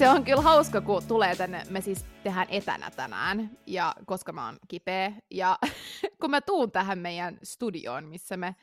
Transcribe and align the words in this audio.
Se 0.00 0.08
on 0.08 0.24
kyllä 0.24 0.42
hauska, 0.42 0.80
kun 0.80 1.02
tulee 1.08 1.36
tänne, 1.36 1.62
me 1.70 1.80
siis 1.80 2.04
tehdään 2.22 2.46
etänä 2.50 2.90
tänään, 2.90 3.50
ja 3.66 3.94
koska 4.06 4.32
mä 4.32 4.46
oon 4.46 4.58
kipeä, 4.68 5.12
ja 5.30 5.58
kun 6.20 6.30
mä 6.30 6.40
tuun 6.40 6.70
tähän 6.70 6.98
meidän 6.98 7.38
studioon, 7.42 8.04
missä 8.04 8.36
me 8.36 8.56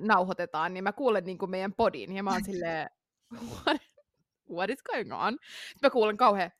nauhoitetaan, 0.00 0.74
niin 0.74 0.84
mä 0.84 0.92
kuulen 0.92 1.24
niin 1.24 1.38
kuin 1.38 1.50
meidän 1.50 1.72
podin, 1.72 2.16
ja 2.16 2.22
mä 2.22 2.32
oon 2.32 2.44
silleen, 2.44 2.90
what, 3.32 3.82
what 4.50 4.70
is 4.70 4.82
going 4.82 5.12
on? 5.12 5.38
Mä 5.82 5.90
kuulen 5.90 6.16
kauhean 6.16 6.50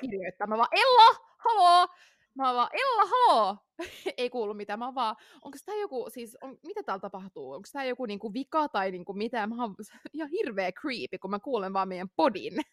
kirjoittaa, 0.00 0.46
mä 0.46 0.58
vaan, 0.58 0.68
Ella, 0.72 1.20
haloo! 1.38 1.88
Mä 2.34 2.54
vaan, 2.54 2.68
Ella, 2.72 3.10
haloo! 3.10 3.56
Ei 4.18 4.30
kuulu 4.30 4.54
mitään, 4.54 4.78
mä 4.78 4.94
vaan, 4.94 5.16
onko 5.42 5.58
tää 5.66 5.74
joku, 5.74 6.06
siis, 6.08 6.36
on, 6.40 6.58
mitä 6.66 6.82
täällä 6.82 7.00
tapahtuu? 7.00 7.52
Onko 7.52 7.68
tää 7.72 7.84
joku 7.84 8.06
niinku 8.06 8.32
vika 8.34 8.68
tai 8.68 8.90
niinku 8.90 9.12
mitä? 9.12 9.46
Mä 9.46 9.62
oon 9.62 9.74
ihan 10.12 10.28
hirveä 10.28 10.72
creepy, 10.72 11.18
kun 11.18 11.30
mä 11.30 11.38
kuulen 11.38 11.72
vaan 11.72 11.88
meidän 11.88 12.08
podin. 12.16 12.54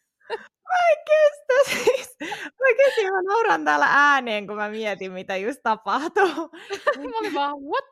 Mä 0.72 0.78
en 0.92 0.98
kestä 1.06 1.76
siis. 1.76 2.18
Oikeesti 2.62 3.12
mä 3.12 3.22
nauran 3.22 3.66
täällä 3.66 3.86
ääneen, 3.90 4.48
kun 4.48 4.56
mä 4.56 4.70
mietin, 4.70 5.12
mitä 5.12 5.38
just 5.38 5.60
tapahtuu. 5.64 6.50
mä 6.98 7.18
olin 7.20 7.34
vaan, 7.34 7.56
what? 7.62 7.86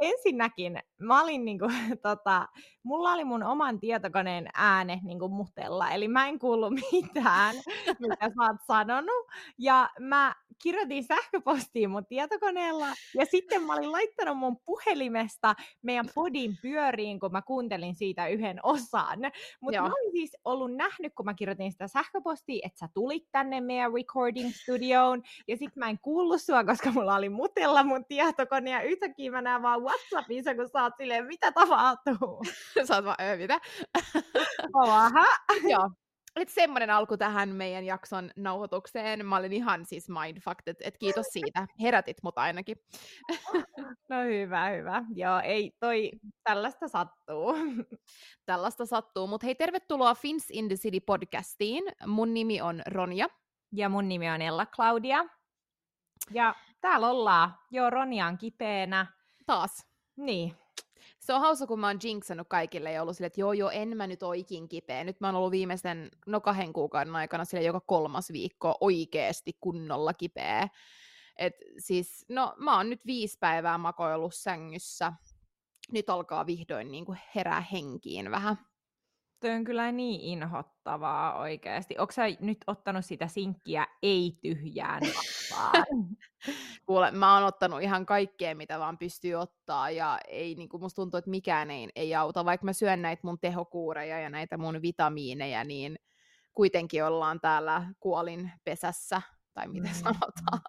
ensinnäkin 0.00 0.78
mä 0.98 1.22
olin 1.22 1.44
niinku, 1.44 1.66
tota, 2.02 2.48
mulla 2.88 3.12
oli 3.12 3.24
mun 3.24 3.42
oman 3.42 3.80
tietokoneen 3.80 4.48
ääne 4.54 5.00
niinku 5.02 5.28
mutella, 5.28 5.90
eli 5.90 6.08
mä 6.08 6.28
en 6.28 6.38
kuullut 6.38 6.72
mitään, 6.92 7.56
mitä 8.00 8.16
sä 8.28 8.42
oot 8.42 8.56
sanonut. 8.66 9.26
Ja 9.58 9.90
mä 10.00 10.34
kirjoitin 10.62 11.04
sähköpostiin 11.04 11.90
mun 11.90 12.06
tietokoneella, 12.06 12.86
ja 13.14 13.26
sitten 13.26 13.62
mä 13.62 13.74
olin 13.74 13.92
laittanut 13.92 14.38
mun 14.38 14.56
puhelimesta 14.56 15.54
meidän 15.82 16.08
podin 16.14 16.58
pyöriin, 16.62 17.20
kun 17.20 17.32
mä 17.32 17.42
kuuntelin 17.42 17.94
siitä 17.94 18.28
yhden 18.28 18.60
osan. 18.62 19.18
Mutta 19.60 19.80
mä 19.80 19.86
olin 19.86 20.12
siis 20.12 20.36
ollut 20.44 20.74
nähnyt, 20.74 21.14
kun 21.14 21.24
mä 21.24 21.34
kirjoitin 21.34 21.72
sitä 21.72 21.88
sähköpostia, 21.88 22.66
että 22.66 22.78
sä 22.78 22.88
tulit 22.94 23.28
tänne 23.32 23.60
meidän 23.60 23.92
recording 23.92 24.50
studioon, 24.52 25.22
ja 25.48 25.56
sitten 25.56 25.80
mä 25.80 25.88
en 25.88 25.98
kuullut 25.98 26.42
sua, 26.42 26.64
koska 26.64 26.90
mulla 26.90 27.14
oli 27.14 27.28
mutella 27.28 27.84
mun 27.84 28.04
tietokone, 28.04 28.70
ja 28.70 28.82
yhtäkkiä 28.82 29.30
mä 29.30 29.42
näen 29.42 29.62
vaan 29.62 29.82
Whatsappissa, 29.82 30.54
kun 30.54 30.68
sä 30.68 30.82
oot 30.82 30.92
silleen, 30.98 31.26
mitä 31.26 31.52
tapahtuu? 31.52 32.42
sä 32.86 32.94
oot 32.94 33.04
vaan, 33.04 33.16
öö, 33.20 33.36
mitä? 33.36 33.60
Oha. 34.74 35.24
Joo. 35.68 35.90
Et 36.36 36.48
semmoinen 36.48 36.90
alku 36.90 37.16
tähän 37.16 37.48
meidän 37.48 37.84
jakson 37.84 38.30
nauhoitukseen. 38.36 39.26
Mä 39.26 39.36
olin 39.36 39.52
ihan 39.52 39.84
siis 39.84 40.08
mindfucked, 40.08 40.62
että 40.66 40.84
et 40.88 40.98
kiitos 40.98 41.26
siitä. 41.30 41.66
Herätit 41.82 42.16
mut 42.22 42.38
ainakin. 42.38 42.76
No 44.08 44.22
hyvä, 44.24 44.68
hyvä. 44.68 45.04
Joo, 45.14 45.40
ei 45.44 45.72
toi, 45.80 46.10
tällaista 46.48 46.88
sattuu. 46.88 47.54
Tällaista 48.46 48.86
sattuu, 48.86 49.26
mutta 49.26 49.46
hei 49.46 49.54
tervetuloa 49.54 50.14
Fins 50.14 50.46
in 50.50 50.68
the 50.68 50.76
City 50.76 51.00
podcastiin. 51.00 51.84
Mun 52.06 52.34
nimi 52.34 52.60
on 52.60 52.82
Ronja. 52.86 53.28
Ja 53.72 53.88
mun 53.88 54.08
nimi 54.08 54.30
on 54.30 54.42
Ella 54.42 54.66
Claudia. 54.66 55.24
Ja 56.30 56.54
täällä 56.80 57.08
ollaan. 57.08 57.54
Joo, 57.70 57.90
Ronja 57.90 58.26
on 58.26 58.38
kipeänä. 58.38 59.06
Taas. 59.46 59.86
Niin, 60.16 60.56
se 61.28 61.34
on 61.34 61.40
hauska, 61.40 61.66
kun 61.66 61.80
mä 61.80 61.86
oon 61.86 61.98
jinxannut 62.04 62.48
kaikille 62.48 62.92
ja 62.92 63.02
ollut 63.02 63.16
silleen, 63.16 63.26
että 63.26 63.40
joo, 63.40 63.52
joo, 63.52 63.70
en 63.70 63.96
mä 63.96 64.06
nyt 64.06 64.22
oikein 64.22 64.68
kipeä. 64.68 65.04
Nyt 65.04 65.20
mä 65.20 65.28
oon 65.28 65.36
ollut 65.36 65.50
viimeisten, 65.50 66.10
no 66.26 66.40
kahden 66.40 66.72
kuukauden 66.72 67.16
aikana 67.16 67.44
sille 67.44 67.64
joka 67.64 67.80
kolmas 67.80 68.32
viikko 68.32 68.78
oikeasti 68.80 69.58
kunnolla 69.60 70.14
kipeä. 70.14 70.68
Et 71.36 71.54
siis, 71.78 72.24
no 72.28 72.54
mä 72.56 72.76
oon 72.76 72.90
nyt 72.90 73.06
viisi 73.06 73.38
päivää 73.40 73.78
makoillut 73.78 74.34
sängyssä. 74.34 75.12
Nyt 75.92 76.10
alkaa 76.10 76.46
vihdoin 76.46 76.90
niin 76.90 77.04
kuin 77.04 77.18
herää 77.34 77.60
henkiin 77.60 78.30
vähän. 78.30 78.58
Toi 79.40 79.50
on 79.50 79.64
kyllä 79.64 79.92
niin 79.92 80.20
inhottavaa 80.20 81.38
oikeasti. 81.38 81.98
Onko 81.98 82.12
sä 82.12 82.22
nyt 82.40 82.58
ottanut 82.66 83.04
sitä 83.04 83.28
sinkkiä 83.28 83.86
ei-tyhjään 84.02 85.02
Kuule, 86.86 87.10
mä 87.10 87.34
oon 87.34 87.44
ottanut 87.44 87.82
ihan 87.82 88.06
kaikkea, 88.06 88.54
mitä 88.54 88.78
vaan 88.78 88.98
pystyy 88.98 89.34
ottaa, 89.34 89.90
ja 89.90 90.18
ei, 90.28 90.54
niin 90.54 90.68
kuin 90.68 90.80
musta 90.80 91.02
tuntuu, 91.02 91.18
että 91.18 91.30
mikään 91.30 91.70
ei, 91.70 91.88
ei 91.96 92.14
auta. 92.14 92.44
Vaikka 92.44 92.64
mä 92.64 92.72
syön 92.72 93.02
näitä 93.02 93.20
mun 93.24 93.38
tehokuureja 93.40 94.20
ja 94.20 94.30
näitä 94.30 94.58
mun 94.58 94.82
vitamiineja, 94.82 95.64
niin 95.64 95.98
kuitenkin 96.54 97.04
ollaan 97.04 97.40
täällä 97.40 97.82
kuolin 98.00 98.50
pesässä, 98.64 99.22
tai 99.54 99.68
miten 99.68 99.90
mm. 99.90 99.94
sanotaan. 99.94 100.60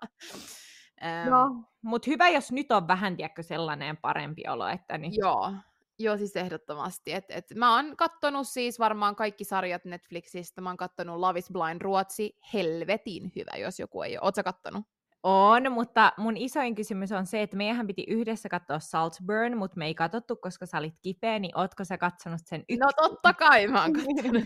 No, 1.30 1.64
mutta 1.82 2.12
hyvä, 2.12 2.30
jos 2.30 2.52
nyt 2.52 2.72
on 2.72 2.88
vähän, 2.88 3.18
tiedätkö, 3.18 3.44
sellainen 3.44 3.98
parempi 3.98 4.44
olo, 4.48 4.68
että... 4.68 4.98
Niin... 4.98 5.14
Joo, 5.16 5.54
Joo, 6.00 6.18
siis 6.18 6.36
ehdottomasti. 6.36 7.14
Et, 7.14 7.26
et 7.30 7.46
mä 7.56 7.76
oon 7.76 7.98
kattonut 7.98 8.48
siis 8.48 8.80
varmaan 8.80 9.16
kaikki 9.16 9.44
sarjat 9.44 9.86
Netflixistä. 9.86 10.62
Mä 10.62 10.70
oon 10.70 10.78
kattonut 10.78 11.20
Love 11.20 11.40
is 11.40 11.52
Blind 11.52 11.82
Ruotsi. 11.82 12.38
Helvetin 12.54 13.32
hyvä, 13.36 13.58
jos 13.58 13.80
joku 13.80 14.02
ei 14.02 14.18
ole. 14.18 14.26
Ootko 14.26 14.44
kattonut? 14.44 14.86
On, 15.24 15.72
mutta 15.72 16.14
mun 16.18 16.38
isoin 16.38 16.76
kysymys 16.76 17.12
on 17.12 17.26
se, 17.26 17.42
että 17.42 17.58
meidän 17.58 17.88
piti 17.88 18.06
yhdessä 18.08 18.50
katsoa 18.50 18.80
Saltburn, 18.80 19.58
mutta 19.58 19.78
me 19.78 19.86
ei 19.86 19.96
katsottu, 19.96 20.36
koska 20.36 20.66
sä 20.66 20.78
olit 20.78 20.96
kipeä, 21.02 21.40
niin 21.40 21.58
ootko 21.58 21.86
sä 21.86 21.98
katsonut 21.98 22.40
sen 22.46 22.62
yksin? 22.62 22.80
No 22.80 22.88
totta 22.96 23.34
kai 23.34 23.68
mä 23.68 23.82
oon 23.82 23.94
katsonut. 23.98 24.44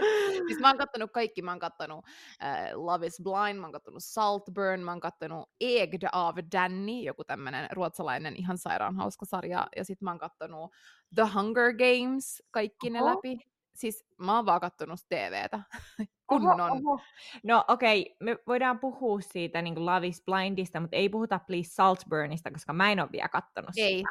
siis 0.46 0.60
mä 0.60 0.68
oon 0.68 0.78
kattonut 0.78 1.10
kaikki, 1.12 1.42
mä 1.42 1.50
oon 1.50 1.58
kattonut 1.58 2.04
äh, 2.42 2.70
Love 2.74 3.06
is 3.06 3.20
Blind, 3.22 3.58
mä 3.58 3.66
oon 3.66 3.72
kattonut 3.72 4.04
Saltburn, 4.04 4.80
mä 4.80 4.90
oon 4.90 5.00
kattonut 5.00 5.50
Egd 5.60 6.04
av 6.12 6.36
Danny, 6.52 7.00
joku 7.00 7.24
tämmönen 7.24 7.68
ruotsalainen 7.72 8.36
ihan 8.36 8.58
sairaan 8.58 8.96
hauska 8.96 9.24
sarja, 9.24 9.66
ja 9.76 9.84
sit 9.84 10.00
mä 10.00 10.10
oon 10.10 10.18
kattonut 10.18 10.72
The 11.14 11.22
Hunger 11.34 11.72
Games, 11.72 12.42
kaikki 12.50 12.90
ne 12.90 13.02
oho. 13.02 13.10
läpi. 13.10 13.38
Siis 13.74 14.04
mä 14.18 14.36
oon 14.36 14.46
vaan 14.46 14.60
kattonut 14.60 15.00
TVtä. 15.08 15.62
Kunnon. 16.28 16.60
Oho, 16.60 16.74
oho. 16.74 17.00
No 17.44 17.64
okei, 17.68 18.00
okay. 18.02 18.14
me 18.20 18.42
voidaan 18.46 18.78
puhua 18.78 19.20
siitä 19.20 19.62
niin 19.62 19.74
kuin 19.74 19.86
Love 19.86 20.06
is 20.06 20.22
Blindista, 20.24 20.80
mutta 20.80 20.96
ei 20.96 21.08
puhuta 21.08 21.40
Please 21.46 21.70
Saltburnista, 21.70 22.50
koska 22.50 22.72
mä 22.72 22.92
en 22.92 23.00
ole 23.00 23.08
vielä 23.12 23.28
kattonut 23.28 23.70
ei. 23.76 23.96
sitä. 23.96 24.08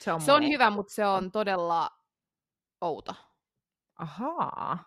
Se 0.00 0.12
on, 0.12 0.20
se 0.20 0.32
on 0.32 0.48
hyvä, 0.48 0.70
mutta 0.70 0.94
se 0.94 1.06
on 1.06 1.32
todella 1.32 1.90
outo. 2.80 3.14
Ahaa 3.98 4.78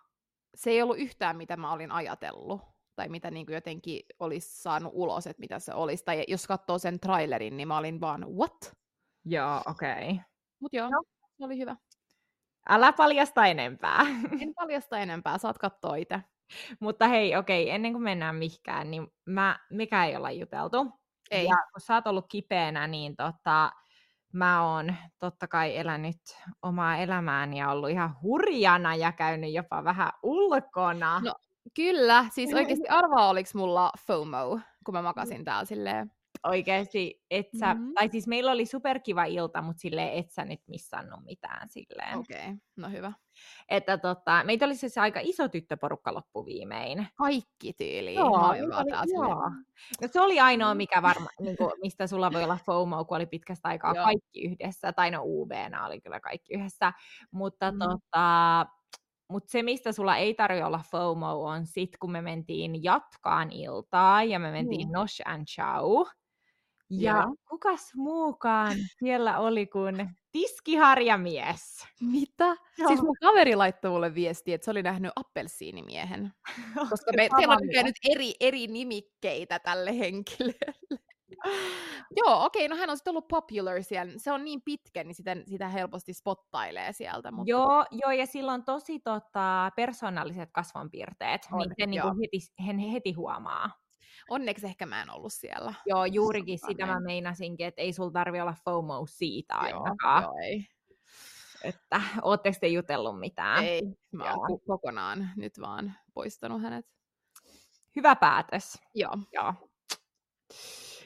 se 0.61 0.69
ei 0.69 0.81
ollut 0.81 0.97
yhtään, 0.97 1.37
mitä 1.37 1.57
mä 1.57 1.71
olin 1.71 1.91
ajatellut, 1.91 2.61
tai 2.95 3.09
mitä 3.09 3.31
niin 3.31 3.45
kuin 3.45 3.53
jotenkin 3.53 4.01
olisi 4.19 4.61
saanut 4.61 4.91
ulos, 4.95 5.27
että 5.27 5.39
mitä 5.39 5.59
se 5.59 5.73
olisi. 5.73 6.05
Tai 6.05 6.23
jos 6.27 6.47
katsoo 6.47 6.77
sen 6.77 6.99
trailerin, 6.99 7.57
niin 7.57 7.67
mä 7.67 7.77
olin 7.77 8.01
vaan, 8.01 8.35
what? 8.35 8.73
Joo, 9.25 9.61
okei. 9.65 10.11
Okay. 10.11 10.17
Mutta 10.59 10.77
joo, 10.77 10.89
no. 10.89 11.03
se 11.37 11.45
oli 11.45 11.57
hyvä. 11.57 11.75
Älä 12.69 12.93
paljasta 12.93 13.45
enempää. 13.45 13.99
En 14.41 14.53
paljasta 14.55 14.97
enempää, 14.97 15.37
saat 15.37 15.57
katsoa 15.57 15.95
itse. 15.95 16.21
Mutta 16.79 17.07
hei, 17.07 17.35
okei, 17.35 17.63
okay, 17.63 17.75
ennen 17.75 17.93
kuin 17.93 18.03
mennään 18.03 18.35
mihkään, 18.35 18.91
niin 18.91 19.07
mä, 19.25 19.59
mikä 19.69 20.05
ei 20.05 20.15
olla 20.15 20.31
juteltu. 20.31 20.91
Ei. 21.31 21.45
Ja 21.45 21.55
kun 21.73 21.81
sä 21.81 21.95
oot 21.95 22.07
ollut 22.07 22.25
kipeänä, 22.29 22.87
niin 22.87 23.15
tota, 23.15 23.71
mä 24.33 24.73
oon 24.73 24.95
totta 25.19 25.47
kai 25.47 25.77
elänyt 25.77 26.37
omaa 26.61 26.97
elämääni 26.97 27.59
ja 27.59 27.71
ollut 27.71 27.89
ihan 27.89 28.15
hurjana 28.21 28.95
ja 28.95 29.11
käynyt 29.11 29.53
jopa 29.53 29.83
vähän 29.83 30.09
ulkona. 30.23 31.19
No 31.19 31.33
kyllä, 31.75 32.25
siis 32.31 32.53
oikeasti 32.53 32.87
arvaa 32.87 33.29
oliko 33.29 33.49
mulla 33.53 33.91
FOMO, 34.07 34.59
kun 34.85 34.93
mä 34.93 35.01
makasin 35.01 35.45
täällä 35.45 35.65
silleen 35.65 36.11
oikeasti, 36.43 37.21
et 37.31 37.47
sä, 37.59 37.73
mm-hmm. 37.73 37.93
tai 37.93 38.09
siis 38.09 38.27
meillä 38.27 38.51
oli 38.51 38.65
superkiva 38.65 39.25
ilta, 39.25 39.61
mutta 39.61 39.79
sille 39.79 40.17
et 40.17 40.31
sä 40.31 40.45
nyt 40.45 40.61
missannut 40.67 41.19
mitään 41.23 41.69
silleen. 41.69 42.17
Okei, 42.17 42.37
okay. 42.37 42.55
no 42.75 42.89
hyvä. 42.89 43.13
Että 43.69 43.97
tota, 43.97 44.43
meitä 44.43 44.65
oli 44.65 44.75
siis 44.75 44.97
aika 44.97 45.19
iso 45.23 45.47
tyttöporukka 45.47 46.13
loppuviimein. 46.13 47.07
Kaikki 47.15 47.73
tyyliin. 47.73 48.15
Joo, 48.15 48.49
oli, 48.49 48.57
joo. 49.13 49.49
No, 50.01 50.07
se 50.11 50.21
oli 50.21 50.39
ainoa, 50.39 50.75
mikä 50.75 51.01
varma, 51.01 51.27
niin 51.39 51.57
kuin, 51.57 51.71
mistä 51.81 52.07
sulla 52.07 52.31
voi 52.31 52.43
olla 52.43 52.57
FOMO, 52.65 53.05
kun 53.05 53.17
oli 53.17 53.25
pitkästä 53.25 53.67
aikaa 53.67 53.95
joo. 53.95 54.03
kaikki 54.03 54.41
yhdessä, 54.41 54.93
tai 54.93 55.11
no 55.11 55.21
uv 55.23 55.51
oli 55.85 56.01
kyllä 56.01 56.19
kaikki 56.19 56.53
yhdessä, 56.53 56.93
mutta 57.31 57.71
mm. 57.71 57.79
tota, 57.79 58.65
mutta 59.31 59.51
se, 59.51 59.63
mistä 59.63 59.91
sulla 59.91 60.17
ei 60.17 60.33
tarvitse 60.33 60.65
olla 60.65 60.81
FOMO, 60.91 61.43
on 61.43 61.65
sit, 61.65 61.97
kun 61.99 62.11
me 62.11 62.21
mentiin 62.21 62.83
jatkaan 62.83 63.51
iltaa 63.51 64.23
ja 64.23 64.39
me 64.39 64.51
mentiin 64.51 64.87
mm. 64.87 64.93
Nosh 64.93 65.21
and 65.25 65.45
Chow. 65.45 66.07
Ja 66.91 67.13
Joo. 67.13 67.35
kukas 67.49 67.91
muukaan 67.95 68.77
siellä 68.99 69.39
oli 69.39 69.67
kuin 69.67 70.09
tiskiharjamies. 70.31 71.85
Mitä? 72.01 72.45
Joo. 72.77 72.87
Siis 72.87 73.01
mun 73.01 73.15
kaveri 73.21 73.55
laittoi 73.55 73.91
mulle 73.91 74.15
viestiä, 74.15 74.55
että 74.55 74.65
se 74.65 74.71
oli 74.71 74.83
nähnyt 74.83 75.11
appelsiinimiehen. 75.15 76.33
Koska 76.89 77.11
me, 77.15 77.29
siellä 77.37 77.55
on 77.55 77.85
nyt 77.85 77.95
eri, 78.09 78.33
eri 78.39 78.67
nimikkeitä 78.67 79.59
tälle 79.59 79.99
henkilölle. 79.99 80.99
Joo, 82.17 82.45
okei, 82.45 82.65
okay, 82.65 82.67
no 82.67 82.81
hän 82.81 82.89
on 82.89 82.97
sitten 82.97 83.11
ollut 83.11 83.27
popular 83.27 83.83
siellä. 83.83 84.13
Se 84.17 84.31
on 84.31 84.43
niin 84.43 84.61
pitkä, 84.61 85.03
niin 85.03 85.15
sitä, 85.15 85.37
sitä 85.45 85.69
helposti 85.69 86.13
spottailee 86.13 86.93
sieltä. 86.93 87.31
Mutta... 87.31 87.49
Joo, 87.49 87.85
joo, 87.91 88.11
ja 88.11 88.25
sillä 88.25 88.53
on 88.53 88.63
tosi 88.63 88.99
tota, 88.99 89.71
persoonalliset 89.75 90.49
kasvonpiirteet, 90.51 91.41
on, 91.51 91.59
niin 91.59 91.73
sen 91.79 91.89
niin 91.89 92.03
heti, 92.03 92.39
hän 92.65 92.77
heti 92.77 93.11
huomaa. 93.13 93.80
Onneksi 94.29 94.65
ehkä 94.65 94.85
mä 94.85 95.01
en 95.01 95.09
ollut 95.09 95.33
siellä. 95.33 95.73
Joo, 95.85 96.05
juurikin 96.05 96.59
sitä 96.67 96.85
mä 96.85 96.99
meinasinkin, 96.99 97.65
että 97.67 97.81
ei 97.81 97.93
sulla 97.93 98.11
tarvi 98.11 98.41
olla 98.41 98.55
FOMO 98.65 99.05
siitä 99.09 99.55
ainakaan. 99.55 100.23
Joo, 100.23 100.33
ei. 100.43 100.67
että 101.63 102.01
ootteko 102.21 102.57
te 102.61 102.67
jutellut 102.67 103.19
mitään? 103.19 103.63
Ei, 103.63 103.81
mä 104.11 104.33
oon 104.33 104.49
Joo. 104.49 104.59
kokonaan 104.67 105.29
nyt 105.35 105.61
vaan 105.61 105.93
poistanut 106.13 106.61
hänet. 106.61 106.85
Hyvä 107.95 108.15
päätös. 108.15 108.79
Joo. 108.95 109.17
Joo. 109.33 109.53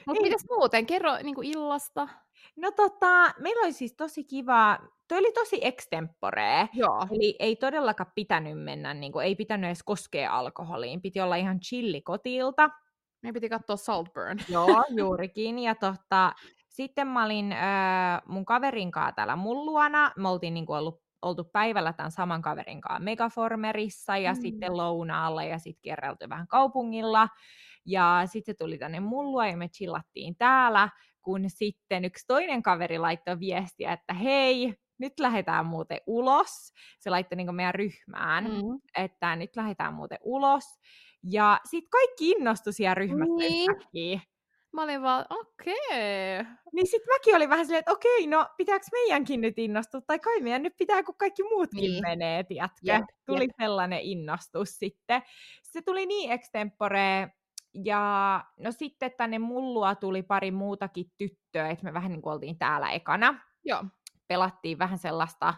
Mutta 0.06 0.22
mitäs 0.22 0.44
muuten? 0.50 0.86
Kerro 0.86 1.16
niin 1.22 1.34
kuin 1.34 1.48
illasta. 1.48 2.08
No 2.56 2.70
tota, 2.70 3.34
meillä 3.38 3.62
oli 3.64 3.72
siis 3.72 3.94
tosi 3.96 4.24
kiva, 4.24 4.78
toi 5.08 5.18
oli 5.18 5.32
tosi 5.32 5.58
extemporea, 5.62 6.68
Joo. 6.72 7.06
eli 7.10 7.36
ei 7.38 7.56
todellakaan 7.56 8.12
pitänyt 8.14 8.64
mennä, 8.64 8.94
niin 8.94 9.12
kuin, 9.12 9.26
ei 9.26 9.36
pitänyt 9.36 9.68
edes 9.68 9.82
koskea 9.82 10.38
alkoholiin, 10.38 11.02
piti 11.02 11.20
olla 11.20 11.36
ihan 11.36 11.60
chilli 11.60 12.02
kotilta. 12.02 12.70
Meidän 13.26 13.34
piti 13.34 13.48
katsoa 13.48 13.76
Saltburn. 13.76 14.38
Joo, 14.48 14.84
juurikin. 14.96 15.58
Ja 15.58 15.74
tota, 15.74 16.32
sitten 16.68 17.06
mä 17.06 17.24
olin 17.24 17.52
öö, 17.52 17.58
mun 18.26 18.44
kaverin 18.44 18.90
kanssa 18.90 19.12
täällä 19.12 19.36
mun 19.36 19.66
luona. 19.66 20.12
Me 20.16 20.28
oltiin 20.28 20.54
niinku 20.54 20.72
ollut, 20.72 21.00
oltu 21.22 21.44
päivällä 21.44 21.92
tämän 21.92 22.10
saman 22.12 22.42
kaverin 22.42 22.80
kanssa 22.80 23.00
Megaformerissa 23.04 24.16
ja 24.16 24.32
Mm. 24.32 24.40
sitten 24.40 24.76
lounaalla 24.76 25.42
ja 25.44 25.58
sitten 25.58 25.80
kierrelty 25.82 26.28
vähän 26.28 26.46
kaupungilla. 26.48 27.28
Ja 27.86 28.22
sitten 28.26 28.54
se 28.54 28.56
tuli 28.58 28.78
tänne 28.78 29.00
mun 29.00 29.30
luo 29.32 29.44
ja 29.44 29.56
me 29.56 29.68
chillattiin 29.68 30.36
täällä, 30.36 30.88
kun 31.22 31.44
sitten 31.48 32.04
yksi 32.04 32.24
toinen 32.26 32.62
kaveri 32.62 32.98
laittoi 32.98 33.40
viestiä, 33.40 33.92
että 33.92 34.14
hei, 34.14 34.74
nyt 34.98 35.12
lähdetään 35.20 35.66
muuten 35.66 36.00
ulos. 36.06 36.72
Se 37.00 37.10
laittoi 37.10 37.36
niinku 37.36 37.52
meidän 37.52 37.74
ryhmään. 37.74 38.44
Mm. 38.44 38.80
että 38.96 39.36
nyt 39.36 39.56
lähdetään 39.56 39.94
muuten 39.94 40.18
ulos. 40.22 40.64
Ja 41.30 41.60
sitten 41.64 41.90
kaikki 41.90 42.30
innostui 42.30 42.72
siellä 42.72 42.94
ryhmässä 42.94 43.34
Niin. 43.38 43.70
yhtäkkiä. 43.70 44.20
Mä 44.72 44.82
olin 44.82 45.02
vaan, 45.02 45.24
okei. 45.30 45.74
Okay. 46.40 46.52
Niin 46.72 46.86
sitten 46.86 47.14
mäkin 47.14 47.36
olin 47.36 47.50
vähän 47.50 47.66
silleen, 47.66 47.78
että 47.78 47.92
okei, 47.92 48.26
no 48.26 48.46
pitääkö 48.56 48.86
meidänkin 48.92 49.40
nyt 49.40 49.58
innostua, 49.58 50.00
tai 50.00 50.18
kai 50.18 50.40
meidän 50.40 50.62
nyt 50.62 50.76
pitää, 50.78 51.02
kun 51.02 51.14
kaikki 51.18 51.42
muutkin 51.42 51.80
Niin. 51.90 52.02
menee, 52.02 52.44
tiedätkö? 52.44 52.76
Jep, 52.82 53.04
Tuli 53.26 53.44
jep. 53.44 53.50
sellainen 53.60 54.00
innostus 54.00 54.78
sitten. 54.78 55.22
Se 55.62 55.82
tuli 55.82 56.06
niin 56.06 56.32
extempore, 56.32 57.28
ja 57.84 58.44
no 58.60 58.72
sitten 58.72 59.12
tänne 59.16 59.38
mullua 59.38 59.94
tuli 59.94 60.22
pari 60.22 60.50
muutakin 60.50 61.06
tyttöä, 61.18 61.68
että 61.70 61.84
me 61.84 61.92
vähän 61.92 62.10
niin 62.10 62.22
kuin 62.22 62.32
oltiin 62.32 62.58
täällä 62.58 62.90
ekana. 62.90 63.40
Joo. 63.64 63.84
Pelattiin 64.28 64.78
vähän 64.78 64.98
sellaista 64.98 65.54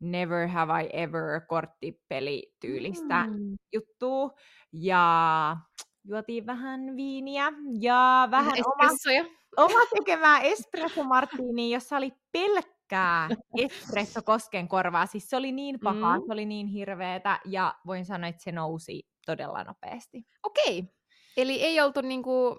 Never 0.00 0.48
Have 0.48 0.82
I 0.84 0.88
Ever 0.92 1.40
korttipelityylistä 1.48 3.24
Mm. 3.26 3.56
juttua, 3.72 4.30
ja 4.72 5.56
juotiin 6.04 6.46
vähän 6.46 6.96
viiniä, 6.96 7.52
ja 7.80 8.28
vähän 8.30 8.52
oma 8.66 8.84
Espressoja. 8.84 9.24
oma 9.56 9.78
tekemää 9.98 10.40
espresso 10.40 11.04
martini, 11.04 11.70
jossa 11.70 11.96
oli 11.96 12.12
pelkkää 12.32 13.28
espresso 13.58 14.22
koskenkorvaa. 14.22 15.06
Siis 15.06 15.30
se 15.30 15.36
oli 15.36 15.52
niin 15.52 15.80
pahaa, 15.84 16.18
Mm. 16.18 16.24
se 16.26 16.32
oli 16.32 16.46
niin 16.46 16.66
hirveetä 16.66 17.40
ja 17.44 17.74
voin 17.86 18.04
sanoa, 18.06 18.28
että 18.28 18.42
se 18.42 18.52
nousi 18.52 19.02
todella 19.26 19.64
nopeasti. 19.64 20.26
Okei. 20.42 20.78
Okay. 20.78 20.92
Eli 21.36 21.62
ei 21.62 21.80
oltu 21.80 22.00
niinku 22.00 22.56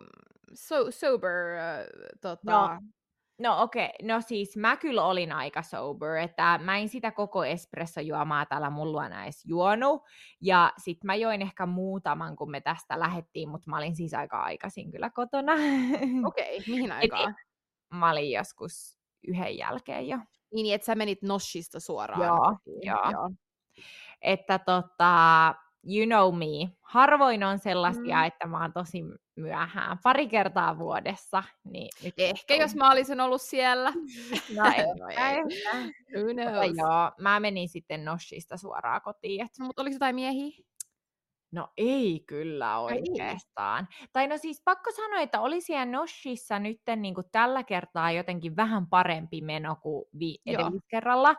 so, 0.54 0.92
sober, 0.92 1.56
äh, 1.58 1.86
tota... 2.22 2.52
No 2.52 2.80
okei, 3.48 3.86
okay. 3.86 4.08
no 4.08 4.22
siis 4.22 4.58
mä 4.58 4.78
kyllä 4.78 5.04
olin 5.04 5.32
aika 5.32 5.62
sober, 5.62 6.16
että 6.16 6.60
mä 6.64 6.78
en 6.78 6.90
sitä 6.90 7.12
koko 7.12 7.46
espressojuomaa 7.46 8.46
täällä 8.46 8.70
mun 8.70 8.92
luona 8.92 9.24
edes 9.24 9.46
juonut. 9.46 10.04
Ja 10.42 10.74
sit 10.78 11.04
mä 11.04 11.16
join 11.16 11.42
ehkä 11.42 11.66
muutaman, 11.66 12.36
kun 12.36 12.52
me 12.52 12.62
tästä 12.62 13.00
lähettiin, 13.00 13.50
mutta 13.50 13.70
mä 13.70 13.78
olin 13.78 13.96
siis 13.96 14.14
aika 14.14 14.42
aikaisin 14.42 14.92
kyllä 14.92 15.10
kotona. 15.10 15.54
Okei, 16.28 16.58
okay. 16.58 16.76
mihin 16.76 16.92
aikaan? 16.92 17.36
mä 17.94 18.12
olin 18.12 18.32
joskus 18.32 18.98
yhden 19.28 19.58
jälkeen 19.58 20.08
jo. 20.08 20.18
Niin, 20.18 20.64
niin, 20.64 20.76
että 20.76 20.86
sä 20.86 20.96
menit 20.96 21.22
Noshista 21.22 21.80
suoraan. 21.80 22.22
Joo, 22.22 22.58
joo. 22.84 23.12
joo. 23.12 23.30
että 24.22 24.60
tota, 24.60 25.56
you 25.84 26.06
know 26.06 26.36
me, 26.38 26.72
harvoin 26.82 27.44
on 27.44 27.60
sellaisia, 27.60 28.18
Mm. 28.18 28.24
että 28.26 28.48
mä 28.48 28.62
oon 28.62 28.74
tosi 28.74 29.04
myöhään, 29.36 29.98
pari 30.04 30.28
kertaa 30.28 30.78
vuodessa. 30.78 31.44
Niin 31.64 31.90
nyt 32.04 32.14
Ehkä 32.18 32.54
on- 32.54 32.60
jos 32.60 32.76
mä 32.76 32.92
olisin 32.92 33.20
ollut 33.22 33.42
siellä. 33.42 33.92
No, 34.56 34.64
No 35.00 35.08
ei. 35.10 35.16
ehkä. 35.18 35.78
Who 36.18 36.28
Mutta 36.28 36.52
knows? 36.52 36.78
joo, 36.78 37.12
mä 37.20 37.40
menin 37.40 37.70
sitten 37.70 38.06
Noshista 38.06 38.58
suoraan 38.58 39.02
kotiin. 39.02 39.46
Et, 39.46 39.52
No, 39.60 39.66
mutta 39.66 39.82
oliko 39.82 39.94
jotain 39.96 40.16
miehiä? 40.16 40.58
no 41.52 41.68
ei 41.78 42.24
kyllä 42.28 42.76
Ai 42.84 42.94
ei? 42.94 43.00
oikeastaan. 43.10 43.88
Tai 44.14 44.28
no 44.28 44.38
siis 44.38 44.62
pakko 44.66 44.92
sanoa, 44.96 45.20
että 45.22 45.40
oli 45.42 45.62
siellä 45.62 45.86
Noshissa 45.86 46.60
nyt 46.60 46.82
niin 46.96 47.16
kuin 47.16 47.28
tällä 47.32 47.64
kertaa 47.64 48.12
jotenkin 48.12 48.56
vähän 48.56 48.88
parempi 48.88 49.42
meno 49.42 49.76
kuin 49.82 50.06
vi- 50.20 50.42
edelliskerralla. 50.46 51.36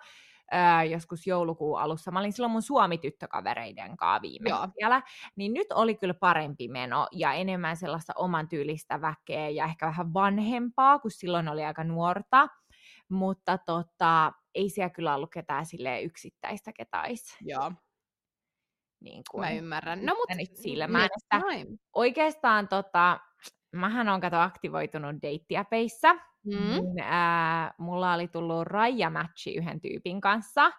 Öö, 0.54 0.82
joskus 0.82 1.26
joulukuun 1.26 1.80
alussa. 1.80 2.10
Mä 2.10 2.18
olin 2.18 2.32
silloin 2.32 2.52
mun 2.52 2.62
suomi-tyttökavereiden 2.62 3.96
kanssa 3.96 4.22
viime 4.22 4.50
Joo. 4.50 4.68
siellä. 4.78 5.02
Niin 5.36 5.54
nyt 5.54 5.72
oli 5.72 5.94
kyllä 5.94 6.14
parempi 6.14 6.68
meno 6.68 7.06
ja 7.12 7.32
enemmän 7.32 7.76
sellaista 7.76 8.12
oman 8.16 8.48
tyylistä 8.48 9.00
väkeä 9.00 9.48
ja 9.48 9.64
ehkä 9.64 9.86
vähän 9.86 10.14
vanhempaa, 10.14 10.98
kun 10.98 11.10
silloin 11.10 11.48
oli 11.48 11.64
aika 11.64 11.84
nuorta. 11.84 12.48
Mutta 13.08 13.58
tota, 13.58 14.32
ei 14.54 14.68
siellä 14.68 14.90
kyllä 14.90 15.14
ollut 15.14 15.30
ketään 15.30 15.66
silleen 15.66 16.04
yksittäistä 16.04 16.72
ketais. 16.72 17.36
Joo, 17.40 17.72
Niin 19.00 19.22
kuin, 19.30 19.40
mä 19.40 19.50
ymmärrän. 19.50 20.06
No, 20.06 20.14
mutta 20.14 20.34
nyt 20.34 20.56
silmään, 20.56 21.08
että 21.22 21.40
oikeastaan 21.92 22.68
tota, 22.68 23.20
mähän 23.72 24.08
on 24.08 24.20
kato 24.20 24.36
aktivoitunut 24.36 25.22
deittiäpeissä. 25.22 26.29
Mm. 26.44 26.54
Niin, 26.54 27.00
ää, 27.02 27.74
mulla 27.78 28.14
oli 28.14 28.28
tullut 28.28 28.66
rajamatchi 28.66 29.54
yhden 29.54 29.80
tyypin 29.80 30.20
kanssa. 30.20 30.72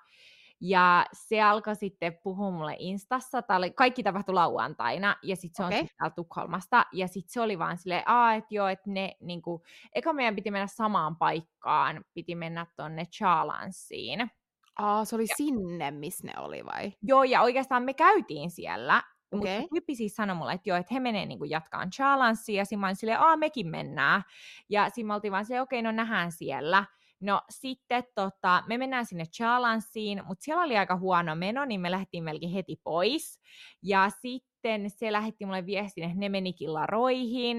Ja 0.64 1.06
se 1.14 1.42
alkoi 1.42 1.76
sitten 1.76 2.18
puhua 2.24 2.52
mulle 2.52 2.76
Instassa. 2.80 3.42
Tää 3.42 3.58
oli, 3.58 3.72
kaikki 3.72 4.04
tapahtui 4.04 4.34
lauantaina. 4.34 5.16
Ja 5.24 5.36
sitten 5.36 5.56
se 5.58 5.64
on 5.64 5.80
okay. 5.80 5.88
täällä 5.98 6.16
Tukholmasta. 6.16 6.86
Ja 6.92 7.08
sitten 7.08 7.34
se 7.34 7.42
oli 7.42 7.60
vaan 7.60 7.78
silleen, 7.78 8.04
Aa, 8.06 8.34
että 8.34 8.56
joo, 8.56 8.68
että 8.68 8.90
ne 8.90 9.16
niinku, 9.20 9.64
eka 9.96 10.14
meidän 10.14 10.36
piti 10.36 10.52
mennä 10.52 10.68
samaan 10.68 11.16
paikkaan. 11.16 12.06
Piti 12.14 12.36
mennä 12.36 12.66
tonne 12.76 13.06
Charlansiin. 13.06 14.32
Aa, 14.78 15.06
se 15.06 15.16
oli 15.16 15.28
sinne, 15.38 15.92
missä 15.92 16.28
ne 16.28 16.34
oli 16.38 16.66
vai? 16.66 16.94
Joo, 17.02 17.24
ja 17.24 17.42
oikeastaan 17.42 17.84
me 17.84 17.94
käytiin 17.94 18.52
siellä. 18.52 19.04
Okei. 19.32 19.60
Mutta 19.60 19.74
tyyppi 19.74 19.96
siis 19.96 20.16
sanoi 20.16 20.36
mulle, 20.36 20.54
että 20.54 20.70
joo, 20.70 20.78
että 20.78 20.94
he 20.94 21.00
menee 21.00 21.26
niinku 21.26 21.46
jatkaan 21.46 21.90
Charlansiin, 21.90 22.58
ja 22.58 22.66
siinä 22.66 22.82
mä 22.82 22.88
olin 22.88 22.96
silleen, 22.96 23.20
aa, 23.20 23.38
mekin 23.38 23.68
mennään. 23.68 24.24
Ja 24.70 24.90
siinä 24.90 25.08
me 25.08 25.14
oltiin 25.14 25.32
vaan 25.32 25.46
silleen, 25.46 25.64
okei, 25.64 25.82
no 25.82 25.92
nähdään 25.92 26.32
siellä. 26.32 26.86
No 27.20 27.42
sitten 27.50 28.04
tota, 28.16 28.64
me 28.68 28.78
mennään 28.78 29.06
sinne 29.06 29.26
Charlansiin, 29.26 30.22
mutta 30.26 30.44
siellä 30.44 30.64
oli 30.64 30.78
aika 30.78 30.96
huono 30.98 31.36
meno, 31.36 31.66
niin 31.66 31.82
me 31.82 31.92
lähdettiin 31.92 32.24
melkein 32.24 32.52
heti 32.52 32.76
pois. 32.84 33.40
Ja 33.84 34.10
sitten 34.22 34.90
se 34.90 35.12
lähetti 35.12 35.46
mulle 35.46 35.66
viestin, 35.66 36.04
että 36.04 36.18
ne 36.20 36.30
menikin 36.30 36.74
laroihin. 36.74 37.58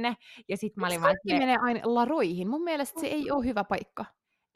Ja 0.49 0.57
sitten 0.57 0.81
mä 0.81 0.87
olin 0.87 1.01
vaan 1.03 1.17
kaikki 1.25 1.39
menee 1.39 1.57
aina 1.63 1.81
laroihin? 1.85 2.49
Mun 2.49 2.63
mielestä 2.63 3.01
se 3.01 3.07
ei 3.07 3.31
ole 3.31 3.45
hyvä 3.45 3.65
paikka. 3.65 4.05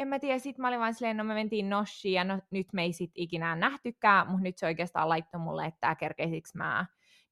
en 0.01 0.09
mä 0.09 0.19
tiedä, 0.19 0.39
sit 0.39 0.59
mä 0.59 0.69
olin 0.69 0.81
vaan 0.81 0.95
silleen, 0.95 1.17
no 1.17 1.25
me 1.25 1.35
mentiin 1.35 1.71
Noshiin 1.71 2.15
ja 2.15 2.25
no, 2.25 2.39
nyt 2.51 2.67
me 2.73 2.83
ei 2.83 2.93
sit 2.93 3.11
ikinä 3.15 3.57
nähtykään, 3.57 4.27
mutta 4.27 4.43
nyt 4.43 4.59
se 4.59 4.67
oikeastaan 4.67 5.09
laittoi 5.09 5.41
mulle, 5.41 5.67
että 5.67 5.81
tää 5.81 5.95
kerkeisiks 5.95 6.55
mä 6.55 6.87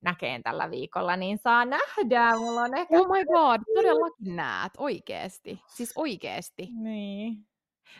näkeen 0.04 0.42
tällä 0.42 0.70
viikolla, 0.70 1.16
niin 1.16 1.38
saa 1.38 1.64
nähdä, 1.64 2.37
mulla 2.37 2.61
on 2.61 2.76
ehkä... 2.76 2.94
Oh 3.00 3.06
my 3.08 3.25
god, 3.25 3.61
todellakin 3.75 4.37
näet, 4.37 4.73
oikeesti. 4.78 5.61
Siis 5.66 5.92
oikeesti. 5.96 6.68
Niin. 6.73 7.46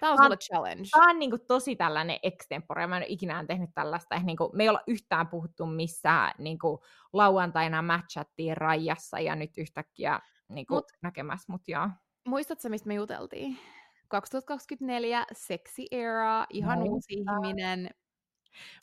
Tää 0.01 0.11
on 0.11 0.19
sulle 0.23 0.37
challenge. 0.37 0.89
Tää 0.93 1.11
on 1.11 1.19
niinku 1.19 1.39
tosi 1.39 1.77
tällainen 1.77 2.19
extempore, 2.23 2.87
mä 2.87 2.97
en 2.97 3.01
ole 3.01 3.07
ikinä 3.09 3.45
tehnyt 3.47 3.71
tällaista, 3.75 4.15
että 4.15 4.27
niinku, 4.27 4.51
me 4.53 4.63
ei 4.63 4.69
olla 4.69 4.81
yhtään 4.87 5.29
puhuttu 5.29 5.67
missään, 5.67 6.33
niinku, 6.39 6.83
lauantaina 7.13 7.83
matchattiin 7.83 8.57
rajassa 8.57 9.21
ja 9.21 9.37
nyt 9.37 9.51
yhtäkkiä 9.59 10.21
niinku, 10.49 10.75
Mut- 10.75 10.99
näkemässä 11.03 11.53
mut 11.53 11.69
joo. 11.69 11.89
Muistatko, 12.27 12.69
mistä 12.69 12.89
me 12.89 12.95
juteltiin? 12.95 13.59
2024, 14.09 15.25
sexy 15.33 15.83
era, 15.91 16.47
ihan 16.51 16.83
uusi 16.83 17.17
Muistan. 17.17 17.45
ihminen. 17.45 17.91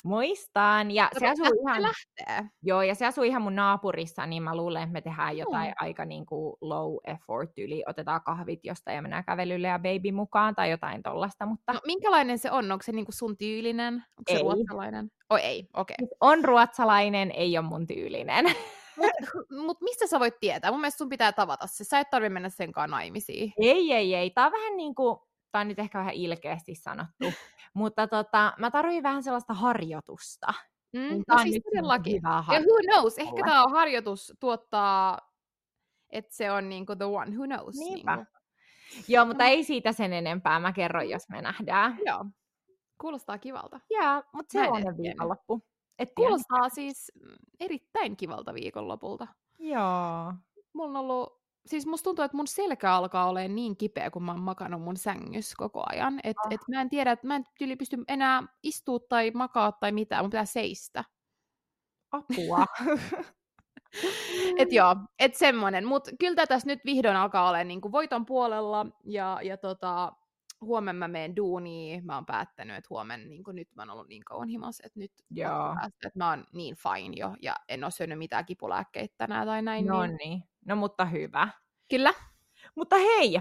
Muistan, 0.03 0.91
ja 0.91 1.09
se 1.19 1.27
asuu 1.27 1.61
ihan... 1.61 1.81
lähtee. 1.81 2.49
Joo, 2.63 2.81
ja 2.81 2.95
se 2.95 3.05
asuu 3.05 3.23
ihan 3.23 3.41
mun 3.41 3.55
naapurissa, 3.55 4.25
niin 4.25 4.43
mä 4.43 4.55
luulen, 4.55 4.83
että 4.83 4.93
me 4.93 5.01
tehdään 5.01 5.37
jotain 5.37 5.67
Mm. 5.69 5.75
aika 5.79 6.05
niin 6.05 6.25
kuin 6.25 6.55
low 6.61 6.95
effort 7.07 7.51
yli. 7.57 7.83
Otetaan 7.87 8.21
kahvit 8.23 8.59
jostain 8.63 8.95
ja 8.95 9.01
mennään 9.01 9.25
kävelylle 9.25 9.67
ja 9.67 9.79
baby 9.79 10.11
mukaan 10.11 10.55
tai 10.55 10.71
jotain 10.71 11.03
tollasta, 11.03 11.45
mutta 11.45 11.73
No, 11.73 11.79
minkälainen 11.85 12.39
se 12.39 12.51
on? 12.51 12.71
Onko 12.71 12.83
se 12.83 12.91
niinku 12.91 13.11
sun 13.11 13.37
tyylinen? 13.37 13.93
Onko 13.93 14.23
se 14.31 14.35
Ei. 14.37 14.41
ruotsalainen? 14.41 15.11
Oi 15.29 15.39
ei, 15.41 15.67
okei. 15.73 15.95
Siis 15.99 16.11
on 16.21 16.45
ruotsalainen, 16.45 17.31
ei 17.31 17.57
ole 17.57 17.65
mun 17.65 17.87
tyylinen. 17.87 18.45
Okay. 18.45 18.61
Mut 19.65 19.81
mistä 19.81 20.07
sä 20.07 20.19
voit 20.19 20.39
tietää? 20.39 20.71
Mun 20.71 20.81
mielestä 20.81 20.97
sun 20.97 21.09
pitää 21.09 21.31
tavata 21.31 21.67
se. 21.67 21.83
Sä 21.83 21.99
et 21.99 22.09
tarvi 22.09 22.29
mennä 22.29 22.49
sen 22.49 22.71
kanssa 22.71 22.95
naimisiin. 22.95 23.53
ei, 23.57 23.93
ei, 23.93 24.15
ei. 24.15 24.29
Tää 24.29 24.45
on 24.45 24.51
vähän 24.51 24.77
niin 24.77 24.95
kuin, 24.95 25.17
tää 25.51 25.61
on 25.61 25.67
nyt 25.67 25.79
ehkä 25.79 25.99
vähän 25.99 26.13
ilkeästi 26.13 26.75
sanottu, 26.75 27.25
mutta 27.73 28.07
tota, 28.07 28.53
mä 28.57 28.71
tarvitsen 28.71 29.03
vähän 29.03 29.23
sellaista 29.23 29.53
harjoitusta. 29.53 30.53
Mm? 30.93 30.99
Niin 30.99 31.23
No 31.27 31.35
on 31.35 31.41
siis 31.41 31.63
todellakin. 31.63 32.21
Ja 32.23 32.59
who 32.59 32.77
knows, 32.91 33.17
ehkä 33.17 33.41
tämä 33.45 33.67
harjoitus 33.67 34.33
tuottaa, 34.39 35.17
että 36.09 36.35
se 36.35 36.51
on 36.51 36.69
niinku 36.69 36.95
the 36.95 37.05
one, 37.05 37.35
who 37.35 37.45
knows. 37.45 37.75
Niinpä. 37.75 38.15
Niinku. 38.15 38.31
Joo, 39.07 39.25
mutta 39.25 39.43
ei 39.43 39.63
siitä 39.63 39.91
sen 39.91 40.13
enempää. 40.13 40.59
Mä 40.59 40.73
kerron, 40.73 41.09
jos 41.09 41.29
me 41.29 41.41
nähdään. 41.41 41.97
Joo. 42.05 42.25
Kuulostaa 43.01 43.37
kivalta. 43.37 43.79
Joo, 43.89 44.23
mutta 44.33 44.51
sellainen 44.51 44.97
viikonloppu. 44.97 45.61
Et. 45.99 46.09
Kuulostaa 46.15 46.69
siis 46.69 47.11
mm, 47.15 47.35
erittäin 47.59 48.17
kivalta 48.17 48.53
viikonlopulta. 48.53 49.27
Joo. 49.59 50.33
Mulla 50.73 50.89
on 50.89 50.95
ollut, 50.95 51.40
siis 51.65 51.85
musta 51.85 52.03
tuntuu, 52.03 52.25
että 52.25 52.37
mun 52.37 52.47
selkä 52.47 52.93
alkaa 52.93 53.29
olemaan 53.29 53.55
niin 53.55 53.77
kipeä, 53.77 54.11
kun 54.11 54.23
mä 54.23 54.31
oon 54.31 54.41
makannut 54.41 54.81
mun 54.81 54.97
sängyssä 54.97 55.55
koko 55.57 55.83
ajan. 55.89 56.19
Että 56.23 56.41
Ah. 56.45 56.53
et 56.53 56.61
mä 56.69 56.81
en 56.81 56.89
tiedä, 56.89 57.11
että 57.11 57.27
mä 57.27 57.35
en 57.35 57.45
tyyli 57.57 57.75
pysty 57.75 57.97
enää 58.07 58.43
istua 58.63 58.99
tai 59.09 59.31
makaa 59.33 59.71
tai 59.71 59.91
mitään, 59.91 60.23
mun 60.23 60.29
pitää 60.29 60.45
seistä. 60.45 61.03
Apua. 62.11 62.65
Et 64.57 64.71
joo, 64.71 64.95
et 65.19 65.35
semmonen. 65.35 65.85
Mut 65.85 66.07
kyllä 66.19 66.45
tässä 66.47 66.67
nyt 66.67 66.79
vihdoin 66.85 67.15
alkaa 67.15 67.47
olla 67.49 67.63
niinku 67.63 67.91
voiton 67.91 68.25
puolella. 68.25 68.85
Ja, 69.03 69.39
ja 69.43 69.57
tota, 69.57 70.13
huomenna 70.61 70.99
mä 70.99 71.07
menen 71.07 71.35
duuniin. 71.35 72.05
Mä 72.05 72.15
oon 72.15 72.25
päättänyt, 72.25 72.75
että 72.77 72.87
huomenna 72.89 73.27
niinku, 73.27 73.51
nyt 73.51 73.67
mä 73.75 73.81
oon 73.81 73.89
ollut 73.89 74.07
niin 74.07 74.23
kauan 74.25 74.49
himas, 74.49 74.79
että 74.83 74.99
nyt 74.99 75.11
Joo. 75.29 75.75
päästä, 75.81 76.07
että 76.07 76.19
mä 76.19 76.29
oon 76.29 76.45
niin 76.53 76.75
fine 76.75 77.15
jo. 77.15 77.35
Ja 77.41 77.55
en 77.69 77.83
oo 77.83 77.89
syönyt 77.89 78.17
mitään 78.17 78.45
kipulääkkeitä 78.45 79.13
tänään 79.17 79.47
tai 79.47 79.61
näin. 79.61 79.85
no 79.85 80.05
niin... 80.05 80.17
niin. 80.17 80.43
No 80.65 80.75
mutta 80.75 81.05
hyvä. 81.05 81.47
Kyllä. 81.89 82.13
Mutta 82.75 82.95
hei, 82.95 83.39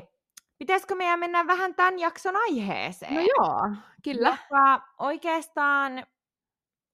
pitäisikö 0.58 0.94
meidän 0.94 1.20
mennä 1.20 1.46
vähän 1.46 1.74
tämän 1.74 1.98
jakson 1.98 2.36
aiheeseen? 2.36 3.14
No 3.14 3.20
joo, 3.20 3.74
kyllä. 4.04 4.28
Joka 4.50 4.82
oikeastaan 4.98 6.06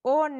on, 0.03 0.31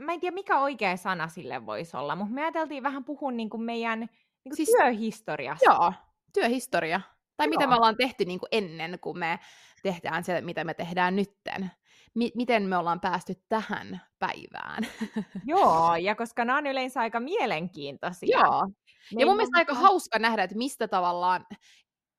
mä 0.00 0.12
en 0.12 0.20
tiedä 0.20 0.34
mikä 0.34 0.60
oikea 0.60 0.96
sana 0.96 1.28
sille 1.28 1.66
voisi 1.66 1.96
olla, 1.96 2.16
mutta 2.16 2.34
me 2.34 2.42
ajateltiin 2.42 2.82
vähän 2.82 3.04
puhua 3.04 3.30
niin 3.30 3.50
kuin 3.50 3.62
meidän 3.62 4.00
niin 4.00 4.08
kuin 4.44 4.56
Siis- 4.56 4.74
työhistoriasta. 4.78 5.64
Joo, 5.64 5.92
työhistoria. 6.32 7.00
Tai 7.36 7.48
mitä 7.48 7.62
Joo. 7.64 7.70
me 7.70 7.76
ollaan 7.76 7.96
tehty 7.96 8.24
niin 8.24 8.38
kuin 8.40 8.48
ennen 8.52 8.98
kuin 9.00 9.18
me 9.18 9.38
tehdään 9.82 10.24
se, 10.24 10.40
mitä 10.40 10.64
me 10.64 10.74
tehdään 10.74 11.16
nytten. 11.16 11.70
Mi- 12.14 12.32
miten 12.34 12.62
me 12.62 12.76
ollaan 12.76 13.00
päästy 13.00 13.34
tähän 13.48 14.00
päivään. 14.18 14.82
Joo, 15.46 15.96
ja 15.96 16.14
koska 16.14 16.44
nämä 16.44 16.58
on 16.58 16.66
yleensä 16.66 17.00
aika 17.00 17.20
mielenkiintoisia. 17.20 18.38
Joo. 18.38 18.44
Ja 18.44 18.66
Meillä 19.14 19.30
mun 19.30 19.32
on 19.32 19.36
mielestä 19.36 19.58
aika 19.58 19.72
vähän- 19.72 19.82
hauska 19.90 20.18
nähdä, 20.18 20.42
että 20.42 20.56
mistä 20.56 20.88
tavallaan 20.88 21.46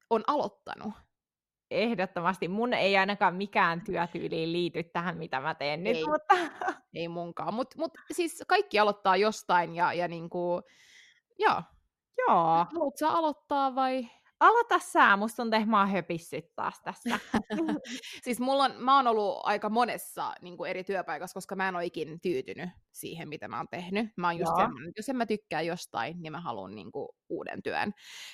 on 0.10 0.24
aloittanut. 0.28 0.94
Ehdottomasti. 1.72 2.48
Mun 2.48 2.74
ei 2.74 2.98
ainakaan 2.98 3.36
mikään 3.36 3.82
työtyyliin 3.82 4.52
liity 4.54 4.84
tähän, 4.84 5.18
mitä 5.18 5.40
mä 5.40 5.56
teen 5.56 5.84
nyt, 5.84 5.96
Ei. 5.98 6.06
mutta 6.08 6.36
Ei 6.94 7.08
munkaan. 7.08 7.54
Mutta 7.54 7.76
mut, 7.80 7.92
siis 8.12 8.44
kaikki 8.48 8.80
aloittaa 8.80 9.18
jostain 9.18 9.76
ja, 9.76 9.94
ja 9.94 10.08
niinku, 10.08 10.62
joo. 11.40 11.62
joo. 12.18 12.66
Haluatko 12.74 13.08
aloittaa 13.08 13.76
vai? 13.76 14.08
Aloita 14.40 14.80
sä, 14.80 15.18
musta 15.18 15.44
mä 15.66 15.80
oon 15.80 15.90
höpissyt 15.90 16.46
taas 16.56 16.82
tässä. 16.84 17.20
Siis 18.24 18.40
mulla 18.40 18.64
on, 18.64 18.72
mä 18.78 18.96
oon 18.96 19.08
ollut 19.08 19.40
aika 19.44 19.70
monessa 19.70 20.34
niin 20.42 20.58
kuin 20.58 20.70
eri 20.70 20.84
työpaikassa, 20.84 21.34
koska 21.34 21.56
mä 21.56 21.68
en 21.68 21.76
ole 21.76 21.86
ikin 21.86 22.22
tyytynyt 22.22 22.70
siihen, 22.92 23.30
mitä 23.30 23.48
mä 23.48 23.58
oon 23.58 23.68
tehnyt. 23.72 24.10
Mä 24.16 24.28
oon 24.28 24.40
just 24.40 24.52
semmoinen, 24.58 24.92
jos 24.98 25.10
en 25.10 25.16
mä 25.16 25.26
tykkää 25.26 25.62
jostain, 25.62 26.22
niin 26.22 26.32
mä 26.32 26.42
haluan 26.42 26.76
niin 26.76 26.92
kuin, 26.92 27.08
uuden 27.30 27.64
työn. 27.64 27.92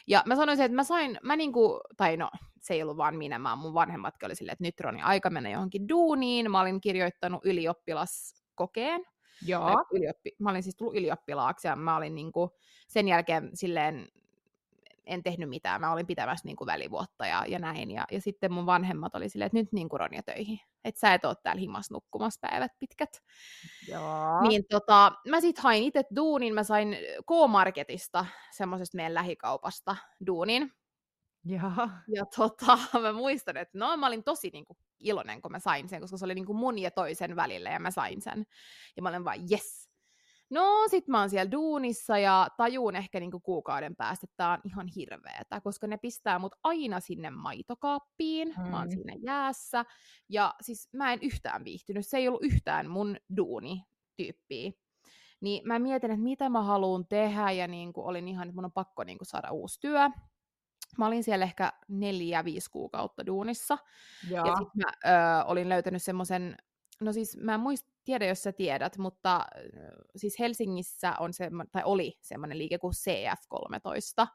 Ja 0.08 0.24
mä 0.26 0.36
sanoisin, 0.36 0.66
että 0.66 0.76
mä 0.76 0.84
sain, 0.84 1.20
mä 1.24 1.36
niin 1.36 1.54
kuin, 1.54 1.82
tai 1.98 2.18
no, 2.18 2.30
se 2.62 2.74
ei 2.74 2.82
ollut 2.82 2.98
vaan 2.98 3.16
minä, 3.16 3.40
mä 3.40 3.56
mun 3.56 3.74
vanhemmatkin 3.74 4.26
oli 4.26 4.36
silleen, 4.36 4.54
että 4.54 4.64
nyt 4.64 4.80
Roni, 4.80 5.02
aika 5.02 5.30
mennä 5.30 5.50
johonkin 5.50 5.90
duuniin. 5.90 6.52
Mä 6.52 6.62
olin 6.62 6.82
kirjoittanut 6.82 7.46
ylioppilaskokeen. 7.46 9.02
joo. 9.46 9.86
Ylioppi, 9.94 10.32
mä 10.40 10.50
olin 10.50 10.64
siis 10.64 10.76
tullut 10.76 10.96
ylioppilaaksi 10.96 11.68
ja 11.68 11.76
mä 11.76 11.98
olin 11.98 12.16
niin 12.16 12.32
kuin, 12.32 12.50
sen 12.88 13.08
jälkeen 13.08 13.50
silleen, 13.54 14.08
en 15.06 15.24
tehnyt 15.24 15.50
mitään, 15.50 15.82
mä 15.82 15.92
olin 15.92 16.08
pitämässä 16.08 16.48
niin 16.48 16.56
kuin 16.56 16.66
välivuotta 16.66 17.26
ja, 17.26 17.46
ja 17.48 17.60
näin. 17.60 17.92
Ja, 17.92 18.06
ja 18.12 18.22
sitten 18.22 18.54
mun 18.54 18.66
vanhemmat 18.66 19.16
oli 19.16 19.30
silleen, 19.30 19.46
että 19.46 19.58
nyt 19.58 19.72
niin 19.72 19.90
kuin 19.90 20.00
Ronja 20.00 20.24
töihin. 20.24 20.60
Että 20.84 21.00
sä 21.00 21.14
et 21.14 21.26
ole 21.26 21.36
täällä 21.44 21.60
himas 21.60 21.92
nukkumassa 21.92 22.48
päivät 22.50 22.72
pitkät. 22.80 23.10
Joo. 23.88 24.42
Niin 24.42 24.64
tota, 24.70 25.12
mä 25.28 25.42
sit 25.42 25.60
hain 25.60 25.84
itse 25.84 26.04
duunin, 26.16 26.54
mä 26.54 26.64
sain 26.64 26.98
K-Marketista, 27.28 28.26
semmoisesta 28.52 28.96
meidän 28.96 29.14
lähikaupasta 29.14 29.96
duunin. 30.28 30.72
Joo. 31.46 31.90
Ja 32.08 32.26
tota, 32.36 32.78
mä 33.02 33.14
muistan, 33.14 33.58
että 33.58 33.78
no 33.78 33.98
mä 33.98 34.08
olin 34.08 34.24
tosi 34.24 34.50
niin 34.50 34.66
kuin, 34.66 34.78
iloinen, 35.00 35.42
kun 35.42 35.52
mä 35.52 35.60
sain 35.60 35.90
sen, 35.90 36.02
koska 36.02 36.18
se 36.18 36.26
oli 36.26 36.36
niin 36.36 36.46
kuin 36.46 36.58
mun 36.58 36.80
ja 36.80 36.92
toisen 36.92 37.36
välillä 37.36 37.70
ja 37.70 37.80
mä 37.80 37.92
sain 37.92 38.22
sen. 38.22 38.46
Ja 38.96 39.02
mä 39.02 39.10
olen 39.10 39.26
vaan, 39.26 39.40
yes. 39.52 39.93
No 40.50 40.88
sit 40.90 41.08
mä 41.08 41.20
oon 41.20 41.30
siellä 41.30 41.52
duunissa 41.52 42.18
ja 42.18 42.48
tajuun 42.58 42.96
ehkä 42.96 43.20
niinku 43.20 43.40
kuukauden 43.40 43.96
päästä, 43.96 44.26
että 44.26 44.34
tää 44.38 44.52
on 44.52 44.60
ihan 44.66 44.88
hirveetä, 44.88 45.62
koska 45.62 45.88
ne 45.88 45.98
pistää 45.98 46.40
mut 46.40 46.56
aina 46.64 47.00
sinne 47.00 47.30
maitokaappiin, 47.30 48.54
mm. 48.58 48.64
mä 48.70 48.78
oon 48.78 48.88
Mm. 48.88 48.92
siinä 48.92 49.14
jäässä, 49.24 49.86
ja 50.30 50.54
siis 50.62 50.90
mä 50.94 51.14
en 51.14 51.20
yhtään 51.22 51.64
viihtynyt, 51.64 52.08
se 52.08 52.18
ei 52.18 52.28
ollut 52.28 52.44
yhtään 52.44 52.90
mun 52.90 53.18
duuni 53.38 53.84
tyyppiä. 54.18 54.72
Niin 55.42 55.68
mä 55.68 55.80
mietin, 55.80 56.12
että 56.12 56.24
mitä 56.24 56.50
mä 56.50 56.62
haluan 56.62 57.08
tehdä, 57.08 57.52
ja 57.52 57.68
niinku 57.68 58.08
olin 58.08 58.28
ihan, 58.28 58.48
että 58.48 58.56
mun 58.56 58.66
on 58.66 58.72
pakko 58.72 59.04
niinku 59.04 59.26
saada 59.26 59.52
uusi 59.52 59.80
työ. 59.80 60.10
Mä 60.98 61.08
olin 61.08 61.24
siellä 61.24 61.46
ehkä 61.46 61.74
neljä, 61.88 62.44
viisi 62.46 62.72
kuukautta 62.72 63.26
duunissa, 63.26 63.78
Joo. 64.30 64.46
ja 64.48 64.56
sitten 64.56 64.82
mä 64.86 65.12
ö, 65.12 65.46
olin 65.46 65.70
löytänyt 65.70 66.04
semmoisen, 66.04 66.58
no 67.02 67.14
siis 67.14 67.38
mä 67.38 67.54
en 67.54 67.60
muist, 67.60 67.88
tiedä, 68.04 68.26
jos 68.26 68.44
sä 68.44 68.52
tiedät, 68.52 68.98
mutta 68.98 69.46
ö, 69.58 69.62
siis 70.16 70.40
Helsingissä 70.40 71.14
on 71.20 71.34
se, 71.34 71.50
tai 71.72 71.82
oli 71.86 72.18
semmoinen 72.22 72.58
liike 72.58 72.78
kuin 72.78 72.94
CF13. 72.94 74.28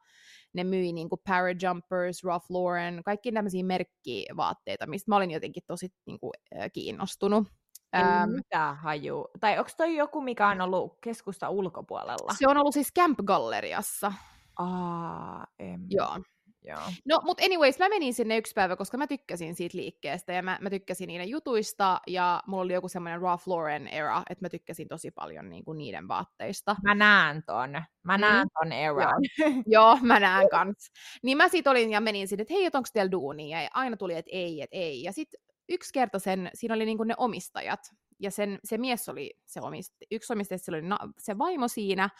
Ne 0.52 0.64
myi 0.64 0.92
niinku 0.92 1.16
Parajumpers, 1.16 2.24
Ralph 2.24 2.46
Lauren, 2.50 3.02
kaikki 3.04 3.32
tämmöisiä 3.32 3.64
merkkivaatteita, 3.64 4.86
mistä 4.86 5.10
mä 5.10 5.16
olin 5.16 5.30
jotenkin 5.30 5.62
tosi 5.66 5.88
niinku, 6.06 6.32
ö, 6.54 6.70
kiinnostunut. 6.72 7.48
Ei 7.92 8.02
Äm, 8.02 8.30
mitään 8.30 8.76
haju. 8.76 9.24
Tai 9.40 9.58
onko 9.58 9.70
toi 9.76 9.96
joku, 9.96 10.20
mikä 10.20 10.48
on 10.48 10.60
ollut 10.60 10.98
keskusta 11.00 11.50
ulkopuolella? 11.50 12.34
se 12.38 12.48
on 12.48 12.56
ollut 12.56 12.74
siis 12.74 12.92
Camp 12.98 13.18
Galleriassa. 13.24 14.12
Aa, 14.58 15.46
en. 15.58 15.86
Joo. 15.88 16.18
Joo. 16.64 16.78
No, 17.04 17.20
mutta 17.24 17.44
anyways, 17.44 17.78
mä 17.78 17.88
menin 17.88 18.14
sinne 18.14 18.36
yksi 18.36 18.52
päivä, 18.54 18.76
koska 18.76 18.96
mä 18.96 19.06
tykkäsin 19.06 19.54
siitä 19.54 19.76
liikkeestä 19.78 20.32
ja 20.32 20.42
mä, 20.42 20.58
mä 20.60 20.70
tykkäsin 20.70 21.06
niiden 21.06 21.28
jutuista 21.28 22.00
ja 22.06 22.42
mulla 22.46 22.62
oli 22.62 22.72
joku 22.72 22.88
semmoinen 22.88 23.20
Ralph 23.20 23.48
Lauren 23.48 23.88
era, 23.88 24.22
että 24.30 24.44
mä 24.44 24.48
tykkäsin 24.48 24.88
tosi 24.88 25.10
paljon 25.10 25.48
niinku 25.50 25.72
niiden 25.72 26.08
vaatteista. 26.08 26.76
Mä 26.82 26.94
näen 26.94 27.42
ton. 27.42 27.70
Mä 28.02 28.16
Mm. 28.16 28.20
näen 28.20 28.48
ton 28.60 28.72
eran. 28.72 29.22
Joo, 29.66 29.98
mä 30.02 30.20
näen 30.20 30.48
kans. 30.48 30.90
Niin 31.22 31.36
mä 31.36 31.48
sit 31.48 31.66
olin 31.66 31.90
ja 31.90 32.00
menin 32.00 32.28
sinne, 32.28 32.42
että 32.42 32.54
hei, 32.54 32.64
et 32.64 32.74
onko 32.74 32.88
teillä 32.92 33.10
duunia? 33.10 33.62
Ja 33.62 33.68
aina 33.74 33.96
tuli, 33.96 34.14
että 34.14 34.30
ei, 34.32 34.62
että 34.62 34.76
ei. 34.76 35.02
Ja 35.02 35.12
sit 35.12 35.28
yksi 35.68 35.92
kerta 35.92 36.18
sen, 36.18 36.50
siinä 36.54 36.74
oli 36.74 36.84
niinku 36.86 37.04
ne 37.04 37.14
omistajat. 37.16 37.80
Ja 38.20 38.30
sen, 38.30 38.58
se 38.64 38.78
mies 38.78 39.08
oli 39.08 39.34
se 39.46 39.60
omist, 39.60 39.94
yksi 40.10 40.32
omistaja, 40.32 40.58
sillä 40.58 40.78
oli 40.78 40.86
na, 40.86 40.98
se 41.18 41.38
vaimo 41.38 41.68
siinä. 41.68 42.10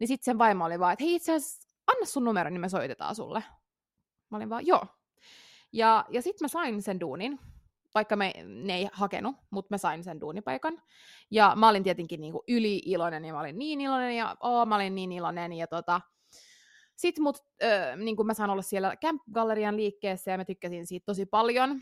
Niin 0.00 0.08
sitten 0.08 0.24
sen 0.24 0.38
vaimo 0.38 0.64
oli 0.64 0.78
vaan, 0.78 0.92
että 0.92 1.04
hei 1.04 1.14
itse 1.14 1.32
asiassa, 1.32 1.68
anna 1.86 2.06
sun 2.06 2.24
numero, 2.24 2.50
niin 2.50 2.60
me 2.60 2.68
soitetaan 2.68 3.14
sulle. 3.14 3.42
Mä 4.30 4.36
olin 4.36 4.50
vaan, 4.50 4.66
joo. 4.66 4.86
Ja, 5.72 6.04
ja 6.08 6.22
sitten 6.22 6.44
mä 6.44 6.48
sain 6.48 6.82
sen 6.82 7.00
duunin, 7.00 7.40
vaikka 7.94 8.16
me, 8.16 8.32
ne 8.46 8.76
ei 8.76 8.88
hakenut, 8.92 9.36
mutta 9.50 9.74
mä 9.74 9.78
sain 9.78 10.04
sen 10.04 10.20
duunipaikan. 10.20 10.82
Ja 11.30 11.52
mä 11.56 11.68
olin 11.68 11.82
tietenkin 11.82 12.20
niinku 12.20 12.44
yli-iloinen, 12.48 13.24
ja 13.24 13.32
mä 13.32 13.40
olin 13.40 13.58
niin 13.58 13.80
iloinen, 13.80 14.16
ja 14.16 14.36
oo, 14.40 14.66
mä 14.66 14.74
olin 14.74 14.94
niin 14.94 15.12
iloinen, 15.12 15.52
ja 15.52 15.66
tota, 15.66 16.00
sitten 16.96 17.22
mut, 17.22 17.38
ö, 17.62 17.96
niin 17.96 18.16
mä 18.24 18.34
saan 18.34 18.50
olla 18.50 18.62
siellä 18.62 18.96
Camp 18.96 19.22
Gallerian 19.32 19.76
liikkeessä, 19.76 20.30
ja 20.30 20.36
mä 20.36 20.44
tykkäsin 20.44 20.86
siitä 20.86 21.04
tosi 21.04 21.26
paljon. 21.26 21.80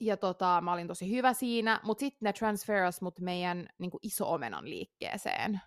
Ja 0.00 0.16
tota, 0.16 0.60
mä 0.60 0.72
olin 0.72 0.86
tosi 0.86 1.10
hyvä 1.10 1.32
siinä, 1.32 1.80
mutta 1.84 2.00
sitten 2.00 2.26
ne 2.26 2.32
transferas 2.32 3.00
mut 3.00 3.20
meidän 3.20 3.68
niin 3.78 3.90
iso-omenan 4.02 4.70
liikkeeseen, 4.70 5.60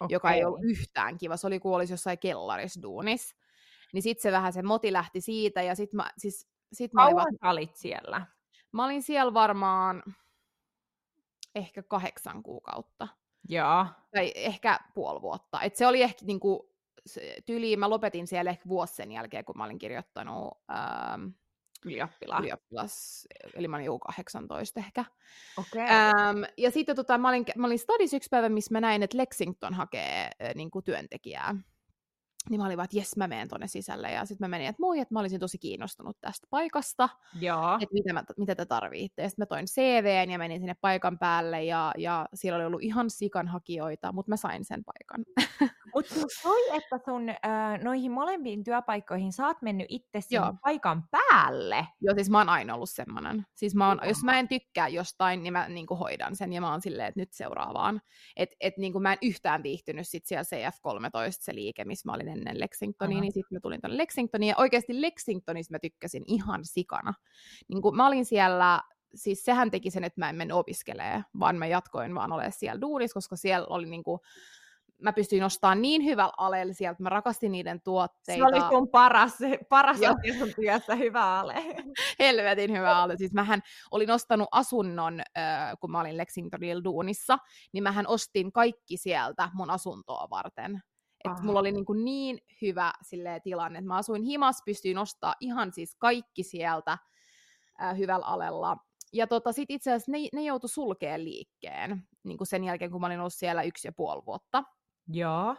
okay. 0.00 0.14
joka 0.14 0.32
ei 0.32 0.44
ollut 0.44 0.60
yhtään 0.62 1.18
kiva. 1.18 1.36
Se 1.36 1.46
oli 1.46 1.60
kuin 1.60 1.74
olisi 1.74 1.92
jossain 1.92 2.18
kellarisduunis. 2.18 3.36
Niin 3.92 4.02
sitten 4.02 4.22
se 4.22 4.32
vähän 4.32 4.52
se 4.52 4.62
moti 4.62 4.92
lähti 4.92 5.20
siitä, 5.20 5.62
ja 5.62 5.74
sitten 5.74 5.96
mä, 5.96 6.10
siis, 6.18 6.48
sit 6.72 6.92
mä, 6.92 7.04
olin 7.04 7.16
Kauan 7.16 7.34
sä 7.40 7.50
olit 7.50 7.76
siellä? 7.76 8.26
mä 8.72 8.84
olin 8.84 9.02
siellä 9.02 9.34
varmaan 9.34 10.02
ehkä 11.54 11.82
kahdeksan 11.82 12.42
kuukautta. 12.42 13.08
Joo. 13.48 13.86
Tai 14.14 14.32
ehkä 14.34 14.80
puoli 14.94 15.22
vuotta. 15.22 15.62
Et 15.62 15.76
se 15.76 15.86
oli 15.86 16.02
ehkä 16.02 16.26
niinku, 16.26 16.74
se, 17.06 17.36
tyyliin, 17.46 17.78
mä 17.78 17.90
lopetin 17.90 18.26
siellä 18.26 18.50
ehkä 18.50 18.68
vuosi 18.68 18.94
sen 18.94 19.12
jälkeen, 19.12 19.44
kun 19.44 19.58
mä 19.58 19.64
olin 19.64 19.78
kirjoittanut 19.78 20.58
ähm, 20.70 21.26
Ylioppilaan. 21.84 22.42
ylioppilas, 22.42 23.26
eli 23.54 23.68
mä 23.68 23.76
olin 23.76 23.86
joku 23.86 23.98
18 23.98 24.80
ehkä. 24.80 25.04
Okei. 25.58 25.82
Ähm, 25.82 26.42
ja 26.56 26.70
sitten 26.70 26.96
tota, 26.96 27.18
mä 27.18 27.28
olin, 27.28 27.44
mä 27.56 27.66
olin 27.66 27.78
stadis 27.78 28.14
yksi 28.14 28.28
päivä, 28.30 28.48
missä 28.48 28.72
mä 28.72 28.80
näin, 28.80 29.02
että 29.02 29.16
Lexington 29.16 29.74
hakee 29.74 30.24
äh, 30.24 30.54
niinku 30.54 30.82
työntekijää. 30.82 31.56
Niin 32.50 32.60
mä 32.60 32.66
olin 32.66 32.76
vaan, 32.76 32.84
että 32.84 32.96
jes, 32.96 33.16
mä 33.16 33.28
menen 33.28 33.48
tonne 33.48 33.66
sisälle. 33.68 34.12
Ja 34.12 34.24
sitten 34.24 34.44
mä 34.44 34.48
menin, 34.48 34.68
että 34.68 34.80
moi, 34.80 34.98
että 34.98 35.14
mä 35.14 35.20
olisin 35.20 35.40
tosi 35.40 35.58
kiinnostunut 35.58 36.16
tästä 36.20 36.46
paikasta. 36.50 37.08
Että 37.80 37.92
mitä, 37.92 38.12
mä, 38.12 38.24
mitä 38.36 38.54
te 38.54 38.66
tarvitte. 38.66 39.22
Ja 39.22 39.28
sitten 39.28 39.42
mä 39.42 39.46
toin 39.46 39.66
CVn 39.66 40.30
ja 40.30 40.38
menin 40.38 40.60
sinne 40.60 40.76
paikan 40.80 41.18
päälle. 41.18 41.64
Ja, 41.64 41.92
ja 41.98 42.28
siellä 42.34 42.56
oli 42.56 42.64
ollut 42.64 42.82
ihan 42.82 43.10
sikan 43.10 43.48
hakijoita, 43.48 44.12
mutta 44.12 44.30
mä 44.30 44.36
sain 44.36 44.64
sen 44.64 44.82
paikan. 44.84 45.24
Mutta 45.94 46.14
toi, 46.42 46.76
että 46.76 47.00
sun 47.04 47.28
äh, 47.28 47.80
noihin 47.82 48.12
molempiin 48.12 48.64
työpaikkoihin 48.64 49.32
sä 49.32 49.46
oot 49.46 49.62
mennyt 49.62 49.86
itse 49.88 50.20
sinne 50.20 50.46
Joo. 50.46 50.54
paikan 50.62 51.04
päälle. 51.10 51.86
Joo, 52.00 52.14
siis 52.14 52.30
mä 52.30 52.38
oon 52.38 52.48
aina 52.48 52.74
ollut 52.74 52.90
semmonen. 52.90 53.46
Siis 53.54 53.74
mä 53.74 53.88
oon, 53.88 54.00
jos 54.08 54.24
mä 54.24 54.38
en 54.38 54.48
tykkää 54.48 54.88
jostain, 54.88 55.42
niin 55.42 55.52
mä 55.52 55.68
niin 55.68 55.86
hoidan 56.00 56.36
sen. 56.36 56.52
Ja 56.52 56.60
mä 56.60 56.70
oon 56.70 56.82
silleen, 56.82 57.08
että 57.08 57.20
nyt 57.20 57.32
seuraavaan. 57.32 58.00
Että 58.36 58.56
et, 58.60 58.76
niin 58.76 59.02
mä 59.02 59.12
en 59.12 59.18
yhtään 59.22 59.62
viihtynyt 59.62 60.08
sit 60.08 60.26
siellä 60.26 60.42
CF13, 60.42 61.30
se 61.30 61.54
liike, 61.54 61.84
missä 61.84 62.08
mä 62.08 62.14
olin 62.14 62.28
ennen 62.30 62.60
Lexingtonia, 62.60 63.16
Aha. 63.16 63.20
niin 63.20 63.32
sitten 63.32 63.56
mä 63.56 63.60
tulin 63.60 63.80
tonne 63.80 63.96
Lexingtoniin. 63.96 64.48
Ja 64.48 64.54
oikeasti 64.58 65.02
Lexingtonissa 65.02 65.72
mä 65.72 65.78
tykkäsin 65.78 66.24
ihan 66.26 66.64
sikana. 66.64 67.14
Niin 67.68 67.82
kuin 67.82 67.96
mä 67.96 68.06
olin 68.06 68.24
siellä, 68.24 68.80
siis 69.14 69.44
sehän 69.44 69.70
teki 69.70 69.90
sen, 69.90 70.04
että 70.04 70.20
mä 70.20 70.30
en 70.30 70.36
mennyt 70.36 70.56
opiskelee, 70.56 71.22
vaan 71.40 71.56
mä 71.56 71.66
jatkoin 71.66 72.14
vaan 72.14 72.32
olemaan 72.32 72.52
siellä 72.52 72.80
duunissa, 72.80 73.14
koska 73.14 73.36
siellä 73.36 73.66
oli 73.70 73.86
niin 73.86 74.04
kuin, 74.04 74.20
mä 75.02 75.12
pystyin 75.12 75.44
ostamaan 75.44 75.82
niin 75.82 76.04
hyvällä 76.04 76.32
alella 76.36 76.74
sieltä, 76.74 77.02
mä 77.02 77.08
rakastin 77.08 77.52
niiden 77.52 77.80
tuotteita. 77.84 78.46
Se 78.50 78.56
oli 78.56 78.68
sun 78.68 78.88
paras, 78.88 79.38
paras 79.68 79.96
asia 79.96 80.38
sun 80.38 80.52
työssä, 80.56 80.94
hyvä 80.94 81.40
ale. 81.40 81.54
helvetin 82.18 82.72
hyvä 82.72 82.96
alue. 82.96 83.16
Siis 83.16 83.32
mähän 83.32 83.62
olin 83.90 84.10
ostanut 84.10 84.48
asunnon, 84.52 85.20
äh, 85.20 85.72
kun 85.80 85.90
mä 85.90 86.00
olin 86.00 86.16
Lexingtonilla 86.16 86.84
duunissa, 86.84 87.38
niin 87.72 87.82
mähän 87.82 88.06
ostin 88.06 88.52
kaikki 88.52 88.96
sieltä 88.96 89.50
mun 89.54 89.70
asuntoa 89.70 90.26
varten. 90.30 90.82
Et 91.24 91.32
Ah. 91.32 91.42
mulla 91.42 91.60
oli 91.60 91.72
niin, 91.72 91.84
kuin 91.84 92.04
niin 92.04 92.38
hyvä 92.62 92.92
silleen, 93.02 93.42
tilanne, 93.42 93.78
että 93.78 93.88
mä 93.88 93.96
asuin 93.96 94.22
himas, 94.22 94.62
pystyin 94.64 94.98
ostaa 94.98 95.34
ihan 95.40 95.72
siis 95.72 95.96
kaikki 95.98 96.42
sieltä 96.42 96.98
äh, 97.82 97.98
hyvällä 97.98 98.26
alella. 98.26 98.76
Ja 99.12 99.26
tota, 99.26 99.52
sit 99.52 99.70
itse 99.70 99.90
asiassa 99.92 100.12
ne, 100.12 100.18
ne 100.32 100.42
joutui 100.42 100.68
sulkeen 100.68 101.24
liikkeen 101.24 102.08
niin 102.24 102.38
kuin 102.38 102.46
sen 102.48 102.64
jälkeen, 102.64 102.90
kun 102.90 103.00
mä 103.00 103.06
olin 103.06 103.20
ollut 103.20 103.34
siellä 103.34 103.62
yksi 103.62 103.88
ja 103.88 103.92
puoli 103.92 104.22
vuotta. 104.26 104.64
Joo. 105.08 105.56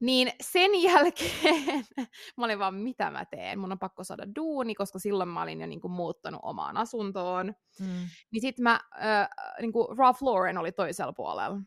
Niin 0.00 0.32
sen 0.40 0.82
jälkeen 0.82 1.84
mä 2.36 2.44
olin 2.44 2.58
vaan, 2.58 2.74
mitä 2.74 3.10
mä 3.10 3.24
teen? 3.24 3.58
Mun 3.58 3.72
on 3.72 3.78
pakko 3.78 4.04
saada 4.04 4.26
duuni, 4.36 4.74
koska 4.74 4.98
silloin 4.98 5.28
mä 5.28 5.42
olin 5.42 5.60
jo 5.60 5.66
niin 5.66 5.80
kuin, 5.80 5.92
muuttanut 5.92 6.40
omaan 6.42 6.76
asuntoon. 6.76 7.54
Mm. 7.80 8.08
Niin 8.30 8.40
sit 8.40 8.58
mä, 8.58 8.80
äh, 8.94 9.28
niin 9.60 9.72
kuin 9.72 9.98
Ralph 9.98 10.22
Lauren 10.22 10.58
oli 10.58 10.72
toisella 10.72 11.12
puolella 11.12 11.58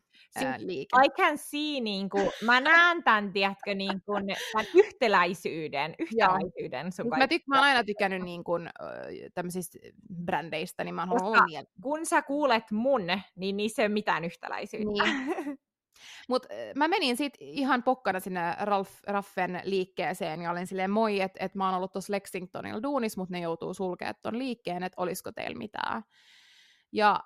äh, 0.42 0.54
liike. 0.58 0.96
I 1.04 1.08
can 1.08 1.38
see, 1.38 1.80
niin 1.80 2.10
kuin, 2.10 2.30
mä 2.44 2.60
näen 2.60 3.02
tämän, 3.02 3.32
tiedätkö, 3.32 3.74
niin 3.74 4.02
kuin, 4.06 4.24
tämän 4.52 4.66
yhtäläisyyden, 4.74 5.94
yhtäläisyyden 5.98 6.92
sun 6.92 7.08
mä, 7.08 7.26
tyk- 7.26 7.44
mä 7.46 7.56
oon 7.56 7.64
aina 7.64 7.84
tykännyt 7.84 8.22
niin 8.22 8.44
kuin, 8.44 8.70
tämmöisistä 9.34 9.78
brändeistä, 10.24 10.84
niin 10.84 10.94
mä 10.94 11.02
oon 11.02 11.20
Koska-. 11.20 11.44
Kun 11.82 12.06
sä 12.06 12.22
kuulet 12.22 12.70
mun, 12.70 13.02
niin 13.36 13.56
niissä 13.56 13.82
ei 13.82 13.86
ole 13.86 13.92
mitään 13.92 14.24
yhtäläisyyttä. 14.24 15.04
Niin. 15.04 15.58
Mut 16.28 16.46
äh, 16.46 16.74
mä 16.74 16.88
menin 16.88 17.16
sit 17.16 17.34
ihan 17.40 17.82
pokkana 17.82 18.20
sinne 18.20 18.56
Ralph, 18.60 18.92
Raffen 19.06 19.60
liikkeeseen 19.64 20.40
ja 20.42 20.50
olin 20.50 20.66
silleen 20.66 20.90
moi, 20.90 21.20
että 21.20 21.44
et 21.44 21.54
mä 21.54 21.66
oon 21.66 21.74
ollut 21.74 21.92
tuossa 21.92 22.12
Lexingtonilla 22.12 22.82
duunis, 22.82 23.16
mutta 23.16 23.32
ne 23.32 23.40
joutuu 23.40 23.74
sulkemaan 23.74 24.14
ton 24.22 24.38
liikkeen, 24.38 24.82
että 24.82 25.02
olisiko 25.02 25.32
teillä 25.32 25.58
mitään. 25.58 26.02
Ja 26.92 27.20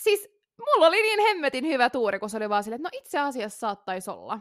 siis 0.00 0.28
mulla 0.58 0.86
oli 0.86 1.02
niin 1.02 1.20
hemmetin 1.20 1.66
hyvä 1.66 1.90
tuuri, 1.90 2.18
kun 2.18 2.30
se 2.30 2.36
oli 2.36 2.48
vaan 2.48 2.64
silleen, 2.64 2.80
että 2.86 2.96
no 2.96 3.00
itse 3.00 3.18
asiassa 3.18 3.58
saattaisi 3.58 4.10
olla. 4.10 4.40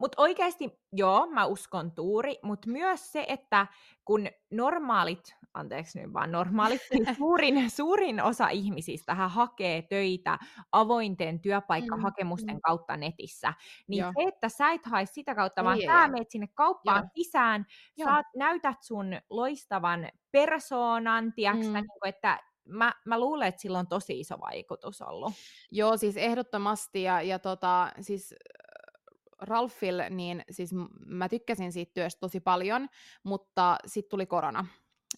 Mutta 0.00 0.22
oikeasti, 0.22 0.80
joo, 0.92 1.26
mä 1.26 1.46
uskon 1.46 1.92
tuuri, 1.92 2.38
mutta 2.42 2.70
myös 2.70 3.12
se, 3.12 3.24
että 3.28 3.66
kun 4.04 4.26
normaalit, 4.50 5.36
anteeksi 5.54 6.00
nyt 6.00 6.12
vaan 6.12 6.32
normaalit, 6.32 6.80
niin 6.92 7.06
suurin, 7.18 7.70
suurin 7.70 8.22
osa 8.22 8.48
ihmisistä 8.48 9.14
hakee 9.14 9.82
töitä 9.82 10.38
avointen 10.72 11.40
työpaikkahakemusten 11.40 12.54
mm. 12.54 12.60
kautta 12.60 12.96
netissä, 12.96 13.54
niin 13.88 14.00
Joo. 14.00 14.12
se, 14.18 14.28
että 14.28 14.48
sä 14.48 14.70
et 14.72 14.86
hae 14.86 15.06
sitä 15.06 15.34
kautta, 15.34 15.64
vaan 15.64 15.78
sä 15.86 16.08
meet 16.08 16.30
sinne 16.30 16.48
kauppaan 16.54 17.02
Joo. 17.02 17.10
sisään, 17.14 17.66
Joo. 17.96 18.08
sä 18.08 18.22
näytät 18.36 18.82
sun 18.82 19.06
loistavan 19.30 20.08
persoonan, 20.32 21.24
Mm. 21.24 21.66
mm. 21.66 21.72
niin 21.72 21.84
että 22.04 22.38
mä, 22.64 22.92
mä 23.04 23.20
luulen, 23.20 23.48
että 23.48 23.60
sillä 23.60 23.78
on 23.78 23.86
tosi 23.86 24.20
iso 24.20 24.40
vaikutus 24.40 25.02
ollut. 25.02 25.32
Joo, 25.70 25.96
siis 25.96 26.16
ehdottomasti, 26.16 27.02
ja, 27.02 27.22
ja 27.22 27.38
tota, 27.38 27.92
siis 28.00 28.34
Ralphil, 29.40 30.02
niin 30.10 30.44
siis 30.50 30.70
mä 31.06 31.28
tykkäsin 31.28 31.72
siitä 31.72 31.92
työstä 31.94 32.20
tosi 32.20 32.40
paljon, 32.40 32.88
mutta 33.22 33.76
sitten 33.86 34.10
tuli 34.10 34.26
korona, 34.26 34.66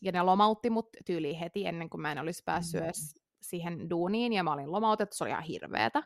ja 0.03 0.13
ne 0.13 0.23
lomautti 0.23 0.71
mut 0.71 0.89
tyyliin 1.07 1.39
heti 1.39 1.67
ennen 1.67 1.91
kuin 1.91 2.01
mä 2.01 2.13
en 2.13 2.19
olisi 2.19 2.43
päässyt 2.45 2.81
Mm. 2.81 2.85
edes 2.85 3.15
siihen 3.43 3.91
duuniin, 3.91 4.33
ja 4.33 4.43
mä 4.45 4.53
olin 4.53 4.73
lomautettu, 4.73 5.17
se 5.17 5.25
oli 5.25 5.31
ihan 5.31 5.43
hirveetä. 5.43 6.03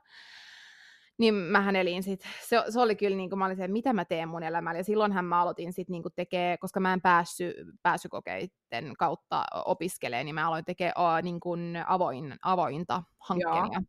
Niin 1.19 1.35
mähän 1.35 1.77
elin 1.77 2.03
sit, 2.03 2.21
se, 2.43 2.65
se 2.69 2.81
oli 2.81 2.97
kyllä 2.97 3.17
niin 3.17 3.31
kuin 3.31 3.39
mä 3.39 3.47
olin 3.47 3.57
se, 3.57 3.65
että 3.65 3.73
mitä 3.73 3.93
mä 3.93 4.05
teen 4.05 4.29
mun 4.29 4.43
elämällä, 4.43 4.79
ja 4.81 4.85
silloinhan 4.85 5.25
mä 5.25 5.41
aloitin 5.43 5.73
sit 5.73 5.89
niin 5.89 6.03
kuin 6.03 6.13
tekee, 6.17 6.57
koska 6.59 6.81
mä 6.81 6.93
en 6.93 7.01
päässyt 7.01 7.57
pääsykokeiden 7.83 8.97
kautta 8.99 9.45
opiskelemaan, 9.65 10.27
niin 10.27 10.35
mä 10.35 10.49
aloin 10.49 10.65
tekemään 10.65 11.25
niin 11.25 11.41
kuin 11.41 11.85
avoin, 11.87 12.37
avointa 12.43 13.03
hankkeen, 13.19 13.87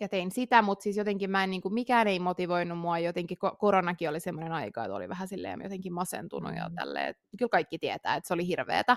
ja 0.00 0.08
tein 0.08 0.30
sitä, 0.30 0.62
mutta 0.62 0.82
siis 0.82 0.96
jotenkin 0.96 1.30
mä 1.30 1.44
en, 1.44 1.50
niin 1.50 1.60
kuin, 1.62 1.74
mikään 1.74 2.06
ei 2.06 2.18
motivoinut 2.18 2.78
mua, 2.78 2.98
jotenkin 2.98 3.38
ko- 3.46 3.56
koronakin 3.56 4.08
oli 4.08 4.20
semmoinen 4.20 4.52
aika, 4.52 4.84
että 4.84 4.94
oli 4.94 5.08
vähän 5.08 5.28
silleen 5.28 5.60
jotenkin 5.62 5.92
masentunut 5.92 6.56
ja 6.56 6.68
Mm. 6.68 6.74
tälleen, 6.74 7.08
että 7.08 7.22
kyllä 7.38 7.50
kaikki 7.50 7.78
tietää, 7.78 8.14
että 8.16 8.28
se 8.28 8.34
oli 8.34 8.46
hirveetä, 8.46 8.96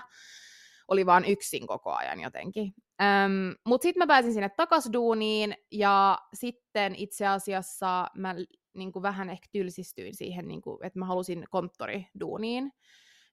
oli 0.88 1.06
vaan 1.06 1.24
yksin 1.24 1.66
koko 1.66 1.92
ajan 1.92 2.20
jotenkin. 2.20 2.74
Öm, 3.02 3.54
mutta 3.66 3.82
sitten 3.82 4.00
mä 4.00 4.06
pääsin 4.06 4.32
sinne 4.32 4.48
takas 4.56 4.90
duuniin, 4.92 5.54
ja 5.70 6.18
sitten 6.34 6.94
itse 6.94 7.26
asiassa 7.26 8.06
mä 8.14 8.34
niin 8.74 8.92
kuin 8.92 9.02
vähän 9.02 9.30
ehkä 9.30 9.48
tylsistyin 9.52 10.14
siihen, 10.14 10.48
niin 10.48 10.62
kuin, 10.62 10.78
että 10.86 10.98
mä 10.98 11.04
halusin 11.06 11.44
konttoriduuniin, 11.50 12.72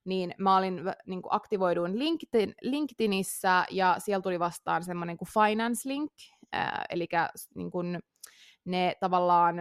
niin 0.04 0.34
mä 0.38 0.56
olin 0.56 0.80
niin 1.06 1.22
kuin 1.22 1.34
aktivoiduin 1.34 1.98
LinkedIn, 1.98 2.54
LinkedInissä, 2.62 3.64
ja 3.70 3.96
siellä 3.98 4.22
tuli 4.22 4.38
vastaan 4.38 4.84
semmoinen 4.84 5.16
kuin 5.16 5.28
Finance 5.34 5.88
Link, 5.88 6.12
äh, 6.54 6.84
eli 6.90 7.08
niin 7.54 7.70
kuin 7.70 7.98
ne 8.64 8.96
tavallaan, 9.00 9.56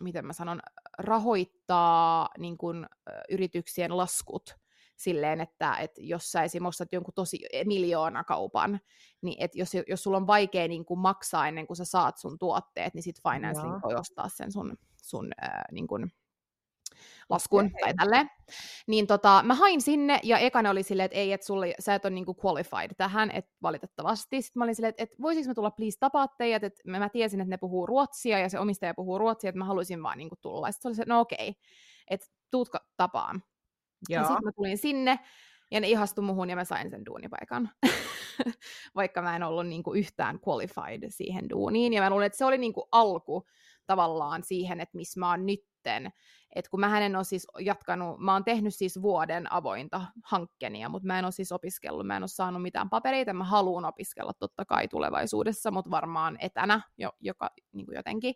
miten 0.00 0.26
mä 0.26 0.32
sanon, 0.32 0.60
rahoittaa 0.98 2.28
niin 2.38 2.58
kuin, 2.58 2.84
ö, 2.84 3.12
yrityksien 3.30 3.96
laskut 3.96 4.56
silleen, 4.96 5.40
että, 5.40 5.76
että 5.76 6.00
jos 6.00 6.32
sä 6.32 6.42
esim. 6.42 6.66
ostat 6.66 6.92
jonkun 6.92 7.14
tosi 7.14 7.40
miljoonakaupan, 7.64 8.80
niin 9.22 9.36
että 9.40 9.58
jos, 9.58 9.70
jos 9.88 10.02
sulla 10.02 10.16
on 10.16 10.26
vaikea 10.26 10.68
niin 10.68 10.84
kuin 10.84 11.00
maksaa 11.00 11.48
ennen 11.48 11.66
kuin 11.66 11.76
sä 11.76 11.84
saat 11.84 12.18
sun 12.18 12.38
tuotteet, 12.38 12.94
niin 12.94 13.02
sit 13.02 13.20
Finance 13.30 13.60
Joo. 13.60 13.80
voi 13.84 13.94
ostaa 13.94 14.28
sen 14.28 14.52
sun, 14.52 14.78
sun 15.02 15.30
äh, 15.42 15.62
niin 15.72 15.86
kuin 15.86 16.12
laskun 17.28 17.70
tai 17.80 17.94
tälleen. 17.94 18.30
Niin 18.86 19.06
tota, 19.06 19.42
mä 19.44 19.54
hain 19.54 19.80
sinne 19.80 20.20
ja 20.22 20.38
ekana 20.38 20.70
oli 20.70 20.82
silleen, 20.82 21.04
että 21.04 21.18
ei, 21.18 21.32
että 21.32 21.46
sulle, 21.46 21.74
sä 21.78 21.94
et 21.94 22.04
ole 22.04 22.14
niinku 22.14 22.36
qualified 22.44 22.94
tähän, 22.96 23.30
että 23.30 23.50
valitettavasti. 23.62 24.42
Sitten 24.42 24.60
mä 24.60 24.64
olin 24.64 24.74
silleen, 24.74 24.90
että, 24.90 25.02
että 25.02 25.16
voisinko 25.22 25.48
mä 25.48 25.54
tulla 25.54 25.70
please 25.70 25.98
tapaa 25.98 26.28
teidät, 26.28 26.64
että 26.64 26.82
mä, 26.86 26.98
mä 26.98 27.08
tiesin, 27.08 27.40
että 27.40 27.50
ne 27.50 27.56
puhuu 27.56 27.86
ruotsia 27.86 28.38
ja 28.38 28.48
se 28.48 28.58
omistaja 28.58 28.94
puhuu 28.94 29.18
ruotsia, 29.18 29.48
että 29.48 29.58
mä 29.58 29.64
haluaisin 29.64 30.02
vaan 30.02 30.18
niinku 30.18 30.36
tulla. 30.40 30.68
Ja 30.68 30.72
sitten 30.72 30.82
se 30.82 30.88
oli 30.88 30.96
se, 30.96 31.04
no 31.06 31.20
okei, 31.20 31.54
että 32.10 32.26
tuutko 32.50 32.78
tapaan. 32.96 33.42
Ja 34.08 34.24
sitten 34.24 34.44
mä 34.44 34.52
tulin 34.52 34.78
sinne 34.78 35.18
ja 35.70 35.80
ne 35.80 35.88
ihastui 35.88 36.24
muhun 36.24 36.50
ja 36.50 36.56
mä 36.56 36.64
sain 36.64 36.90
sen 36.90 37.06
duunipaikan. 37.06 37.70
Vaikka 38.94 39.22
mä 39.22 39.36
en 39.36 39.42
ollut 39.42 39.66
niinku 39.66 39.94
yhtään 39.94 40.38
qualified 40.48 41.06
siihen 41.08 41.50
duuniin. 41.50 41.92
Ja 41.92 42.02
mä 42.02 42.10
luulen, 42.10 42.26
että 42.26 42.38
se 42.38 42.44
oli 42.44 42.58
niinku 42.58 42.88
alku 42.92 43.46
tavallaan 43.86 44.42
siihen, 44.42 44.80
että 44.80 44.96
missä 44.96 45.20
mä 45.20 45.30
oon 45.30 45.46
nytten. 45.80 46.12
että 46.54 46.70
kun 46.70 46.80
mä 46.80 47.00
en 47.00 47.16
ole 47.16 47.24
siis 47.24 47.46
jatkanut, 47.58 48.18
mä 48.18 48.32
oon 48.32 48.44
tehnyt 48.44 48.74
siis 48.74 49.02
vuoden 49.02 49.52
avointa 49.52 50.02
hankkenia, 50.24 50.88
mutta 50.88 51.06
mä 51.06 51.18
en 51.18 51.24
ole 51.24 51.32
siis 51.32 51.52
opiskellut, 51.52 52.06
mä 52.06 52.16
en 52.16 52.22
ole 52.22 52.28
saanut 52.28 52.62
mitään 52.62 52.90
papereita, 52.90 53.32
mä 53.32 53.44
haluan 53.44 53.84
opiskella 53.84 54.32
totta 54.32 54.64
kai 54.64 54.88
tulevaisuudessa, 54.88 55.70
mutta 55.70 55.90
varmaan 55.90 56.36
etänä 56.40 56.80
jo, 56.98 57.12
joka, 57.20 57.50
niin 57.72 57.86
kuin 57.86 57.96
jotenkin. 57.96 58.34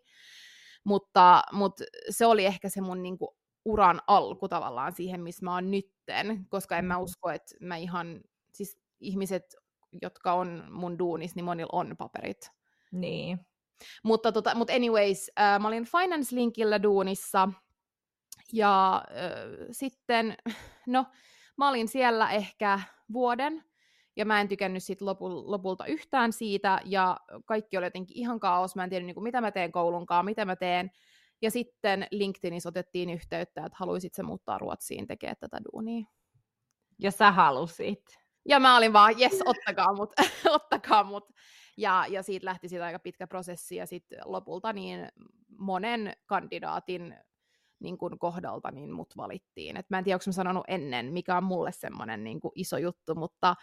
Mutta, 0.84 1.42
mutta 1.52 1.84
se 2.10 2.26
oli 2.26 2.44
ehkä 2.44 2.68
se 2.68 2.80
mun 2.80 3.02
niin 3.02 3.18
kuin, 3.18 3.28
uran 3.64 4.00
alku 4.06 4.48
tavallaan 4.48 4.92
siihen, 4.92 5.22
missä 5.22 5.44
mä 5.44 5.54
oon 5.54 5.70
nytten, 5.70 6.46
koska 6.48 6.78
en 6.78 6.84
mä 6.84 6.98
usko, 6.98 7.30
että 7.30 7.54
mä 7.60 7.76
ihan, 7.76 8.20
siis 8.52 8.78
ihmiset, 9.00 9.44
jotka 10.02 10.32
on 10.32 10.64
mun 10.70 10.98
duunis, 10.98 11.34
niin 11.34 11.44
monilla 11.44 11.70
on 11.72 11.96
paperit. 11.98 12.50
Niin. 12.92 13.46
Mutta, 14.02 14.32
tota, 14.32 14.54
mutta 14.54 14.72
anyways, 14.72 15.30
äh, 15.40 15.60
mä 15.60 15.68
olin 15.68 15.84
Finance 15.84 16.36
Linkillä 16.36 16.82
duunissa, 16.82 17.48
ja 18.52 19.04
äh, 19.10 19.66
sitten, 19.70 20.36
no, 20.86 21.06
mä 21.56 21.68
olin 21.68 21.88
siellä 21.88 22.30
ehkä 22.30 22.80
vuoden, 23.12 23.64
ja 24.16 24.24
mä 24.24 24.40
en 24.40 24.48
tykännyt 24.48 24.82
sit 24.82 25.00
lopu, 25.00 25.50
lopulta 25.50 25.86
yhtään 25.86 26.32
siitä, 26.32 26.80
ja 26.84 27.16
kaikki 27.44 27.76
oli 27.76 27.86
jotenkin 27.86 28.16
ihan 28.16 28.40
kaos, 28.40 28.76
mä 28.76 28.84
en 28.84 28.90
tiedä 28.90 29.06
niin 29.06 29.14
kuin, 29.14 29.24
mitä 29.24 29.40
mä 29.40 29.50
teen 29.50 29.72
koulunkaan, 29.72 30.24
mitä 30.24 30.44
mä 30.44 30.56
teen, 30.56 30.90
Ja 31.42 31.50
sitten 31.50 32.06
LinkedInissä 32.10 32.68
otettiin 32.68 33.10
yhteyttä, 33.10 33.64
että 33.66 33.76
haluaisit 33.78 34.14
se 34.14 34.22
muuttaa 34.22 34.58
Ruotsiin 34.58 35.06
tekemään 35.06 35.36
tätä 35.40 35.60
duunia. 35.72 36.06
Ja 36.98 37.10
sä 37.10 37.32
halusit. 37.32 38.23
Ja 38.48 38.60
mä 38.60 38.76
olin 38.76 38.92
vaan, 38.92 39.18
jes, 39.18 39.42
ottakaa 39.44 39.94
mut, 39.94 40.12
ottakaa 40.58 41.04
mut. 41.04 41.28
Ja, 41.76 42.04
ja 42.08 42.22
siitä 42.22 42.46
lähti 42.46 42.68
siitä 42.68 42.84
aika 42.84 42.98
pitkä 42.98 43.26
prosessi, 43.26 43.76
ja 43.76 43.86
sitten 43.86 44.18
lopulta 44.24 44.72
niin 44.72 45.08
monen 45.58 46.12
kandidaatin 46.26 47.16
niin 47.80 47.98
kun 47.98 48.18
kohdalta 48.18 48.70
niin 48.70 48.92
mut 48.92 49.16
valittiin. 49.16 49.76
Et 49.76 49.90
mä 49.90 49.98
en 49.98 50.04
tiedä, 50.04 50.16
onko 50.16 50.24
mä 50.26 50.32
sanonut 50.32 50.64
ennen, 50.68 51.12
mikä 51.12 51.36
on 51.36 51.44
mulle 51.44 51.72
semmoinen 51.72 52.24
niin 52.24 52.40
iso 52.54 52.78
juttu, 52.78 53.14
mutta 53.14 53.54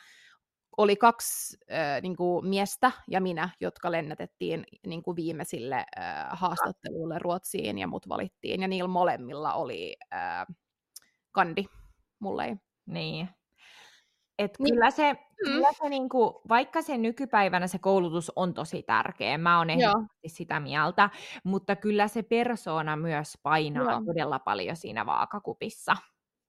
oli 0.77 0.95
kaksi 0.95 1.57
äh, 1.71 2.01
niin 2.01 2.15
kuin 2.15 2.47
miestä 2.47 2.91
ja 3.07 3.21
minä, 3.21 3.49
jotka 3.61 3.91
lennätettiin 3.91 4.63
niin 4.87 5.03
kuin 5.03 5.15
viimeisille 5.15 5.75
äh, 5.75 6.27
haastatteluille 6.31 7.19
Ruotsiin 7.19 7.77
ja 7.77 7.87
mut 7.87 8.09
valittiin. 8.09 8.61
Ja 8.61 8.67
niillä 8.67 8.87
molemmilla 8.87 9.53
oli 9.53 9.95
äh, 10.13 10.45
kandi, 11.31 11.65
mulle 12.19 12.45
ei. 12.45 12.55
Niin. 12.85 13.29
Et 14.41 14.59
niin. 14.59 14.73
kyllä 14.73 14.91
se, 14.91 15.13
mm. 15.13 15.19
kyllä 15.43 15.73
se 15.73 15.89
niinku, 15.89 16.41
vaikka 16.49 16.81
se 16.81 16.97
nykypäivänä 16.97 17.67
se 17.67 17.79
koulutus 17.79 18.31
on 18.35 18.53
tosi 18.53 18.83
tärkeä, 18.83 19.37
mä 19.37 19.57
oon 19.57 19.69
ehdottomasti 19.69 20.29
sitä 20.29 20.59
mieltä, 20.59 21.09
mutta 21.43 21.75
kyllä 21.75 22.07
se 22.07 22.23
persoona 22.23 22.95
myös 22.95 23.37
painaa 23.43 23.91
Joo. 23.91 24.01
todella 24.05 24.39
paljon 24.39 24.75
siinä 24.75 25.05
vaakakupissa. 25.05 25.97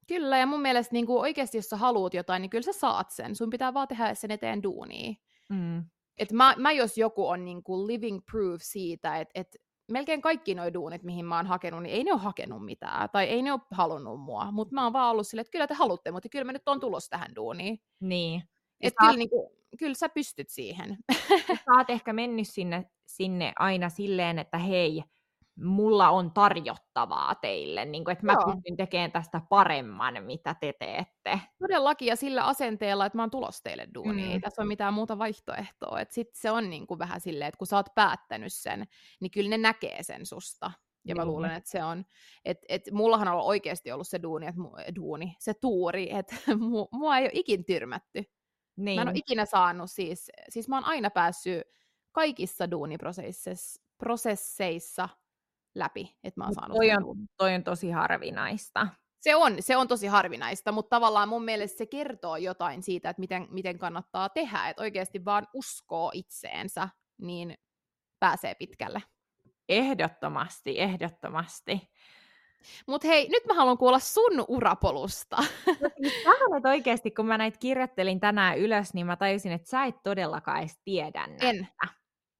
Kyllä, 0.09 0.38
ja 0.38 0.46
mun 0.46 0.61
mielestä 0.61 0.92
niin 0.92 1.07
kuin 1.07 1.20
oikeasti, 1.20 1.59
jos 1.59 1.68
sä 1.68 1.76
haluat 1.76 2.14
jotain, 2.14 2.40
niin 2.40 2.50
kyllä 2.50 2.62
sä 2.62 2.72
saat 2.72 3.11
sen. 3.11 3.37
Sun 3.37 3.50
pitää 3.50 3.74
vaan 3.74 3.88
tehdä 3.88 4.14
sen 4.14 4.31
eteen 4.31 4.62
duunia. 4.62 5.14
Mm. 5.48 5.85
Et 6.18 6.33
mä, 6.33 6.55
mä, 6.59 6.72
jos 6.72 6.98
joku 6.98 7.28
on 7.28 7.44
niin 7.44 7.62
kuin 7.62 7.87
living 7.87 8.20
proof 8.31 8.61
siitä, 8.62 9.18
että 9.18 9.40
et 9.40 9.57
melkein 9.90 10.23
kaikki 10.23 10.55
nuo 10.55 10.73
duunit, 10.75 11.03
mihin 11.03 11.25
mä 11.25 11.37
oon 11.37 11.47
hakenut, 11.47 11.83
niin 11.83 11.95
ei 11.95 12.05
ne 12.05 12.12
ole 12.12 12.21
hakenut 12.21 12.64
mitään, 12.64 13.11
tai 13.11 13.25
ei 13.25 13.42
ne 13.42 13.53
ole 13.53 13.61
halunnut 13.71 14.21
mua, 14.21 14.51
mutta 14.53 14.75
mä 14.75 14.85
oon 14.85 14.92
vaan 14.92 15.11
ollut 15.11 15.27
silleen, 15.27 15.40
että 15.40 15.53
kyllä 15.53 15.66
te 15.66 15.75
haluatte, 15.75 16.11
mutta 16.11 16.29
kyllä 16.29 16.45
mä 16.45 16.53
nyt 16.53 16.68
on 16.68 16.81
tulos 16.81 17.09
tähän 17.09 17.35
duuniin. 17.37 17.83
Niin. 18.01 18.42
Että 18.81 19.05
saat... 19.05 19.11
kyllä, 19.11 19.18
niin 19.18 19.31
kuin, 19.31 19.51
kyllä 19.79 19.95
sä 19.95 20.09
pystyt 20.09 20.49
siihen. 20.49 20.99
sä 21.49 21.73
oot 21.79 21.90
ehkä 21.90 22.12
mennyt 22.12 22.49
sinne, 22.49 22.90
sinne 23.07 23.53
aina 23.59 23.88
silleen, 23.88 24.38
että 24.38 24.59
hei, 24.59 25.05
mulla 25.57 26.11
on 26.11 26.33
tarjottavaa 26.33 27.35
teille, 27.35 27.85
niin 27.85 28.05
kuin, 28.05 28.12
että 28.12 28.27
mä 28.27 28.33
Joo. 28.33 28.53
pystyn 28.53 28.77
tekemään 28.77 29.12
tästä 29.12 29.41
paremman, 29.49 30.25
mitä 30.25 30.55
te 30.61 30.73
teette. 30.73 31.41
Todellakin, 31.59 32.09
ja 32.09 32.17
sillä 32.17 32.45
asenteella, 32.45 33.07
että 33.07 33.19
mä 33.19 33.23
oon 33.23 33.31
tulos 33.31 33.62
teille 33.62 33.88
duuniin, 33.95 34.27
mm. 34.27 34.33
ei 34.33 34.41
tässä 34.41 34.62
ole 34.62 34.69
mitään 34.69 34.95
muuta 34.95 35.19
vaihtoehtoa. 35.19 36.01
Että 36.01 36.15
sit 36.15 36.35
se 36.35 36.51
on 36.51 36.71
niin 36.71 36.87
kuin 36.87 36.99
vähän 36.99 37.21
silleen, 37.21 37.49
että 37.49 37.59
kun 37.59 37.67
sä 37.67 37.77
oot 37.77 37.95
päättänyt 37.95 38.53
sen, 38.53 38.87
niin 39.21 39.31
kyllä 39.31 39.51
ne 39.51 39.59
näkee 39.59 40.03
sen 40.03 40.27
susta. 40.27 40.71
Ja 41.05 41.15
mä 41.15 41.25
luulen, 41.25 41.53
että 41.53 41.71
se 41.71 41.85
on, 41.85 42.05
että 42.45 42.67
et 42.69 42.83
mullahan 42.93 43.29
on 43.29 43.41
oikeasti 43.41 43.93
ollut 43.93 44.09
se 44.09 44.23
duuni, 44.23 44.47
että 44.47 44.61
duuni, 44.97 45.37
se 45.38 45.55
tuuri, 45.55 46.15
että 46.15 46.37
mua 46.93 47.19
ei 47.19 47.25
ole 47.25 47.31
ikin 47.35 47.65
tyrmätty. 47.65 48.25
Niin. 48.77 48.97
Mä 48.97 49.03
en 49.03 49.09
ole 49.09 49.12
niin. 49.12 49.23
ikinä 49.27 49.47
saanut 49.47 49.91
siis, 49.91 50.31
siis 50.49 50.69
mä 50.69 50.77
oon 50.77 50.85
aina 50.85 51.11
päässyt 51.11 51.62
kaikissa 52.12 52.71
duuniprosesseissa 52.71 55.09
läpi, 55.74 56.16
että 56.24 56.40
mä 56.40 56.44
oon 56.44 56.54
saanut 56.54 56.76
toi 56.76 56.90
on, 56.90 57.04
toi 57.37 57.54
on 57.54 57.64
tosi 57.64 57.90
harvinaista. 57.90 58.88
Se 59.20 59.37
on, 59.37 59.56
se 59.61 59.76
on 59.76 59.88
tosi 59.88 60.06
harvinaista, 60.06 60.72
mutta 60.72 60.96
tavallaan 60.96 61.28
mun 61.28 61.44
mielestä 61.44 61.78
se 61.78 61.87
kertoo 61.87 62.37
jotain 62.37 62.82
siitä, 62.82 63.11
että 63.11 63.20
miten, 63.20 63.48
miten 63.50 63.78
kannattaa 63.78 64.28
tehdä, 64.28 64.68
että 64.68 64.82
oikeasti 64.82 65.24
vaan 65.24 65.46
uskoo 65.54 66.11
itseensä, 66.14 66.88
niin 67.18 67.54
pääsee 68.20 68.54
pitkälle. 68.54 69.02
Ehdottomasti, 69.68 70.80
ehdottomasti. 70.80 71.90
Mutta 72.87 73.08
hei, 73.08 73.28
nyt 73.28 73.46
mä 73.46 73.54
haluan 73.54 73.78
kuulla 73.78 73.98
sun 73.98 74.44
urapolusta. 74.48 75.37
No 75.66 75.90
siis 76.00 76.12
Tähän, 76.24 76.66
oikeasti, 76.66 77.11
kun 77.11 77.26
mä 77.26 77.38
näitä 77.38 77.58
kirjoittelin 77.58 78.20
tänään 78.20 78.58
ylös, 78.58 78.94
niin 78.94 79.06
mä 79.06 79.16
tajusin, 79.16 79.52
että 79.52 79.68
sä 79.68 79.85
et 79.85 79.96
todellakaan 80.02 80.58
edes 80.58 80.80
tiedä 80.85 81.26
näitä. 81.26 81.48
En. 81.48 81.68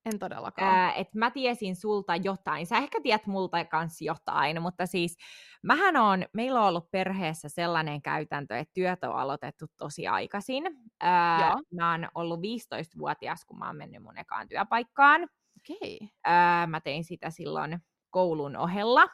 En 0.04 0.18
todellakaan. 0.18 0.74
Ää, 0.74 0.92
et 0.92 1.14
mä 1.14 1.30
tiesin 1.30 1.76
sulta 1.76 2.16
jotain. 2.16 2.66
Sä 2.66 2.76
ehkä 2.76 3.00
tiedät 3.02 3.26
multa 3.26 3.64
kanssa 3.64 4.04
jotain, 4.04 4.62
mutta 4.62 4.86
siis 4.86 5.16
mähän 5.62 5.96
on, 5.96 6.24
meillä 6.32 6.60
on 6.60 6.68
ollut 6.68 6.90
perheessä 6.90 7.48
sellainen 7.48 8.02
käytäntö, 8.02 8.58
että 8.58 8.74
työt 8.74 9.04
on 9.04 9.16
aloitettu 9.16 9.66
tosi 9.76 10.08
aikaisin. 10.08 10.64
Ää, 11.00 11.54
mä 11.74 11.90
oon 11.90 12.08
ollut 12.14 12.40
15-vuotias, 12.40 13.44
kun 13.44 13.58
mä 13.58 13.66
oon 13.66 13.76
mennyt 13.76 14.02
mun 14.02 14.18
ekaan 14.18 14.48
työpaikkaan. 14.48 15.22
Okay. 15.22 16.08
Ää, 16.24 16.66
mä 16.66 16.80
tein 16.80 17.04
sitä 17.04 17.30
silloin 17.30 17.78
koulun 18.10 18.56
ohella. 18.56 19.08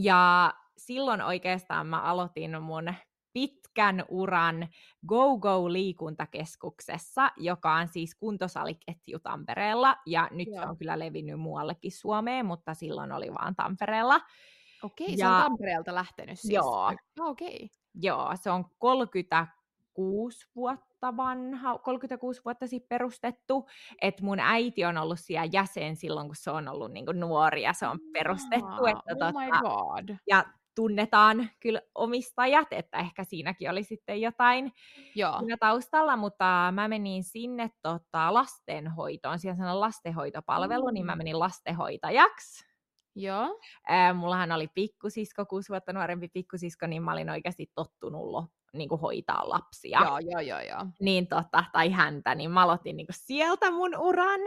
Ja 0.00 0.54
silloin 0.76 1.22
oikeastaan 1.22 1.86
mä 1.86 2.02
aloitin 2.02 2.62
mun 2.62 2.94
pitkän 3.34 4.04
uran 4.08 4.68
GoGo-liikuntakeskuksessa, 5.06 7.32
joka 7.36 7.74
on 7.74 7.88
siis 7.88 8.14
kuntosaliketju 8.14 9.18
Tampereella, 9.18 9.96
ja 10.06 10.28
nyt 10.32 10.48
Joo. 10.48 10.62
se 10.62 10.68
on 10.68 10.76
kyllä 10.76 10.98
levinnyt 10.98 11.40
muuallekin 11.40 11.92
Suomeen, 11.92 12.46
mutta 12.46 12.74
silloin 12.74 13.12
oli 13.12 13.28
vaan 13.40 13.56
Tampereella. 13.56 14.20
Okei, 14.82 15.10
ja... 15.10 15.16
se 15.16 15.26
on 15.26 15.42
Tampereelta 15.42 15.94
lähtenyt 15.94 16.38
siis. 16.38 16.54
Joo. 16.54 16.92
Okei. 17.20 17.56
Okay. 17.56 17.68
Joo, 17.94 18.32
se 18.34 18.50
on 18.50 18.64
36 18.78 20.48
vuotta 20.56 21.16
vanha, 21.16 21.78
36 21.78 22.40
vuotta 22.44 22.66
sitten 22.66 22.88
perustettu, 22.88 23.68
että 24.02 24.24
mun 24.24 24.40
äiti 24.40 24.84
on 24.84 24.96
ollut 24.96 25.20
siellä 25.20 25.48
jäsen 25.52 25.96
silloin, 25.96 26.26
kun 26.26 26.36
se 26.36 26.50
on 26.50 26.68
ollut 26.68 26.92
niin 26.92 27.06
nuori 27.14 27.62
ja 27.62 27.72
se 27.72 27.86
on 27.86 27.98
perustettu. 28.12 28.66
Ah, 28.66 28.90
että, 28.90 28.96
oh 28.96 29.02
tota, 29.08 29.32
my 29.32 29.50
god. 29.50 30.16
Ja 30.28 30.44
tunnetaan 30.74 31.50
kyllä 31.60 31.80
omistajat, 31.94 32.68
että 32.70 32.98
ehkä 32.98 33.24
siinäkin 33.24 33.70
oli 33.70 33.82
sitten 33.84 34.20
jotain 34.20 34.72
Joo. 35.14 35.38
siinä 35.38 35.56
taustalla, 35.60 36.16
mutta 36.16 36.72
mä 36.72 36.88
menin 36.88 37.24
sinne 37.24 37.70
tota, 37.82 38.34
lastenhoitoon, 38.34 39.38
siellä 39.38 39.56
sanon 39.56 39.80
lastenhoitopalvelu, 39.80 40.86
mm. 40.86 40.94
niin 40.94 41.06
mä 41.06 41.14
mm. 41.14 41.18
menin 41.18 41.38
lastenhoitajaksi. 41.38 42.64
Joo. 43.16 43.60
Ää, 43.88 44.14
mullahan 44.14 44.52
oli 44.52 44.68
pikkusisko, 44.74 45.46
kuusi 45.46 45.68
vuotta 45.68 45.92
nuorempi 45.92 46.28
pikkusisko, 46.28 46.86
niin 46.86 47.02
mä 47.02 47.12
olin 47.12 47.30
oikeasti 47.30 47.70
tottunut 47.74 48.30
lo, 48.30 48.46
niin 48.72 48.88
kuin 48.88 49.00
hoitaa 49.00 49.48
lapsia. 49.48 50.00
Joo, 50.04 50.18
joo, 50.18 50.40
joo, 50.40 50.60
joo. 50.60 50.86
Niin 51.00 51.26
tota, 51.26 51.64
tai 51.72 51.90
häntä, 51.90 52.34
niin 52.34 52.50
mä 52.50 52.62
aloitin 52.62 52.96
niin 52.96 53.06
kuin 53.06 53.16
sieltä 53.18 53.70
mun 53.70 53.96
uran. 53.98 54.40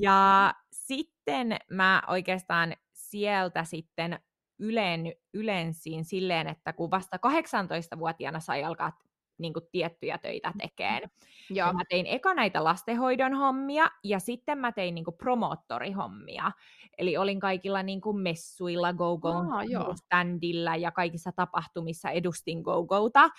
Ja 0.00 0.54
sitten 0.72 1.56
mä 1.70 2.02
oikeastaan 2.08 2.74
sieltä 2.92 3.64
sitten 3.64 4.18
ylen, 4.58 5.12
ylensin 5.34 6.04
silleen, 6.04 6.48
että 6.48 6.72
kun 6.72 6.90
vasta 6.90 7.16
18-vuotiaana 7.16 8.40
sai 8.40 8.64
alkaa 8.64 8.92
niin 9.38 9.52
kuin, 9.52 9.64
tiettyjä 9.72 10.18
töitä 10.18 10.52
tekemään. 10.58 11.02
Ja 11.50 11.72
mä 11.72 11.82
tein 11.88 12.06
eka 12.06 12.34
näitä 12.34 12.64
lastenhoidon 12.64 13.34
hommia, 13.34 13.86
ja 14.04 14.18
sitten 14.18 14.58
mä 14.58 14.72
tein 14.72 14.94
niin 14.94 15.04
kuin, 15.04 15.16
promoottorihommia. 15.16 16.52
Eli 16.98 17.16
olin 17.16 17.40
kaikilla 17.40 17.82
niin 17.82 18.00
kuin, 18.00 18.18
messuilla, 18.18 18.88
ah, 18.88 19.96
standilla 20.04 20.76
ja 20.76 20.90
kaikissa 20.90 21.32
tapahtumissa 21.32 22.10
edustin 22.10 22.60
go-gouta. 22.60 23.30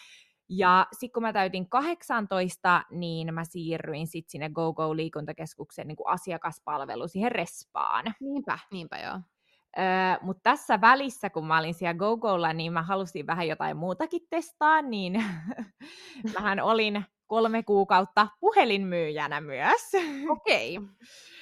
Ja 0.49 0.87
sitten 0.93 1.13
kun 1.13 1.23
mä 1.23 1.33
täytin 1.33 1.69
18, 1.69 2.83
niin 2.91 3.33
mä 3.33 3.43
siirryin 3.45 4.07
sitten 4.07 4.31
sinne 4.31 4.49
GoGo 4.49 4.95
liikuntakeskuksen 4.95 5.87
niin 5.87 5.95
kuin 5.95 6.07
asiakaspalvelu 6.07 7.07
siihen 7.07 7.31
respaan. 7.31 8.05
Niinpä, 8.19 8.59
niinpä 8.71 8.97
joo. 8.97 9.19
Öö, 9.79 10.17
Mutta 10.21 10.41
tässä 10.43 10.81
välissä, 10.81 11.29
kun 11.29 11.47
mä 11.47 11.59
olin 11.59 11.73
siellä 11.73 11.93
GoGolla, 11.93 12.53
niin 12.53 12.73
mä 12.73 12.81
halusin 12.81 13.27
vähän 13.27 13.47
jotain 13.47 13.77
muutakin 13.77 14.21
testaa, 14.29 14.81
niin 14.81 15.23
mähän 16.35 16.59
olin 16.59 17.05
kolme 17.27 17.63
kuukautta 17.63 18.27
puhelinmyyjänä 18.39 19.41
myös. 19.41 19.91
Okei. 20.37 20.77
Okay. 20.77 20.89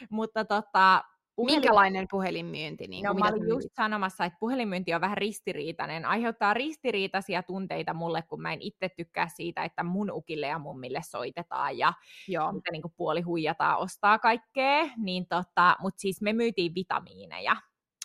Mutta 0.09 0.45
tota, 0.45 1.03
Puhelin... 1.35 1.59
Minkälainen 1.59 2.05
puhelinmyynti? 2.11 2.87
Niin 2.87 3.03
no, 3.03 3.13
mä 3.13 3.27
olin 3.27 3.49
just 3.49 3.67
sanomassa, 3.75 4.25
että 4.25 4.37
puhelinmyynti 4.39 4.93
on 4.93 5.01
vähän 5.01 5.17
ristiriitainen. 5.17 6.05
Aiheuttaa 6.05 6.53
ristiriitaisia 6.53 7.43
tunteita 7.43 7.93
mulle, 7.93 8.21
kun 8.21 8.41
mä 8.41 8.53
en 8.53 8.61
itse 8.61 8.89
tykkää 8.97 9.27
siitä, 9.27 9.63
että 9.63 9.83
mun 9.83 10.11
ukille 10.11 10.47
ja 10.47 10.59
mummille 10.59 11.01
soitetaan 11.03 11.77
ja 11.77 11.93
Joo. 12.27 12.51
niin 12.71 12.83
puoli 12.97 13.21
huijataan 13.21 13.79
ostaa 13.79 14.19
kaikkea. 14.19 14.89
Niin 14.97 15.27
tota, 15.27 15.75
Mutta 15.79 15.99
siis 15.99 16.21
me 16.21 16.33
myytiin 16.33 16.75
vitamiineja. 16.75 17.55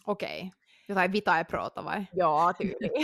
Okei. 0.09 0.41
Okay. 0.41 0.51
Jotain 0.89 1.13
Vita 1.13 1.37
ja 1.37 1.45
Prota 1.45 1.85
vai? 1.85 2.07
Joo, 2.15 2.53
tyyli. 2.53 2.91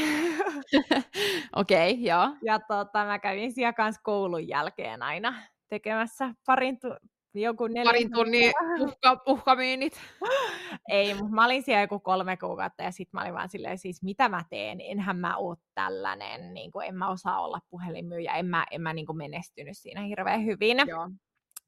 Okei, 1.56 1.90
okay, 1.90 2.04
joo. 2.04 2.28
Ja 2.42 2.58
tota, 2.58 3.04
mä 3.04 3.18
kävin 3.18 3.52
siellä 3.52 3.72
kanssa 3.72 4.00
koulun 4.04 4.48
jälkeen 4.48 5.02
aina 5.02 5.34
tekemässä 5.68 6.34
parin 6.46 6.80
tu- 6.80 6.96
joku 7.34 7.66
neljä 7.66 7.84
Parin 7.84 8.12
tunnin 8.12 8.52
uhka, 8.80 9.22
uhkamyynnit. 9.26 10.00
Ei, 10.88 11.14
mutta 11.14 11.34
mä 11.34 11.44
olin 11.44 11.62
siellä 11.62 11.82
joku 11.82 12.00
kolme 12.00 12.36
kuukautta 12.36 12.82
ja 12.82 12.90
sitten 12.90 13.18
mä 13.18 13.22
olin 13.22 13.34
vaan 13.34 13.48
silleen, 13.48 13.78
siis 13.78 14.02
mitä 14.02 14.28
mä 14.28 14.44
teen, 14.50 14.80
enhän 14.80 15.16
mä 15.16 15.36
oo 15.36 15.56
tällainen, 15.74 16.54
niin 16.54 16.70
kuin, 16.70 16.88
en 16.88 16.94
mä 16.94 17.08
osaa 17.08 17.40
olla 17.40 17.60
puhelinmyyjä, 17.70 18.32
en 18.34 18.46
mä, 18.46 18.66
en 18.70 18.82
mä 18.82 18.94
niin 18.94 19.06
kuin 19.06 19.18
menestynyt 19.18 19.78
siinä 19.78 20.00
hirveän 20.00 20.44
hyvin. 20.44 20.78
Joo. 20.86 21.10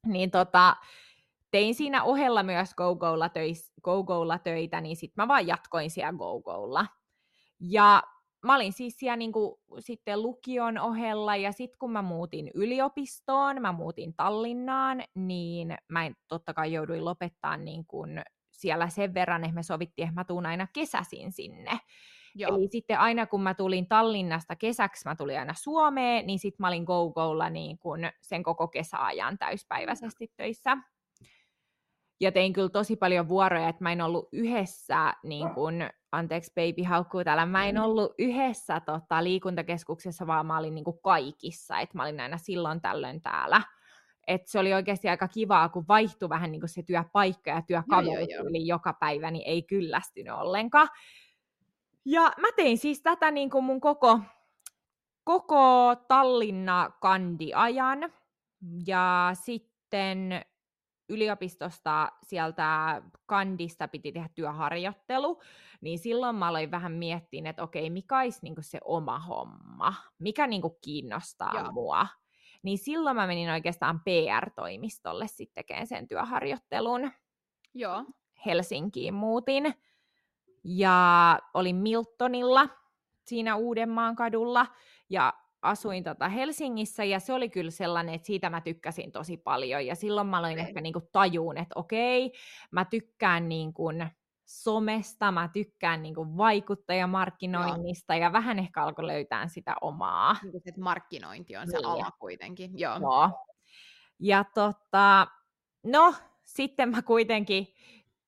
Niin 0.05 0.31
tota, 0.31 0.75
tein 1.57 1.75
siinä 1.75 2.03
ohella 2.03 2.43
myös 2.43 2.75
GoGolla, 2.75 3.29
töis, 3.29 3.73
GoGolla 3.83 4.39
töitä, 4.39 4.81
niin 4.81 4.95
sitten 4.95 5.23
mä 5.23 5.27
vaan 5.27 5.47
jatkoin 5.47 5.89
siellä 5.89 6.17
GoGolla. 6.17 6.85
Ja 7.59 8.03
mä 8.45 8.55
olin 8.55 8.73
siis 8.73 8.99
siellä 8.99 9.15
niin 9.15 9.31
kuin, 9.31 9.55
sitten 9.79 10.21
lukion 10.21 10.77
ohella, 10.77 11.35
ja 11.35 11.51
sitten 11.51 11.77
kun 11.79 11.91
mä 11.91 12.01
muutin 12.01 12.51
yliopistoon, 12.53 13.61
mä 13.61 13.71
muutin 13.71 14.13
Tallinnaan, 14.13 15.03
niin 15.15 15.77
mä 15.87 16.05
en, 16.05 16.15
totta 16.27 16.53
kai 16.53 16.73
jouduin 16.73 17.05
lopettaa 17.05 17.57
niin 17.57 17.85
kuin, 17.85 18.21
siellä 18.51 18.89
sen 18.89 19.13
verran, 19.13 19.43
että 19.43 19.55
me 19.55 19.63
sovittiin, 19.63 20.07
että 20.07 20.19
mä 20.21 20.23
tuun 20.23 20.45
aina 20.45 20.67
kesäsin 20.73 21.31
sinne. 21.31 21.79
Joo. 22.35 22.55
Eli 22.55 22.67
sitten 22.67 22.99
aina 22.99 23.27
kun 23.27 23.43
mä 23.43 23.53
tulin 23.53 23.87
Tallinnasta 23.87 24.55
kesäksi, 24.55 25.09
mä 25.09 25.15
tulin 25.15 25.39
aina 25.39 25.53
Suomeen, 25.53 26.27
niin 26.27 26.39
sitten 26.39 26.63
mä 26.63 26.67
olin 26.67 26.83
GoGolla 26.83 27.49
niin 27.49 27.77
kun 27.77 27.99
sen 28.21 28.43
koko 28.43 28.67
kesäajan 28.67 29.37
täyspäiväisesti 29.37 30.31
töissä. 30.37 30.77
Ja 32.19 32.31
tein 32.31 32.53
kyllä 32.53 32.69
tosi 32.69 32.95
paljon 32.95 33.27
vuoroja, 33.27 33.69
että 33.69 33.83
mä 33.83 33.91
en 33.91 34.01
ollut 34.01 34.29
yhdessä, 34.31 35.13
niin 35.23 35.49
kun, 35.49 35.73
anteeksi 36.11 36.51
baby 36.55 36.83
haukkuu 36.83 37.23
täällä, 37.23 37.45
mä 37.45 37.65
en 37.65 37.75
mm. 37.75 37.81
ollut 37.81 38.13
yhdessä 38.17 38.79
tota, 38.79 39.23
liikuntakeskuksessa, 39.23 40.27
vaan 40.27 40.45
mä 40.45 40.57
olin 40.57 40.75
niin 40.75 40.85
kaikissa, 41.03 41.79
että 41.79 41.97
mä 41.97 42.03
olin 42.03 42.19
aina 42.19 42.37
silloin 42.37 42.81
tällöin 42.81 43.21
täällä. 43.21 43.61
Et 44.27 44.47
se 44.47 44.59
oli 44.59 44.73
oikeasti 44.73 45.09
aika 45.09 45.27
kivaa, 45.27 45.69
kun 45.69 45.85
vaihtui 45.87 46.29
vähän 46.29 46.51
niin 46.51 46.61
se 46.65 46.83
työpaikka 46.83 47.49
ja 47.49 47.61
työkaveri 47.61 48.67
joka 48.67 48.93
päivä, 48.93 49.31
niin 49.31 49.47
ei 49.47 49.63
kyllästynyt 49.63 50.33
ollenkaan. 50.33 50.89
Ja 52.05 52.21
mä 52.21 52.47
tein 52.55 52.77
siis 52.77 53.01
tätä 53.01 53.31
niin 53.31 53.49
kuin 53.49 53.63
mun 53.63 53.81
koko, 53.81 54.19
koko 55.23 55.95
Tallinna-kandiajan. 56.07 58.13
Ja 58.87 59.31
sitten 59.33 60.45
yliopistosta 61.09 62.11
sieltä 62.23 63.01
kandista 63.25 63.87
piti 63.87 64.11
tehdä 64.11 64.29
työharjoittelu, 64.35 65.41
niin 65.81 65.99
silloin 65.99 66.35
mä 66.35 66.47
aloin 66.47 66.71
vähän 66.71 66.91
miettiä, 66.91 67.49
että 67.49 67.63
okei, 67.63 67.89
mikä 67.89 68.19
olisi 68.19 68.39
niin 68.41 68.55
se 68.59 68.79
oma 68.85 69.19
homma, 69.19 69.93
mikä 70.19 70.47
niin 70.47 70.61
kiinnostaa 70.81 71.53
Joo. 71.53 71.71
mua. 71.71 72.07
Niin 72.63 72.77
silloin 72.77 73.15
mä 73.15 73.27
menin 73.27 73.49
oikeastaan 73.49 73.99
PR-toimistolle 73.99 75.27
sitten 75.27 75.55
tekemään 75.55 75.87
sen 75.87 76.07
työharjoittelun. 76.07 77.11
Joo. 77.73 78.05
Helsinkiin 78.45 79.13
muutin 79.13 79.73
ja 80.63 81.39
olin 81.53 81.75
Miltonilla 81.75 82.69
siinä 83.25 83.55
Uudenmaan 83.55 84.15
kadulla 84.15 84.65
ja 85.09 85.33
asuin 85.61 86.03
tota 86.03 86.29
Helsingissä 86.29 87.03
ja 87.03 87.19
se 87.19 87.33
oli 87.33 87.49
kyllä 87.49 87.71
sellainen, 87.71 88.15
että 88.15 88.25
siitä 88.25 88.49
mä 88.49 88.61
tykkäsin 88.61 89.11
tosi 89.11 89.37
paljon 89.37 89.85
ja 89.85 89.95
silloin 89.95 90.27
mä 90.27 90.37
aloin 90.37 90.59
ehkä 90.59 90.81
niinku 90.81 91.01
tajuun, 91.11 91.57
että 91.57 91.79
okei, 91.79 92.31
mä 92.71 92.85
tykkään 92.85 93.49
niinku 93.49 93.89
somesta, 94.45 95.31
mä 95.31 95.49
tykkään 95.53 96.01
niinku 96.03 96.37
vaikuttajamarkkinoinnista 96.37 98.15
Joo. 98.15 98.23
ja 98.23 98.33
vähän 98.33 98.59
ehkä 98.59 98.83
alkoi 98.83 99.07
löytää 99.07 99.47
sitä 99.47 99.75
omaa. 99.81 100.35
Niin, 100.43 100.61
että 100.65 100.81
markkinointi 100.81 101.57
on 101.57 101.67
niin. 101.67 101.71
se 101.81 101.87
ala 101.87 102.11
kuitenkin. 102.19 102.79
Joo. 102.79 102.99
Joo. 102.99 103.45
Ja 104.19 104.43
tota, 104.53 105.27
no, 105.83 106.13
sitten 106.43 106.89
mä 106.89 107.01
kuitenkin 107.01 107.67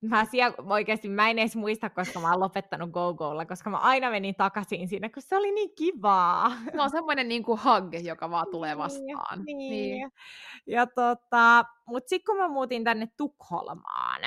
mä 0.01 0.25
siellä 0.25 0.55
oikeasti, 0.69 1.09
mä 1.09 1.29
en 1.29 1.39
edes 1.39 1.55
muista, 1.55 1.89
koska 1.89 2.19
mä 2.19 2.31
oon 2.31 2.39
lopettanut 2.39 2.91
GoGolla, 2.91 3.45
koska 3.45 3.69
mä 3.69 3.77
aina 3.77 4.09
menin 4.09 4.35
takaisin 4.35 4.87
sinne, 4.87 5.09
kun 5.09 5.23
se 5.23 5.37
oli 5.37 5.51
niin 5.51 5.75
kivaa. 5.75 6.51
Se 6.71 6.81
on 6.81 6.89
semmoinen 6.89 7.27
niin 7.27 7.43
kuin 7.43 7.59
hug, 7.63 7.93
joka 8.03 8.29
vaan 8.29 8.47
tulee 8.51 8.69
niin, 8.69 8.77
vastaan. 8.77 9.43
Niin, 9.45 9.57
niin. 9.57 10.11
Ja 10.67 10.87
tota, 10.87 11.65
mut 11.87 12.07
sitten 12.07 12.25
kun 12.25 12.37
mä 12.37 12.47
muutin 12.47 12.83
tänne 12.83 13.07
Tukholmaan, 13.17 14.21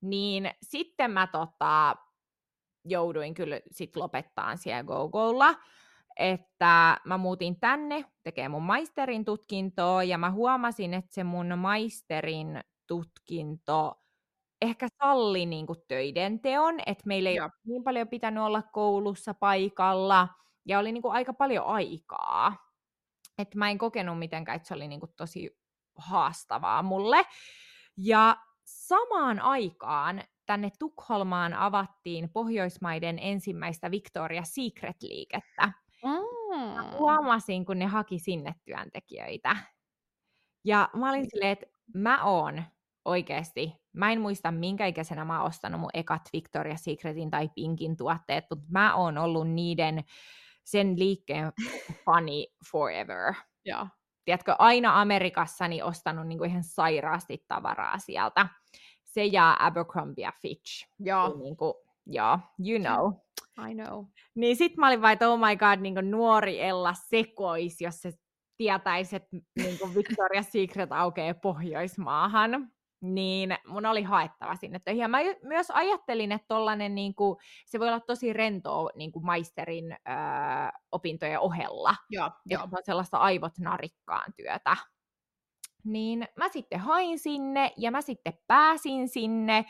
niin 0.00 0.50
sitten 0.62 1.10
mä 1.10 1.26
tota, 1.26 1.96
jouduin 2.84 3.34
kyllä 3.34 3.60
sit 3.70 3.96
lopettaa 3.96 4.56
siellä 4.56 4.84
GoGolla, 4.84 5.54
että 6.16 7.00
mä 7.04 7.18
muutin 7.18 7.60
tänne 7.60 8.04
tekemään 8.22 8.50
mun 8.50 8.62
maisterin 8.62 9.24
tutkintoa, 9.24 10.04
ja 10.04 10.18
mä 10.18 10.30
huomasin, 10.30 10.94
että 10.94 11.14
se 11.14 11.24
mun 11.24 11.58
maisterin 11.58 12.60
tutkinto 12.86 14.03
ehkä 14.64 14.88
salli 14.98 15.46
niin 15.46 15.66
kuin 15.66 15.78
töiden 15.88 16.40
teon, 16.40 16.80
että 16.86 17.04
meillä 17.06 17.30
ei 17.30 17.36
Joo. 17.36 17.44
ole 17.44 17.52
niin 17.64 17.84
paljon 17.84 18.08
pitänyt 18.08 18.42
olla 18.42 18.62
koulussa 18.62 19.34
paikalla, 19.34 20.28
ja 20.64 20.78
oli 20.78 20.92
niin 20.92 21.02
kuin 21.02 21.14
aika 21.14 21.32
paljon 21.32 21.66
aikaa. 21.66 22.56
Että 23.38 23.58
mä 23.58 23.70
en 23.70 23.78
kokenut 23.78 24.18
mitenkään, 24.18 24.56
että 24.56 24.68
se 24.68 24.74
oli 24.74 24.88
niin 24.88 25.00
kuin 25.00 25.12
tosi 25.16 25.58
haastavaa 25.96 26.82
mulle. 26.82 27.24
Ja 27.96 28.36
samaan 28.64 29.40
aikaan 29.40 30.22
tänne 30.46 30.70
Tukholmaan 30.78 31.54
avattiin 31.54 32.30
Pohjoismaiden 32.32 33.18
ensimmäistä 33.18 33.88
Victoria's 33.88 34.44
Secret-liikettä. 34.44 35.72
Mm. 36.04 36.98
huomasin, 36.98 37.64
kun 37.64 37.78
ne 37.78 37.86
haki 37.86 38.18
sinne 38.18 38.54
työntekijöitä. 38.64 39.56
Ja 40.64 40.88
mä 40.96 41.10
olin 41.10 41.30
silleen, 41.30 41.52
että 41.52 41.66
mä 41.94 42.24
oon 42.24 42.64
oikeasti, 43.04 43.72
mä 43.92 44.12
en 44.12 44.20
muista 44.20 44.50
minkä 44.50 44.86
ikäisenä 44.86 45.24
mä 45.24 45.38
oon 45.38 45.48
ostanut 45.48 45.80
mun 45.80 45.90
ekat 45.94 46.22
Victoria's 46.36 46.76
Secretin 46.76 47.30
tai 47.30 47.48
Pinkin 47.54 47.96
tuotteet, 47.96 48.44
mutta 48.50 48.64
mä 48.68 48.94
oon 48.94 49.18
ollut 49.18 49.50
niiden 49.50 50.04
sen 50.64 50.98
liikkeen 50.98 51.52
fani 52.04 52.46
forever. 52.70 53.34
Ja. 53.64 53.86
Tiedätkö, 54.24 54.54
aina 54.58 55.00
Amerikassa 55.00 55.68
niin 55.68 55.84
ostanut 55.84 56.26
niin 56.26 56.38
kuin 56.38 56.50
ihan 56.50 56.64
sairaasti 56.64 57.44
tavaraa 57.48 57.98
sieltä. 57.98 58.48
Se 59.04 59.24
ja 59.24 59.56
Abercrombie 59.60 60.30
Fitch. 60.42 60.86
Joo. 60.98 61.36
Niin 61.38 61.56
kuin, 61.56 61.74
joo, 62.06 62.38
you 62.58 62.78
know. 62.78 63.12
I 63.70 63.74
know. 63.74 64.04
Niin 64.34 64.56
sit 64.56 64.76
mä 64.76 64.86
olin 64.86 65.02
vaan, 65.02 65.12
että 65.12 65.28
oh 65.28 65.38
my 65.38 65.56
god, 65.56 65.80
niin 65.80 65.94
kuin 65.94 66.10
nuori 66.10 66.60
Ella 66.60 66.94
sekois, 66.94 67.80
jos 67.80 68.02
se 68.02 68.12
tietäisi, 68.56 69.16
että 69.16 69.36
niin 69.56 69.78
Victoria's 69.78 70.50
Secret 70.50 70.92
aukeaa 70.92 71.34
Pohjoismaahan 71.34 72.73
niin 73.04 73.56
mun 73.66 73.86
oli 73.86 74.02
haettava 74.02 74.56
sinne 74.56 74.78
töihin. 74.78 75.00
Ja 75.00 75.08
mä 75.08 75.18
myös 75.42 75.70
ajattelin, 75.70 76.32
että 76.32 76.48
tollanen, 76.48 76.94
niin 76.94 77.14
kuin, 77.14 77.36
se 77.66 77.80
voi 77.80 77.88
olla 77.88 78.00
tosi 78.00 78.32
rentoa 78.32 78.90
niin 78.94 79.12
kuin 79.12 79.24
maisterin 79.24 79.92
öö, 79.92 80.78
opintojen 80.92 81.40
ohella. 81.40 81.96
Joo, 82.10 82.30
jo. 82.46 82.60
on 82.62 82.68
sellaista 82.84 83.18
aivot 83.18 83.58
narikkaan 83.58 84.32
työtä. 84.36 84.76
Niin 85.84 86.28
mä 86.36 86.48
sitten 86.48 86.80
hain 86.80 87.18
sinne 87.18 87.72
ja 87.76 87.90
mä 87.90 88.00
sitten 88.00 88.38
pääsin 88.46 89.08
sinne. 89.08 89.64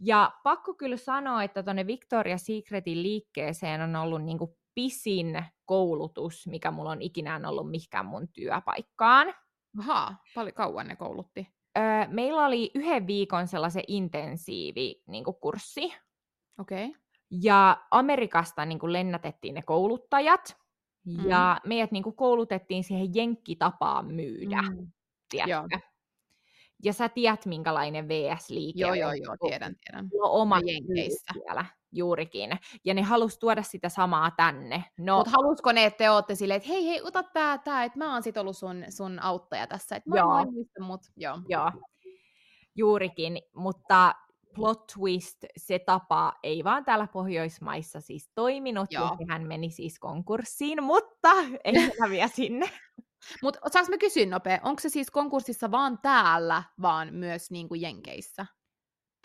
Ja 0.00 0.32
pakko 0.42 0.74
kyllä 0.74 0.96
sanoa, 0.96 1.42
että 1.42 1.62
tuonne 1.62 1.86
Victoria 1.86 2.38
Secretin 2.38 3.02
liikkeeseen 3.02 3.80
on 3.80 3.96
ollut 3.96 4.24
niin 4.24 4.38
kuin 4.38 4.50
pisin 4.74 5.44
koulutus, 5.64 6.46
mikä 6.46 6.70
mulla 6.70 6.90
on 6.90 7.02
ikinä 7.02 7.40
ollut 7.46 7.70
mikään 7.70 8.06
mun 8.06 8.28
työpaikkaan. 8.28 9.34
Aha, 9.78 10.14
paljon 10.34 10.54
kauan 10.54 10.88
ne 10.88 10.96
koulutti 10.96 11.55
öö, 11.76 12.06
meillä 12.08 12.46
oli 12.46 12.70
yhden 12.74 13.06
viikon 13.06 13.48
sellaisen 13.48 13.84
intensiivi 13.88 15.02
niin 15.06 15.24
kurssi. 15.40 15.94
Okei. 16.58 16.86
Okay. 16.86 17.00
Ja 17.42 17.86
Amerikasta 17.90 18.64
niin 18.64 18.78
kuin 18.78 18.92
lennätettiin 18.92 19.54
ne 19.54 19.62
kouluttajat. 19.62 20.56
Mm. 21.06 21.28
Ja 21.30 21.60
meidät 21.66 21.90
niin 21.92 22.02
kuin 22.02 22.16
koulutettiin 22.16 22.84
siihen 22.84 23.14
jenkkitapaan 23.14 24.06
myydä. 24.06 24.62
Mm. 24.62 24.86
Joo. 25.46 25.68
Ja 26.84 26.92
sä 26.92 27.08
tiedät, 27.08 27.46
minkälainen 27.46 28.08
VS-liike 28.08 28.80
Joo, 28.80 28.94
joo, 28.94 29.12
joo, 29.12 29.36
tiedän, 29.48 29.74
tiedän. 29.84 30.08
Oma 30.22 30.60
jenkeissä. 30.66 31.32
Siellä 31.32 31.64
juurikin. 31.96 32.50
Ja 32.84 32.94
ne 32.94 33.02
halusi 33.02 33.38
tuoda 33.38 33.62
sitä 33.62 33.88
samaa 33.88 34.30
tänne. 34.30 34.84
No, 34.98 35.16
Mutta 35.16 35.30
halusko 35.30 35.72
ne, 35.72 35.84
että 35.84 35.98
te 35.98 36.10
ootte 36.10 36.34
silleen, 36.34 36.56
että 36.56 36.68
hei, 36.68 36.86
hei, 36.86 37.00
ota 37.02 37.22
tää, 37.22 37.58
tää 37.58 37.84
että 37.84 37.98
mä 37.98 38.12
oon 38.12 38.22
sit 38.22 38.36
ollut 38.36 38.56
sun, 38.56 38.84
sun 38.88 39.18
auttaja 39.18 39.66
tässä. 39.66 39.96
Että 39.96 40.10
mä 40.10 40.16
joo. 40.16 40.44
muista, 40.44 40.82
mut 40.82 41.00
joo. 41.16 41.38
Joo, 41.48 41.70
juurikin. 42.74 43.38
Mutta 43.54 44.14
plot 44.56 44.86
twist, 44.86 45.44
se 45.56 45.78
tapa 45.78 46.32
ei 46.42 46.64
vaan 46.64 46.84
täällä 46.84 47.06
Pohjoismaissa 47.12 48.00
siis 48.00 48.30
toiminut, 48.34 48.92
Joo. 48.92 49.04
ja 49.04 49.26
hän 49.28 49.46
meni 49.46 49.70
siis 49.70 49.98
konkurssiin, 49.98 50.82
mutta 50.82 51.32
ei 51.64 51.90
häviä 52.00 52.28
sinne. 52.28 52.70
Mutta 53.42 53.60
saanko 53.72 53.90
mä 53.90 53.98
kysyä 53.98 54.26
nopea, 54.26 54.60
onko 54.62 54.80
se 54.80 54.88
siis 54.88 55.10
konkurssissa 55.10 55.70
vaan 55.70 55.98
täällä, 56.02 56.62
vaan 56.82 57.14
myös 57.14 57.50
niin 57.50 57.68
kuin 57.68 57.80
Jenkeissä? 57.80 58.46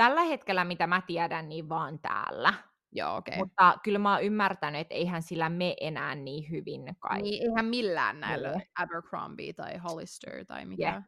Tällä 0.01 0.23
hetkellä, 0.23 0.65
mitä 0.65 0.87
mä 0.87 1.01
tiedän, 1.07 1.49
niin 1.49 1.69
vaan 1.69 1.99
täällä. 1.99 2.53
Joo. 2.91 3.15
Okay. 3.15 3.37
Mutta 3.37 3.77
kyllä 3.83 3.99
mä 3.99 4.13
oon 4.13 4.23
ymmärtänyt, 4.23 4.81
että 4.81 4.93
eihän 4.93 5.21
sillä 5.21 5.49
me 5.49 5.75
enää 5.81 6.15
niin 6.15 6.49
hyvin 6.49 6.95
kai. 6.99 7.21
Niin, 7.21 7.43
eihän 7.43 7.65
millään 7.65 8.19
näillä 8.19 8.51
niin. 8.51 8.61
Abercrombie 8.75 9.53
tai 9.53 9.77
Hollister 9.77 10.45
tai 10.45 10.65
mitä. 10.65 10.93
Yep. 10.93 11.03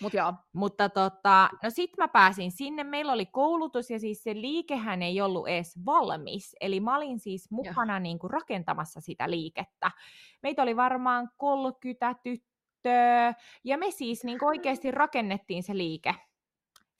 Mut 0.00 0.14
joo. 0.14 0.34
Mutta 0.52 0.88
tota, 0.88 1.50
no 1.62 1.70
sit 1.70 1.90
mä 1.98 2.08
pääsin 2.08 2.50
sinne, 2.50 2.84
meillä 2.84 3.12
oli 3.12 3.26
koulutus 3.26 3.90
ja 3.90 3.98
siis 3.98 4.22
se 4.22 4.34
liikehän 4.34 5.02
ei 5.02 5.20
ollut 5.20 5.48
edes 5.48 5.78
valmis. 5.86 6.56
Eli 6.60 6.80
mä 6.80 6.96
olin 6.96 7.18
siis 7.18 7.50
mukana 7.50 8.00
niin 8.00 8.18
kuin 8.18 8.30
rakentamassa 8.30 9.00
sitä 9.00 9.30
liikettä. 9.30 9.90
Meitä 10.42 10.62
oli 10.62 10.76
varmaan 10.76 11.30
30 11.36 12.14
tyttöä 12.22 13.34
ja 13.64 13.78
me 13.78 13.90
siis 13.90 14.24
niin 14.24 14.38
kuin 14.38 14.48
oikeasti 14.48 14.90
rakennettiin 14.90 15.62
se 15.62 15.76
liike. 15.76 16.14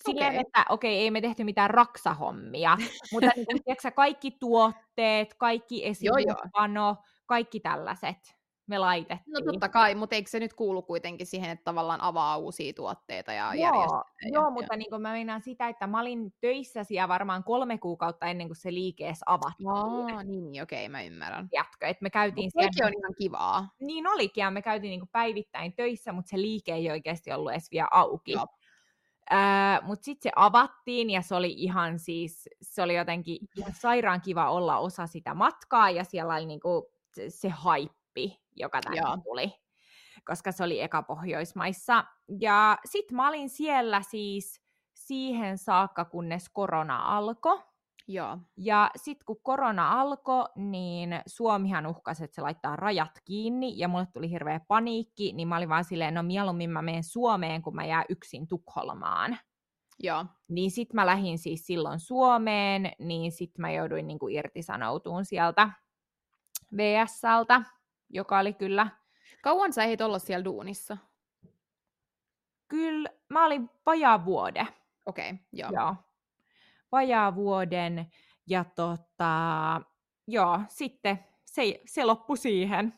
Silleen, 0.07 0.29
Okei. 0.29 0.41
että 0.41 0.65
okei, 0.69 0.99
ei 0.99 1.11
me 1.11 1.21
tehty 1.21 1.45
mitään 1.45 1.71
raksahommia, 1.71 2.77
mutta 3.13 3.31
niin 3.37 3.47
kuin, 3.47 3.65
tiedätkö, 3.65 3.91
kaikki 3.91 4.31
tuotteet, 4.31 5.35
kaikki 5.35 5.87
esivepano, 5.87 6.97
kaikki 7.27 7.61
tällaiset 7.61 8.37
me 8.67 8.79
laitettiin. 8.79 9.33
No 9.33 9.53
totta 9.53 9.69
kai, 9.69 9.95
mutta 9.95 10.17
eikö 10.17 10.31
se 10.31 10.41
nyt 10.41 10.55
kuulu 10.55 10.83
kuitenkin 10.83 11.27
siihen, 11.27 11.51
että 11.51 11.65
tavallaan 11.65 12.01
avaa 12.01 12.37
uusia 12.37 12.73
tuotteita 12.73 13.33
ja 13.33 13.55
Joo, 13.55 13.65
järjestää? 13.65 14.03
joo 14.33 14.45
ja, 14.45 14.51
mutta 14.51 14.77
niin 14.77 14.91
mä 14.91 14.99
meinaan 14.99 15.43
sitä, 15.43 15.69
että 15.69 15.87
mä 15.87 16.01
olin 16.01 16.35
töissä 16.41 16.85
siellä 16.85 17.09
varmaan 17.09 17.45
kolme 17.45 17.79
kuukautta 17.79 18.27
ennen 18.27 18.49
kuin 18.49 18.57
se 18.57 18.75
liike 18.75 19.07
edes 19.07 19.21
avattiin. 19.27 19.69
Aa, 19.69 20.23
niin, 20.23 20.53
niin 20.53 20.63
okei, 20.63 20.89
mä 20.89 21.03
ymmärrän. 21.03 21.49
Jatka, 21.53 21.87
että 21.87 22.03
me 22.03 22.11
käytiin 22.11 22.51
sekin 22.51 22.75
siellä... 22.75 22.89
on 22.89 22.95
ihan 22.99 23.15
kivaa. 23.19 23.69
Niin 23.81 24.09
olikin, 24.09 24.43
ja 24.43 24.51
me 24.51 24.63
käytiin 24.63 24.91
niin 24.91 25.09
päivittäin 25.13 25.73
töissä, 25.73 26.13
mutta 26.13 26.29
se 26.29 26.37
liike 26.37 26.75
ei 26.75 26.91
oikeasti 26.91 27.33
ollut 27.33 27.53
edes 27.53 27.71
vielä 27.71 27.89
auki. 27.91 28.33
Joo. 28.33 28.47
Mutta 29.83 30.05
sitten 30.05 30.31
se 30.31 30.33
avattiin 30.37 31.11
ja 31.11 31.23
se 31.23 31.35
oli 31.35 31.55
ihan 31.57 31.99
siis, 31.99 32.49
se 32.63 32.83
oli 32.83 32.97
jotenkin 32.97 33.39
ihan 33.57 33.73
sairaan 33.75 34.21
kiva 34.21 34.51
olla 34.51 34.79
osa 34.79 35.07
sitä 35.07 35.35
matkaa 35.35 35.91
ja 35.91 36.05
siellä 36.05 36.35
oli 36.35 36.47
niinku 36.47 36.93
se, 37.15 37.31
se 37.31 37.49
haippi, 37.49 38.41
joka 38.57 38.81
tänne 38.81 39.01
Joo. 39.01 39.17
tuli, 39.25 39.53
koska 40.25 40.53
se 40.53 40.65
oli 40.65 40.81
eka 40.81 41.03
Pohjoismaissa. 41.03 42.05
Ja 42.41 42.79
sitten 42.85 43.17
mä 43.17 43.29
olin 43.29 43.49
siellä 43.49 44.03
siis 44.03 44.61
siihen 44.95 45.59
saakka, 45.59 46.05
kunnes 46.05 46.49
korona 46.49 47.17
alkoi. 47.17 47.63
Joo. 48.09 48.39
Ja 48.57 48.91
sitten 48.97 49.25
kun 49.27 49.41
korona 49.43 50.01
alkoi, 50.01 50.45
niin 50.57 51.21
Suomihan 51.27 51.87
uhkasi, 51.87 52.25
että 52.25 52.35
se 52.35 52.43
laittaa 52.43 52.77
rajat 52.77 53.21
kiinni, 53.25 53.79
ja 53.79 53.89
mulle 53.89 54.07
tuli 54.13 54.31
hirveä 54.31 54.61
paniikki, 54.69 55.33
niin 55.33 55.49
mä 55.49 55.57
olin 55.57 55.69
vaan 55.69 55.85
silleen, 55.85 56.15
no 56.15 56.23
mieluummin 56.23 56.71
mä 56.71 56.83
menen 56.83 57.05
Suomeen, 57.05 57.63
kun 57.63 57.75
mä 57.75 57.85
jää 57.85 58.05
yksin 58.09 58.49
Tukholmaan. 58.49 59.39
Joo. 59.99 60.25
Niin 60.49 60.71
sit 60.71 60.93
mä 60.93 61.07
lähdin 61.07 61.39
siis 61.39 61.67
silloin 61.67 62.01
Suomeen, 62.01 62.93
niin 62.99 63.33
sit 63.33 63.59
mä 63.59 63.71
jouduin 63.71 64.07
niinku 64.07 64.29
irtisanoutuun 64.29 65.25
sieltä 65.25 65.71
VSLtä, 66.77 67.63
joka 68.11 68.39
oli 68.39 68.53
kyllä, 68.53 68.89
Kauan 69.43 69.73
sä 69.73 69.85
ehdit 69.85 70.01
olla 70.01 70.19
siellä 70.19 70.45
duunissa? 70.45 70.97
kyllä, 72.69 73.09
mä 73.29 73.47
olin 73.47 73.71
vajaa 73.87 74.25
vuode. 74.25 74.67
Okei, 75.07 75.31
okay, 75.31 75.45
joo. 75.53 75.71
Joo. 75.73 75.97
Vajaa 76.97 77.35
vuoden, 77.35 78.07
ja 78.49 78.65
tota, 78.65 79.81
joo, 80.29 80.61
sitten 80.69 81.19
se, 81.45 81.81
se 81.87 82.05
loppui 82.05 82.37
siihen. 82.37 82.95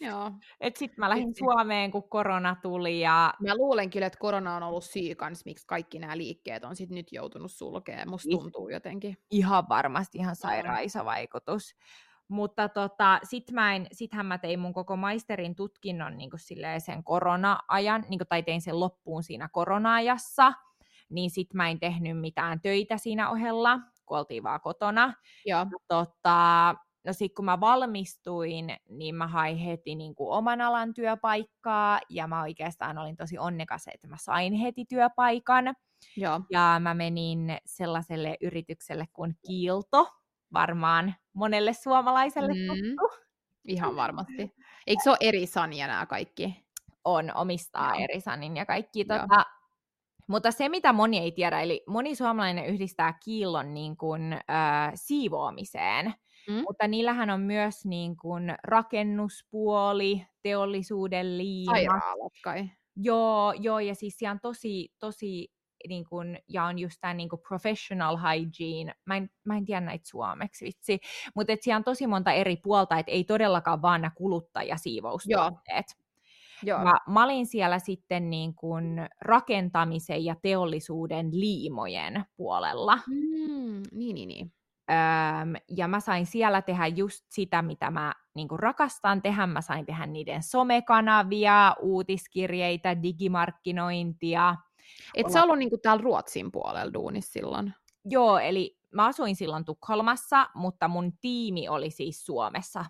joo. 0.00 0.32
Et 0.60 0.76
sit 0.76 0.96
mä 0.96 1.08
lähdin 1.08 1.28
Vitsi. 1.28 1.38
Suomeen, 1.38 1.90
kun 1.90 2.08
korona 2.08 2.56
tuli 2.62 3.00
ja 3.00 3.34
Mä 3.46 3.56
luulen 3.56 3.90
kyllä, 3.90 4.06
että 4.06 4.18
korona 4.18 4.56
on 4.56 4.62
ollut 4.62 4.84
syy 4.84 5.14
kans, 5.14 5.44
miksi 5.44 5.66
kaikki 5.66 5.98
nämä 5.98 6.16
liikkeet 6.16 6.64
on 6.64 6.76
sit 6.76 6.90
nyt 6.90 7.12
joutunut 7.12 7.52
sulkemaan. 7.52 8.10
Musta 8.10 8.28
tuntuu 8.30 8.68
jotenkin. 8.68 9.16
ihan 9.30 9.68
varmasti 9.68 10.18
ihan 10.18 10.36
sairaan 10.36 10.82
iso 10.82 11.04
vaikutus. 11.04 11.76
Mutta 12.28 12.68
tota, 12.68 13.20
sit 13.24 13.50
mä 13.52 13.74
en, 13.74 13.86
sithän 13.92 14.26
mä 14.26 14.38
tein 14.38 14.60
mun 14.60 14.72
koko 14.72 14.96
maisterin 14.96 15.54
tutkinnon 15.54 16.16
niin 16.18 16.30
sen 16.78 17.04
korona-ajan, 17.04 18.04
niin 18.08 18.20
tai 18.28 18.42
tein 18.42 18.60
sen 18.60 18.80
loppuun 18.80 19.22
siinä 19.22 19.48
korona-ajassa, 19.52 20.52
niin 21.10 21.30
sit 21.30 21.54
mä 21.54 21.68
en 21.68 21.80
tehnyt 21.80 22.20
mitään 22.20 22.60
töitä 22.60 22.98
siinä 22.98 23.30
ohella, 23.30 23.78
kun 24.06 24.18
oltiin 24.18 24.42
vaan 24.42 24.60
kotona. 24.60 25.14
Joo. 25.46 25.66
Tota, 25.88 26.74
no 27.06 27.12
sit 27.12 27.34
kun 27.34 27.44
mä 27.44 27.60
valmistuin, 27.60 28.76
niin 28.88 29.14
mä 29.14 29.26
hain 29.26 29.56
heti 29.56 29.94
niin 29.94 30.14
kuin 30.14 30.30
oman 30.30 30.60
alan 30.60 30.94
työpaikkaa, 30.94 32.00
ja 32.08 32.26
mä 32.26 32.42
oikeastaan 32.42 32.98
olin 32.98 33.16
tosi 33.16 33.38
onnekas, 33.38 33.88
että 33.94 34.08
mä 34.08 34.16
sain 34.18 34.52
heti 34.52 34.84
työpaikan. 34.84 35.74
Joo. 36.16 36.40
Ja 36.50 36.80
mä 36.82 36.94
menin 36.94 37.58
sellaiselle 37.66 38.36
yritykselle 38.40 39.04
kuin 39.12 39.34
Kiilto, 39.46 40.08
varmaan 40.52 41.14
monelle 41.32 41.72
suomalaiselle 41.72 42.52
Mm. 42.54 42.66
tuttu. 42.66 43.22
Ihan 43.64 43.96
varmasti. 43.96 44.54
Eikö 44.86 45.02
se 45.02 45.10
ole 45.10 45.18
eri 45.20 45.46
Sanja 45.46 45.86
nämä 45.86 46.06
kaikki? 46.06 46.64
On, 47.04 47.32
omistaa 47.34 47.94
Joo. 47.94 48.04
Erisanin 48.04 48.56
ja 48.56 48.66
kaikki. 48.66 49.04
Tota, 49.04 49.44
mutta 50.28 50.50
se, 50.50 50.68
mitä 50.68 50.92
moni 50.92 51.18
ei 51.18 51.32
tiedä, 51.32 51.60
eli 51.60 51.82
moni 51.86 52.14
suomalainen 52.14 52.66
yhdistää 52.66 53.18
Kiillon 53.24 53.74
niin 53.74 53.96
kuin, 53.96 54.32
äh, 54.32 54.92
siivoamiseen, 54.94 56.14
Mm? 56.48 56.54
mutta 56.54 56.88
niillähän 56.88 57.30
on 57.30 57.40
myös 57.40 57.84
niin 57.84 58.16
kuin, 58.16 58.54
rakennuspuoli, 58.64 60.26
teollisuuden 60.42 61.38
liima. 61.38 61.72
Sairaalat 61.72 62.32
kai. 62.44 62.70
Joo, 62.96 63.52
joo, 63.60 63.78
ja 63.78 63.94
siis 63.94 64.18
siellä 64.18 64.32
on 64.32 64.40
tosi, 64.40 64.88
tosi, 64.98 65.48
niin 65.88 66.04
kun, 66.04 66.36
ja 66.48 66.64
on 66.64 66.78
just 66.78 66.96
tämä 67.00 67.14
niin 67.14 67.28
professional 67.48 68.16
hygiene, 68.16 68.94
mä 69.04 69.16
en, 69.16 69.30
mä 69.44 69.56
en 69.56 69.64
tiedä 69.64 69.80
näitä 69.80 70.08
suomeksi 70.08 70.64
vitsi, 70.64 70.98
mutta 71.34 71.52
siellä 71.60 71.76
on 71.76 71.84
tosi 71.84 72.06
monta 72.06 72.32
eri 72.32 72.56
puolta, 72.56 72.98
että 72.98 73.12
ei 73.12 73.24
todellakaan 73.24 73.82
vaan 73.82 74.00
nämä 74.00 74.12
kuluttajasiivoustuotteet. 74.16 75.86
Joo. 75.98 76.07
Mä, 76.82 76.98
mä 77.08 77.24
olin 77.24 77.46
siellä 77.46 77.78
sitten 77.78 78.30
niin 78.30 78.54
kun 78.54 78.84
rakentamisen 79.20 80.24
ja 80.24 80.36
teollisuuden 80.42 81.28
liimojen 81.32 82.24
puolella. 82.36 82.98
Mm, 83.06 83.82
niin, 83.92 84.14
niin, 84.14 84.28
niin. 84.28 84.52
Öm, 84.90 85.54
ja 85.76 85.88
mä 85.88 86.00
sain 86.00 86.26
siellä 86.26 86.62
tehdä 86.62 86.86
just 86.86 87.24
sitä, 87.28 87.62
mitä 87.62 87.90
mä 87.90 88.14
niin 88.34 88.48
rakastan 88.56 89.22
tehdä. 89.22 89.46
Mä 89.46 89.60
sain 89.60 89.86
tehdä 89.86 90.06
niiden 90.06 90.42
somekanavia, 90.42 91.74
uutiskirjeitä, 91.80 93.02
digimarkkinointia. 93.02 94.56
Et 95.14 95.30
sä 95.30 95.42
ollut 95.42 95.58
niinku 95.58 95.78
täällä 95.78 96.02
Ruotsin 96.02 96.52
puolella 96.52 96.92
duunissa 96.92 97.32
silloin? 97.32 97.74
Joo, 98.04 98.38
eli 98.38 98.78
mä 98.90 99.06
asuin 99.06 99.36
silloin 99.36 99.64
Tukholmassa, 99.64 100.50
mutta 100.54 100.88
mun 100.88 101.12
tiimi 101.20 101.68
oli 101.68 101.90
siis 101.90 102.26
Suomessa. 102.26 102.84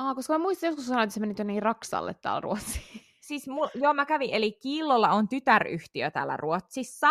Aa, 0.00 0.14
koska 0.14 0.32
mä 0.32 0.38
muistin 0.38 0.66
joskus 0.66 0.86
sanoa, 0.86 1.02
että 1.02 1.14
sä 1.14 1.20
menit 1.20 1.38
jonnekin 1.38 1.62
Raksalle 1.62 2.14
täällä 2.14 2.40
Ruotsiin. 2.40 3.00
Siis 3.20 3.48
mul, 3.48 3.68
joo, 3.74 3.94
mä 3.94 4.06
kävin, 4.06 4.30
eli 4.32 4.52
Kiillolla 4.52 5.08
on 5.08 5.28
tytäryhtiö 5.28 6.10
täällä 6.10 6.36
Ruotsissa, 6.36 7.08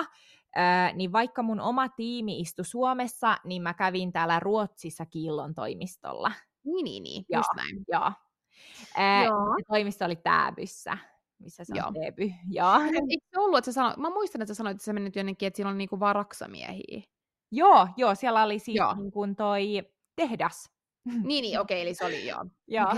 öö, 0.58 0.93
niin 0.93 1.12
vaikka 1.12 1.43
mun 1.43 1.60
oma 1.60 1.89
tiimi 1.89 2.39
istui 2.39 2.65
Suomessa, 2.65 3.38
niin 3.43 3.62
mä 3.62 3.73
kävin 3.73 4.12
täällä 4.12 4.39
Ruotsissa 4.39 5.06
Kiillon 5.06 5.56
toimistolla. 5.56 6.32
Niin, 6.63 6.84
niin, 6.84 7.04
niin. 7.04 7.25
Joo. 7.30 7.39
Just 7.39 7.49
näin. 7.56 7.86
Joo. 7.88 8.12
Öö, 8.97 9.25
Joo. 9.25 9.56
Se 9.58 9.63
toimisto 9.67 10.06
oli 10.06 10.15
Tääbyssä, 10.15 10.97
missä 11.39 11.63
se 11.63 11.73
on 11.73 11.78
Joo. 11.78 11.91
Teeby. 11.91 12.34
Joo. 12.49 12.75
Eikö 13.10 13.25
se 13.32 13.39
ollut, 13.39 13.58
että 13.58 13.71
sä 13.71 13.75
sanoit, 13.75 13.97
mä 13.97 14.10
muistan, 14.10 14.41
että 14.41 14.54
sä 14.54 14.58
sanoit, 14.58 14.75
että 14.75 14.86
sä 14.86 14.93
menit 14.93 15.15
jonnekin, 15.15 15.47
että 15.47 15.58
siellä 15.58 15.71
on 15.71 15.78
niinku 15.78 15.99
vaan 15.99 16.15
raksamiehiä. 16.15 17.02
joo, 17.52 17.88
joo, 17.97 18.15
siellä 18.15 18.43
oli 18.43 18.60
siis 18.60 18.80
niin 18.97 19.12
kuin 19.12 19.36
toi 19.36 19.84
tehdas. 20.15 20.78
Niin, 21.05 21.41
niin, 21.41 21.59
okei, 21.59 21.81
eli 21.81 21.93
se 21.93 22.05
oli 22.05 22.27
joo. 22.27 22.45
Joo. 22.67 22.93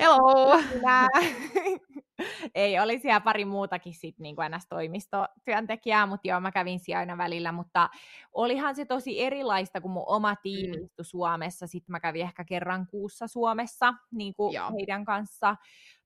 Hello! 0.00 0.58
Minä. 0.74 1.08
Ei, 2.54 2.80
oli 2.80 2.98
siellä 2.98 3.20
pari 3.20 3.44
muutakin 3.44 3.94
sit 3.94 4.18
niin 4.18 4.36
kuin 4.36 4.52
NS-toimistotyöntekijää, 4.52 6.06
mutta 6.06 6.28
joo, 6.28 6.40
mä 6.40 6.52
kävin 6.52 6.80
siellä 6.80 6.98
aina 7.00 7.18
välillä, 7.18 7.52
mutta 7.52 7.88
olihan 8.32 8.76
se 8.76 8.84
tosi 8.84 9.20
erilaista, 9.20 9.80
kun 9.80 9.90
mun 9.90 10.04
oma 10.06 10.36
tiimi 10.36 10.76
Mm. 10.76 10.88
Suomessa, 11.02 11.66
sitten 11.66 11.92
mä 11.92 12.00
kävin 12.00 12.22
ehkä 12.22 12.44
kerran 12.44 12.86
kuussa 12.86 13.26
Suomessa 13.26 13.94
niin 14.12 14.34
kuin 14.34 14.54
Joo. 14.54 14.70
heidän 14.78 15.04
kanssa 15.04 15.56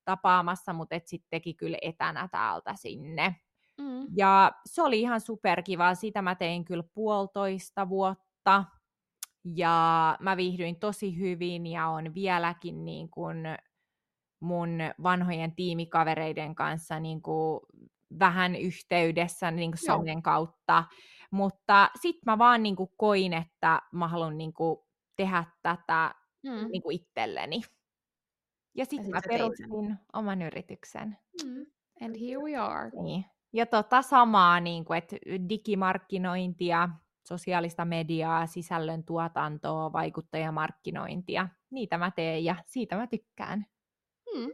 tapaamassa, 0.04 0.72
mutta 0.72 0.94
et 0.94 1.06
sitten 1.06 1.28
teki 1.30 1.54
kyllä 1.54 1.78
etänä 1.82 2.28
täältä 2.32 2.74
sinne. 2.76 3.36
Mm. 3.80 4.06
Ja 4.16 4.52
se 4.66 4.82
oli 4.82 5.00
ihan 5.00 5.20
superkivaa, 5.20 5.94
sitä 5.94 6.22
mä 6.22 6.34
tein 6.34 6.64
kyllä 6.64 6.84
puolitoista 6.94 7.88
vuotta, 7.88 8.64
ja 9.56 10.16
mä 10.20 10.36
viihdyin 10.36 10.78
tosi 10.78 11.18
hyvin 11.18 11.66
ja 11.66 11.88
on 11.88 12.14
vieläkin 12.14 12.84
niin 12.84 13.10
kuin 13.10 13.36
mun 14.40 14.78
vanhojen 15.02 15.54
tiimikavereiden 15.56 16.54
kanssa 16.54 17.00
niin 17.00 17.22
kuin 17.22 17.60
vähän 18.18 18.56
yhteydessä 18.56 19.50
niin 19.50 19.70
kuin 19.70 19.86
somen 19.86 20.22
kautta. 20.22 20.84
Mutta 21.30 21.90
sitten 22.00 22.22
mä 22.26 22.38
vaan 22.38 22.62
niin 22.62 22.76
kuin 22.76 22.90
koin, 22.96 23.32
että 23.32 23.82
mä 23.92 24.08
haluan 24.08 24.38
niin 24.38 24.52
kuin 24.52 24.78
tehdä 25.16 25.44
tätä 25.62 26.14
Mm. 26.42 26.70
niin 26.70 26.82
kuin 26.82 26.96
itselleni. 26.96 27.60
Ja 28.74 28.84
sit 28.84 28.90
sitten 28.90 29.10
mä 29.10 29.20
perustin 29.28 29.96
oman 30.12 30.42
yrityksen. 30.42 31.18
Mm. 31.44 31.66
And 32.02 32.16
here 32.20 32.42
we 32.42 32.56
are. 32.56 32.90
Niin. 33.02 33.24
Ja 33.52 33.66
tota 33.66 34.02
samaa, 34.02 34.60
niin 34.60 34.84
kuin, 34.84 34.98
että 34.98 35.16
digimarkkinointia, 35.48 36.88
sosiaalista 37.28 37.84
mediaa, 37.84 38.46
sisällön 38.46 39.04
tuotantoa, 39.04 39.92
vaikuttajamarkkinointia. 39.92 41.48
Niitä 41.70 41.98
mä 41.98 42.10
teen 42.10 42.44
ja 42.44 42.56
siitä 42.66 42.96
mä 42.96 43.06
tykkään. 43.06 43.66
Mm. 44.34 44.50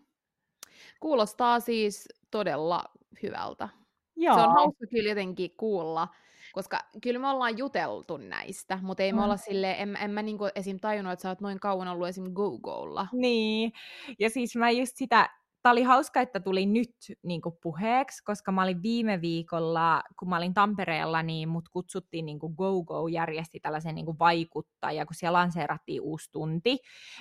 Kuulostaa 1.01 1.61
siis 1.61 2.09
todella 2.31 2.85
hyvältä. 3.23 3.69
Joo. 4.17 4.35
Se 4.35 4.41
on 4.41 4.53
hauska 4.53 4.87
kyllä 4.91 5.09
jotenkin 5.09 5.51
kuulla, 5.57 6.09
koska 6.53 6.81
kyllä 7.03 7.21
me 7.21 7.29
ollaan 7.29 7.59
juteltu 7.59 8.17
näistä, 8.17 8.79
mutta 8.83 9.03
ei 9.03 9.13
me 9.13 9.19
Mm. 9.19 9.25
olla 9.25 9.37
silleen, 9.37 9.79
en, 9.79 9.97
en 9.97 10.11
mä 10.11 10.23
niinku 10.23 10.45
esim. 10.55 10.81
tajunnut, 10.81 11.13
että 11.13 11.23
sä 11.23 11.29
oot 11.29 11.41
noin 11.41 11.61
kauan 11.61 11.89
ollut 11.89 12.09
esim. 12.09 12.33
GoGolla. 12.33 13.07
Niin, 13.13 13.73
ja 14.19 14.31
siis 14.31 14.57
mä 14.57 14.71
just 14.71 14.97
sitä 14.97 15.31
tämä 15.65 15.73
oli 15.73 15.83
hauska, 15.83 16.21
että 16.21 16.41
tuli 16.41 16.67
nyt 16.67 16.95
niin 17.23 17.41
kuin 17.41 17.55
puheeksi, 17.63 18.25
koska 18.25 18.53
mä 18.53 18.63
olin 18.63 18.83
viime 18.83 19.21
viikolla, 19.21 20.03
kun 20.19 20.29
mä 20.29 20.37
olin 20.37 20.55
Tampereella, 20.55 21.23
niin 21.23 21.49
mut 21.49 21.69
kutsuttiin 21.69 22.27
niin 22.27 22.39
kuin 22.39 22.55
GoGo 22.57 23.09
järjesti 23.09 23.61
tällaisen 23.61 23.95
niin 23.95 24.05
kuin 24.05 24.19
vaikuttaja, 24.19 25.07
kun 25.07 25.15
siellä 25.15 25.39
lanseerattiin 25.39 26.01
uusi 26.01 26.33
tunti, 26.33 26.79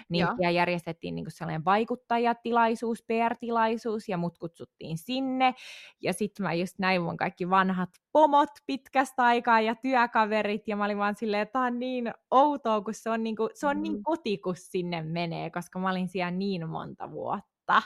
niin 0.10 0.28
siellä 0.38 0.52
järjestettiin 0.52 1.16
niin 1.16 1.26
kuin 1.26 1.32
sellainen 1.32 1.66
vaikuttajatilaisuus, 1.66 3.04
PR-tilaisuus, 3.08 4.10
ja 4.10 4.18
mut 4.18 4.38
kutsuttiin 4.38 4.98
sinne, 4.98 5.54
ja 6.02 6.14
sitten 6.14 6.44
mä 6.44 6.54
just 6.54 6.80
näin 6.80 7.02
mun 7.02 7.18
kaikki 7.18 7.50
vanhat 7.50 7.90
pomot 8.12 8.50
pitkästä 8.66 9.24
aikaa 9.24 9.62
ja 9.62 9.76
työkaverit, 9.76 10.68
ja 10.68 10.76
mä 10.76 10.86
olin 10.86 10.98
vaan 10.98 11.16
silleen, 11.16 11.42
että 11.42 11.60
on 11.60 11.80
niin 11.80 12.14
outoa, 12.32 12.82
kun 12.82 12.94
se 12.94 13.10
on, 13.10 13.24
niin, 13.24 13.36
kuin, 13.36 13.50
se 13.54 13.68
on 13.68 13.84
niin 13.84 13.96
mm. 13.96 14.04
koti, 14.04 14.38
kun 14.38 14.56
sinne 14.58 15.02
menee, 15.02 15.50
koska 15.50 15.80
mä 15.80 15.90
olin 15.90 16.08
siellä 16.08 16.32
niin 16.32 16.70
monta 16.70 17.12
vuotta. 17.12 17.82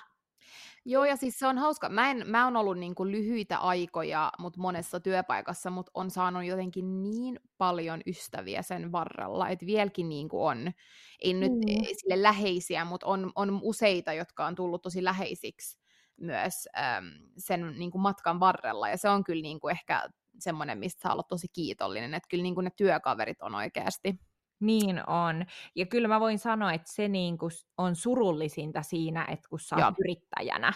Joo, 0.90 1.06
ja 1.06 1.16
siis 1.16 1.40
se 1.40 1.48
on 1.48 1.58
hauska. 1.58 1.90
Mä, 1.90 2.12
en, 2.12 2.24
mä 2.28 2.46
oon 2.46 2.56
ollut 2.56 2.78
niin 2.78 2.96
kuin 2.96 3.12
lyhyitä 3.12 3.58
aikoja 3.58 4.32
mut 4.40 4.58
monessa 4.58 5.00
työpaikassa, 5.00 5.70
mutta 5.70 5.92
on 5.94 6.12
saanut 6.12 6.46
jotenkin 6.46 7.04
niin 7.04 7.40
paljon 7.58 8.02
ystäviä 8.06 8.62
sen 8.62 8.92
varrella, 8.92 9.50
että 9.50 9.66
vieläkin 9.66 10.10
niin 10.10 10.30
kuin 10.30 10.42
on, 10.42 10.72
ei 11.20 11.34
nyt 11.34 11.52
mm. 11.52 11.86
sille 11.98 12.24
läheisiä, 12.24 12.86
mutta 12.86 13.08
on, 13.08 13.32
on 13.36 13.60
useita, 13.64 14.14
jotka 14.14 14.46
on 14.46 14.56
tullut 14.56 14.82
tosi 14.82 15.04
läheisiksi 15.04 15.80
myös 16.18 16.68
äm, 16.78 17.06
sen 17.38 17.74
niin 17.78 17.92
kuin 17.92 18.02
matkan 18.02 18.40
varrella, 18.40 18.90
ja 18.90 18.98
se 18.98 19.10
on 19.10 19.24
kyllä 19.24 19.42
niin 19.42 19.60
kuin 19.60 19.72
ehkä 19.72 20.10
semmoinen, 20.40 20.78
mistä 20.78 21.02
saa 21.02 21.14
olla 21.14 21.24
tosi 21.24 21.48
kiitollinen, 21.54 22.14
että 22.14 22.30
kyllä 22.30 22.44
niin 22.44 22.56
kuin 22.56 22.66
ne 22.66 22.72
työkaverit 22.78 23.42
on 23.42 23.56
oikeasti 23.56 24.20
niin 24.60 25.10
on. 25.10 25.46
Ja 25.76 25.86
kyllä 25.86 26.08
mä 26.08 26.20
voin 26.20 26.40
sanoa, 26.40 26.74
että 26.74 26.92
se 26.92 27.08
niin 27.08 27.38
kuin 27.38 27.52
on 27.78 27.96
surullisinta 27.96 28.82
siinä, 28.82 29.26
että 29.32 29.50
kun 29.50 29.60
sä 29.60 29.76
oot 29.76 29.96
yrittäjänä, 30.00 30.74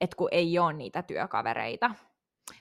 että 0.00 0.16
kun 0.16 0.28
ei 0.32 0.58
ole 0.58 0.72
niitä 0.72 1.02
työkavereita. 1.02 1.94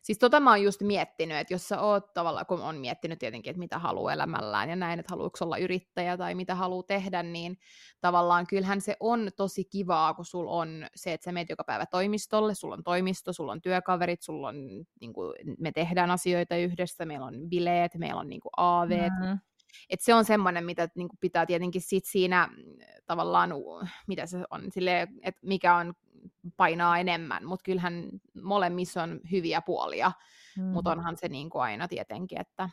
Siis 0.03 0.20
tota 0.20 0.39
mä 0.39 0.49
oon 0.49 0.64
just 0.64 0.82
miettinyt, 0.82 1.38
että 1.38 1.53
jos 1.53 1.68
sä 1.68 1.82
oot 1.82 2.14
tavallaan, 2.14 2.45
kun 2.45 2.62
on 2.62 2.76
miettinyt 2.76 3.20
tietenkin, 3.20 3.51
että 3.51 3.60
mitä 3.60 3.80
haluaa 3.80 4.14
elämällään 4.14 4.70
ja 4.70 4.76
näin, 4.76 4.99
että 4.99 5.14
haluatko 5.14 5.45
olla 5.45 5.57
yrittäjä 5.57 6.18
tai 6.18 6.36
mitä 6.36 6.55
haluaa 6.55 6.84
tehdä, 6.84 7.24
niin 7.24 7.57
tavallaan 8.01 8.47
kyllähän 8.47 8.82
se 8.82 8.95
on 8.99 9.30
tosi 9.38 9.66
kivaa, 9.66 10.14
kun 10.14 10.26
sulla 10.26 10.51
on 10.51 10.88
se, 10.95 11.14
että 11.14 11.26
sä 11.26 11.32
meet 11.32 11.49
joka 11.49 11.64
päivä 11.64 11.86
toimistolle, 11.86 12.55
sulla 12.55 12.76
on 12.76 12.84
toimisto, 12.84 13.34
sulla 13.34 13.51
on 13.51 13.62
työkaverit, 13.62 14.22
sulla 14.22 14.47
on, 14.47 14.68
niin 15.01 15.14
kuin, 15.14 15.34
me 15.60 15.72
tehdään 15.72 16.12
asioita 16.12 16.55
yhdessä, 16.55 17.05
meillä 17.05 17.26
on 17.26 17.49
bileet, 17.49 17.95
meillä 17.95 18.20
on 18.20 18.30
niin 18.30 18.41
kuin 18.41 18.51
AV, 18.57 18.89
mm-hmm. 18.89 19.39
Et 19.89 20.01
se 20.01 20.13
on 20.13 20.26
semmoinen, 20.26 20.65
mitä 20.65 20.89
niin 20.95 21.07
kuin 21.07 21.17
pitää 21.20 21.45
tietenkin 21.45 21.82
sit 21.82 22.05
siinä 22.05 22.47
mm, 22.47 22.63
tavallaan, 23.05 23.49
mitä 24.07 24.26
se 24.26 24.38
on, 24.51 24.72
sille, 24.72 25.07
että 25.22 25.47
mikä 25.47 25.76
on 25.76 25.93
painaa 26.57 26.97
enemmän, 26.97 27.45
mutta 27.45 27.63
kyllähän 27.63 28.09
molemmissa 28.41 29.03
on 29.03 29.20
hyviä 29.32 29.61
puolia, 29.61 30.11
mm. 30.57 30.63
mutta 30.63 30.91
onhan 30.91 31.17
se 31.17 31.28
niin 31.28 31.49
kuin 31.49 31.61
aina 31.61 31.88
tietenkin, 31.88 32.41
että 32.41 32.70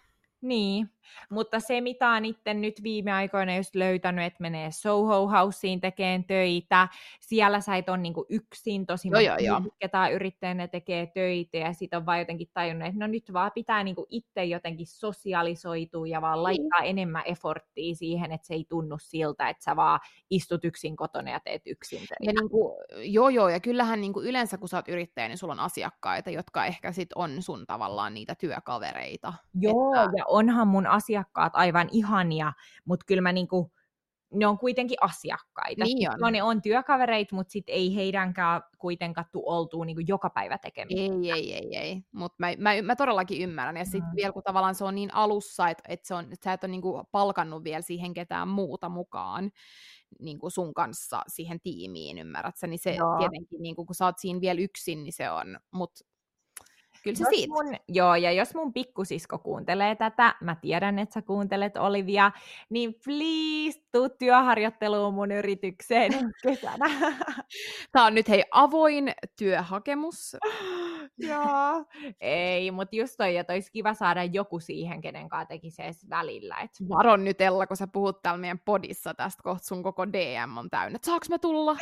niin, 0.49 0.91
mutta 1.31 1.61
se 1.61 1.81
mitä 1.81 2.09
on 2.09 2.25
itse 2.25 2.55
nyt 2.55 2.83
viime 2.83 3.13
aikoina 3.13 3.57
just 3.57 3.75
löytänyt, 3.75 4.25
että 4.25 4.43
menee 4.43 4.71
Soho 4.71 5.27
Houseen 5.29 5.81
tekemään 5.81 6.25
töitä, 6.25 6.89
siellä 7.21 7.61
sä 7.61 7.77
et 7.77 7.89
ole 7.89 7.97
niinku 7.97 8.27
yksin, 8.29 8.87
tosi 8.87 9.09
joo, 9.09 9.21
joo, 9.21 9.37
joo. 9.39 9.61
ketään 9.79 10.13
yrittäjänä 10.13 10.69
tekee 10.69 11.07
töitä, 11.07 11.59
ja 11.59 11.73
sitten 11.73 11.97
on 11.97 12.07
vaan 12.07 12.19
jotenkin 12.19 12.51
tajunnut, 12.55 12.89
että 12.89 13.01
no 13.01 13.07
nyt 13.07 13.33
vaan 13.33 13.53
pitää 13.55 13.85
niinku 13.85 14.07
itse 14.09 14.45
jotenkin 14.45 14.87
sosialisoitua 14.87 16.07
ja 16.07 16.21
vaan 16.23 16.37
niin. 16.37 16.43
laittaa 16.43 16.81
mm. 16.81 16.87
enemmän 16.87 17.23
efforttia 17.27 17.95
siihen, 17.95 18.33
että 18.33 18.47
se 18.47 18.55
ei 18.55 18.65
tunnu 18.69 18.97
siltä, 18.99 19.49
että 19.49 19.65
sä 19.65 19.77
vaan 19.77 20.01
istut 20.31 20.65
yksin 20.65 20.97
kotona 20.97 21.31
ja 21.31 21.41
teet 21.41 21.63
yksin 21.67 21.99
töitä. 21.99 22.15
Ja 22.21 22.33
niinku, 22.33 22.77
joo 22.97 23.29
joo, 23.29 23.49
ja 23.49 23.61
kyllähän 23.61 24.01
niinku 24.01 24.23
yleensä 24.23 24.59
kun 24.59 24.69
sä 24.69 24.77
oot 24.77 24.89
yrittäjä, 24.89 25.29
niin 25.29 25.39
sulla 25.39 25.53
on 25.53 25.61
asiakkaita, 25.61 26.31
jotka 26.31 26.67
ehkä 26.67 26.93
sit 26.93 27.13
on 27.15 27.43
sun 27.43 27.67
tavallaan 27.67 28.15
niitä 28.15 28.35
työkavereita. 28.35 29.33
Joo, 29.61 29.95
että... 29.95 30.11
ja 30.17 30.25
onhan 30.37 30.69
mun 30.69 30.87
asiakkaat 30.87 31.53
aivan 31.57 31.89
ihania, 31.93 32.53
mutta 32.85 33.07
kyllä 33.07 33.23
mä 33.23 33.33
niinku, 33.33 33.73
ne 34.35 34.47
on 34.47 34.59
kuitenkin 34.59 34.99
asiakkaita. 35.01 35.85
Niin 35.85 36.11
on. 36.11 36.21
No, 36.21 36.31
ne 36.31 36.43
on 36.43 36.63
työkavereit, 36.63 37.33
mutta 37.33 37.51
sit 37.51 37.65
ei 37.67 37.95
heidänkään 37.95 38.63
kuitenkaan 38.79 39.27
tu 39.33 39.43
oltuu 39.47 39.85
niinku 39.85 40.03
joka 40.07 40.31
päivä 40.31 40.59
tekemään. 40.59 40.99
Ei, 40.99 41.33
ei, 41.33 41.55
ei, 41.55 41.77
ei. 41.77 42.03
Mutta 42.13 42.37
mä, 42.39 42.49
mä, 42.59 42.83
mä, 42.83 42.97
todellakin 42.97 43.43
ymmärrän. 43.43 43.77
Ja 43.77 43.85
sitten 43.85 44.11
mm. 44.11 44.17
vielä 44.17 44.33
kun 44.33 44.43
tavallaan 44.43 44.75
se 44.75 44.85
on 44.85 44.95
niin 44.95 45.15
alussa, 45.15 45.69
että 45.69 45.83
et 45.89 46.01
et 46.33 46.43
sä 46.43 46.53
et 46.53 46.65
ole 46.65 46.71
niinku 46.71 47.03
palkannut 47.13 47.65
vielä 47.65 47.83
siihen 47.83 48.15
ketään 48.15 48.49
muuta 48.49 48.89
mukaan 48.89 49.51
niin 50.21 50.39
kuin 50.39 50.51
sun 50.51 50.75
kanssa 50.75 51.23
siihen 51.29 51.61
tiimiin, 51.61 52.19
ymmärrät 52.19 52.57
sä, 52.57 52.67
niin 52.67 52.79
se 52.79 52.95
Joo. 52.95 53.19
tietenkin, 53.19 53.63
niin 53.63 53.77
kuin, 53.77 53.87
kun 53.87 53.95
sä 53.95 54.05
oot 54.05 54.19
siinä 54.19 54.41
vielä 54.41 54.61
yksin, 54.61 55.05
niin 55.05 55.13
se 55.13 55.31
on, 55.31 55.59
mutta 55.71 56.05
Kyllä 57.07 57.17
se 57.17 57.25
jos 57.25 57.31
siitä. 57.31 57.53
Mun, 57.53 57.75
joo, 57.89 58.15
ja 58.15 58.33
jos 58.33 58.55
mun 58.55 58.73
pikkusisko 58.73 59.39
kuuntelee 59.39 59.95
tätä, 59.95 60.35
mä 60.41 60.57
tiedän, 60.61 60.99
että 60.99 61.15
sä 61.15 61.23
kuuntelet 61.23 61.77
Olivia, 61.77 62.33
niin 62.71 62.95
please 63.05 63.81
tuu 63.93 64.09
työharjoitteluun 64.09 65.15
mun 65.15 65.33
yritykseen 65.33 66.13
kesänä. 66.43 66.87
Tämä 67.93 68.07
on 68.07 68.15
nyt 68.15 68.29
hei 68.29 68.45
avoin 68.51 69.13
työhakemus. 69.37 70.37
Joo, 71.19 71.85
ei, 72.21 72.71
mutta 72.71 72.97
just 72.97 73.15
toi, 73.19 73.37
että 73.37 73.53
olisi 73.53 73.73
kiva 73.73 73.95
saada 73.95 74.25
joku 74.25 74.61
siihen, 74.61 75.01
kenen 75.01 75.29
kanssa 75.29 75.49
tekisi 75.49 75.83
edes 75.83 76.11
välillä. 76.11 76.57
Et... 76.57 76.71
Varon 76.89 77.25
nyt 77.25 77.41
Ella, 77.41 77.67
kun 77.67 77.77
sä 77.77 77.87
puhut 77.87 78.23
täällä 78.23 78.41
meidän 78.41 78.61
podissa 78.65 79.15
tästä, 79.15 79.43
kohta 79.43 79.67
sun 79.67 79.83
koko 79.83 80.07
DM 80.07 80.57
on 80.57 80.71
täynnä. 80.71 80.99
Saaks 81.03 81.29
mä 81.29 81.39
tulla? 81.39 81.77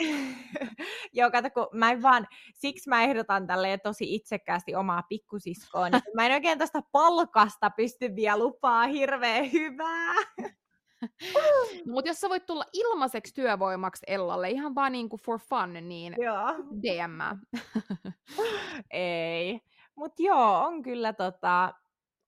Joo, 1.12 1.31
kato, 1.31 1.51
kun 1.51 1.68
mä 1.72 1.91
en 1.91 2.03
vaan, 2.03 2.27
siksi 2.55 2.89
mä 2.89 3.03
ehdotan 3.03 3.47
tälleen 3.47 3.81
tosi 3.81 4.14
itsekkäästi 4.14 4.75
omaa 4.75 5.03
pikkusiskoa, 5.14 5.88
niin 5.88 6.02
mä 6.14 6.26
en 6.26 6.32
oikein 6.32 6.58
tästä 6.58 6.82
palkasta 6.92 7.70
pysty 7.70 8.16
vielä 8.16 8.38
lupaa 8.38 8.86
hirveän 8.86 9.52
hyvää. 9.52 10.14
Mutta 11.92 12.08
jos 12.08 12.20
sä 12.20 12.28
voit 12.28 12.46
tulla 12.46 12.64
ilmaiseksi 12.72 13.34
työvoimaksi 13.34 14.04
Ellalle, 14.08 14.50
ihan 14.50 14.74
vaan 14.74 14.92
niinku 14.92 15.16
for 15.16 15.38
fun, 15.38 15.88
niin 15.88 16.14
joo. 16.18 16.54
DM. 16.82 17.40
Ei. 18.90 19.60
Mutta 19.96 20.22
joo, 20.22 20.64
on 20.64 20.82
kyllä, 20.82 21.12
tota, 21.12 21.74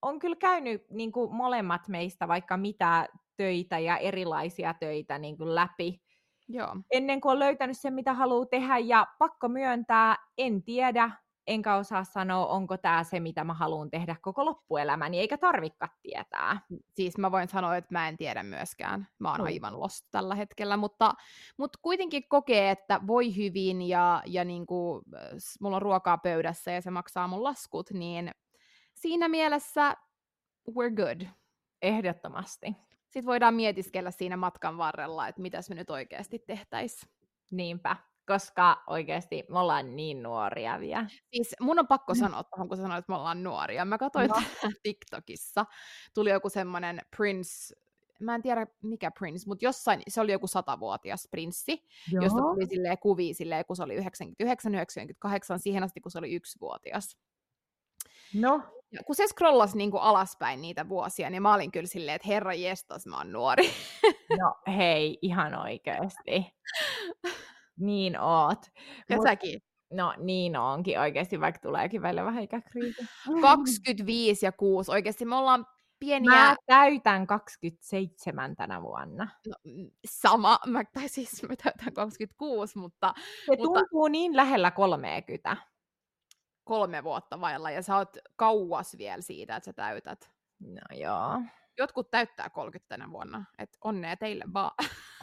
on 0.01 0.19
kyllä 0.19 0.35
käynyt 0.35 0.89
niinku 0.89 1.29
molemmat 1.29 1.87
meistä 1.87 2.27
vaikka 2.27 2.57
mitä 2.57 3.07
töitä 3.37 3.79
ja 3.79 3.97
erilaisia 3.97 4.73
töitä 4.73 5.17
niinku 5.17 5.55
läpi. 5.55 6.01
Joo. 6.47 6.75
Ennen 6.91 7.21
kuin 7.21 7.31
on 7.31 7.39
löytänyt 7.39 7.77
sen, 7.77 7.93
mitä 7.93 8.13
haluaa 8.13 8.45
tehdä, 8.45 8.77
ja 8.77 9.07
pakko 9.19 9.49
myöntää, 9.49 10.17
en 10.37 10.63
tiedä, 10.63 11.11
enkä 11.47 11.75
osaa 11.75 12.03
sanoa, 12.03 12.47
onko 12.47 12.77
tämä 12.77 13.03
se, 13.03 13.19
mitä 13.19 13.43
mä 13.43 13.53
haluan 13.53 13.91
tehdä 13.91 14.15
koko 14.21 14.45
loppuelämäni, 14.45 15.19
eikä 15.19 15.37
tarvikka 15.37 15.89
tietää. 16.01 16.61
Siis 16.93 17.17
mä 17.17 17.31
voin 17.31 17.47
sanoa, 17.47 17.77
että 17.77 17.93
mä 17.93 18.07
en 18.07 18.17
tiedä 18.17 18.43
myöskään. 18.43 19.07
Mä 19.19 19.31
oon 19.31 19.39
mm. 19.39 19.45
aivan 19.45 19.79
lost 19.79 20.05
tällä 20.11 20.35
hetkellä, 20.35 20.77
mutta, 20.77 21.13
mutta 21.57 21.79
kuitenkin 21.81 22.23
kokee, 22.29 22.71
että 22.71 22.99
voi 23.07 23.35
hyvin 23.35 23.81
ja, 23.81 24.23
ja 24.25 24.45
niin 24.45 24.65
kuin, 24.65 25.03
mulla 25.59 25.75
on 25.75 25.81
ruokaa 25.81 26.17
pöydässä 26.17 26.71
ja 26.71 26.81
se 26.81 26.91
maksaa 26.91 27.27
mun 27.27 27.43
laskut, 27.43 27.91
niin 27.91 28.31
siinä 28.93 29.27
mielessä 29.27 29.97
we're 30.71 30.93
good. 30.95 31.27
Ehdottomasti. 31.81 32.75
Sitten 33.03 33.25
voidaan 33.25 33.53
mietiskellä 33.53 34.11
siinä 34.11 34.37
matkan 34.37 34.77
varrella, 34.77 35.27
että 35.27 35.41
mitäs 35.41 35.69
me 35.69 35.75
nyt 35.75 35.89
oikeasti 35.89 36.39
tehtäisiin. 36.39 37.11
Niinpä 37.51 37.95
koska 38.27 38.83
oikeasti 38.87 39.43
me 39.49 39.59
ollaan 39.59 39.95
niin 39.95 40.23
nuoria 40.23 40.79
vielä. 40.79 41.07
Siis 41.33 41.55
mun 41.59 41.79
on 41.79 41.87
pakko 41.87 42.13
mm. 42.13 42.19
sanoa 42.19 42.43
tuohon, 42.43 42.67
kun 42.67 42.77
sanoit, 42.77 42.99
että 42.99 43.11
me 43.11 43.17
ollaan 43.17 43.43
nuoria. 43.43 43.85
Mä 43.85 43.97
katsoin 43.97 44.29
no. 44.29 44.41
TikTokissa, 44.83 45.65
tuli 46.13 46.29
joku 46.29 46.49
semmoinen 46.49 47.01
Prince, 47.17 47.75
mä 48.19 48.35
en 48.35 48.41
tiedä 48.41 48.67
mikä 48.83 49.11
Prince, 49.11 49.47
mutta 49.47 49.65
jossain, 49.65 50.01
se 50.07 50.21
oli 50.21 50.31
joku 50.31 50.47
satavuotias 50.47 51.27
prinssi, 51.31 51.83
Joo. 52.11 52.23
josta 52.23 52.39
tuli 52.39 52.67
silleen 52.67 52.97
kuvia 52.97 53.33
silleen, 53.33 53.65
kun 53.65 53.75
se 53.75 53.83
oli 53.83 53.93
99, 53.93 54.73
98, 54.73 55.59
siihen 55.59 55.83
asti, 55.83 56.01
kun 56.01 56.11
se 56.11 56.19
oli 56.19 56.35
yksivuotias. 56.35 57.17
No. 58.33 58.61
Ja 58.91 59.03
kun 59.05 59.15
se 59.15 59.27
scrollasi 59.27 59.77
niin 59.77 59.91
kuin 59.91 60.03
alaspäin 60.03 60.61
niitä 60.61 60.89
vuosia, 60.89 61.29
niin 61.29 61.41
mä 61.41 61.53
olin 61.53 61.71
kyllä 61.71 61.87
silleen, 61.87 62.15
että 62.15 62.27
herra 62.27 62.53
jestas, 62.53 63.05
mä 63.05 63.17
oon 63.17 63.31
nuori. 63.31 63.69
No 64.39 64.73
hei, 64.77 65.17
ihan 65.21 65.55
oikeasti. 65.55 66.53
Niin 67.79 68.19
oot. 68.19 68.59
Ja 69.09 69.15
Mut, 69.15 69.23
säkin. 69.23 69.61
No 69.93 70.13
niin 70.17 70.57
onkin 70.57 70.99
oikeasti, 70.99 71.41
vaikka 71.41 71.59
tuleekin 71.59 72.01
välillä 72.01 72.25
vähän 72.25 72.43
ikäkriisi. 72.43 73.07
25 73.41 74.45
ja 74.45 74.51
6, 74.51 74.91
oikeasti 74.91 75.25
me 75.25 75.35
ollaan 75.35 75.65
pieniä... 75.99 76.31
Mä 76.31 76.55
täytän 76.65 77.27
27 77.27 78.55
tänä 78.55 78.81
vuonna. 78.81 79.27
No, 79.47 79.53
sama, 80.05 80.59
mä, 80.65 80.83
tai 80.83 81.09
siis 81.09 81.43
mä 81.49 81.55
täytän 81.63 81.93
26, 81.93 82.77
mutta... 82.77 83.13
Se 83.45 83.51
mutta... 83.57 83.63
tuntuu 83.63 84.07
niin 84.07 84.35
lähellä 84.35 84.71
30. 84.71 85.57
Kolme 86.63 87.03
vuotta 87.03 87.41
vailla, 87.41 87.71
ja 87.71 87.81
sä 87.81 87.97
oot 87.97 88.17
kauas 88.35 88.97
vielä 88.97 89.21
siitä, 89.21 89.55
että 89.55 89.65
sä 89.65 89.73
täytät. 89.73 90.31
No 90.59 90.97
joo. 90.97 91.41
Jotkut 91.77 92.11
täyttää 92.11 92.49
30 92.49 92.89
tänä 92.89 93.11
vuonna, 93.11 93.45
että 93.57 93.77
onnea 93.83 94.17
teille 94.17 94.43
vaan. 94.53 94.71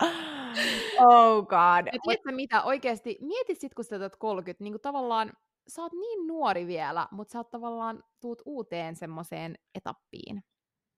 Oh 0.98 1.46
god. 1.46 1.86
Ja 1.92 1.98
tiedätkö 2.02 2.32
mitä, 2.32 2.62
oikeasti, 2.62 3.18
mieti 3.20 3.54
sit 3.54 3.74
kun 3.74 3.84
sä 3.84 3.96
oot 3.96 4.16
30, 4.16 4.64
niin 4.64 4.72
kuin 4.72 4.82
tavallaan 4.82 5.32
sä 5.68 5.82
oot 5.82 5.92
niin 5.92 6.26
nuori 6.26 6.66
vielä, 6.66 7.08
mutta 7.10 7.32
sä 7.32 7.38
oot 7.38 7.50
tavallaan 7.50 8.04
tuut 8.20 8.42
uuteen 8.46 8.96
semmoiseen 8.96 9.58
etappiin. 9.74 10.44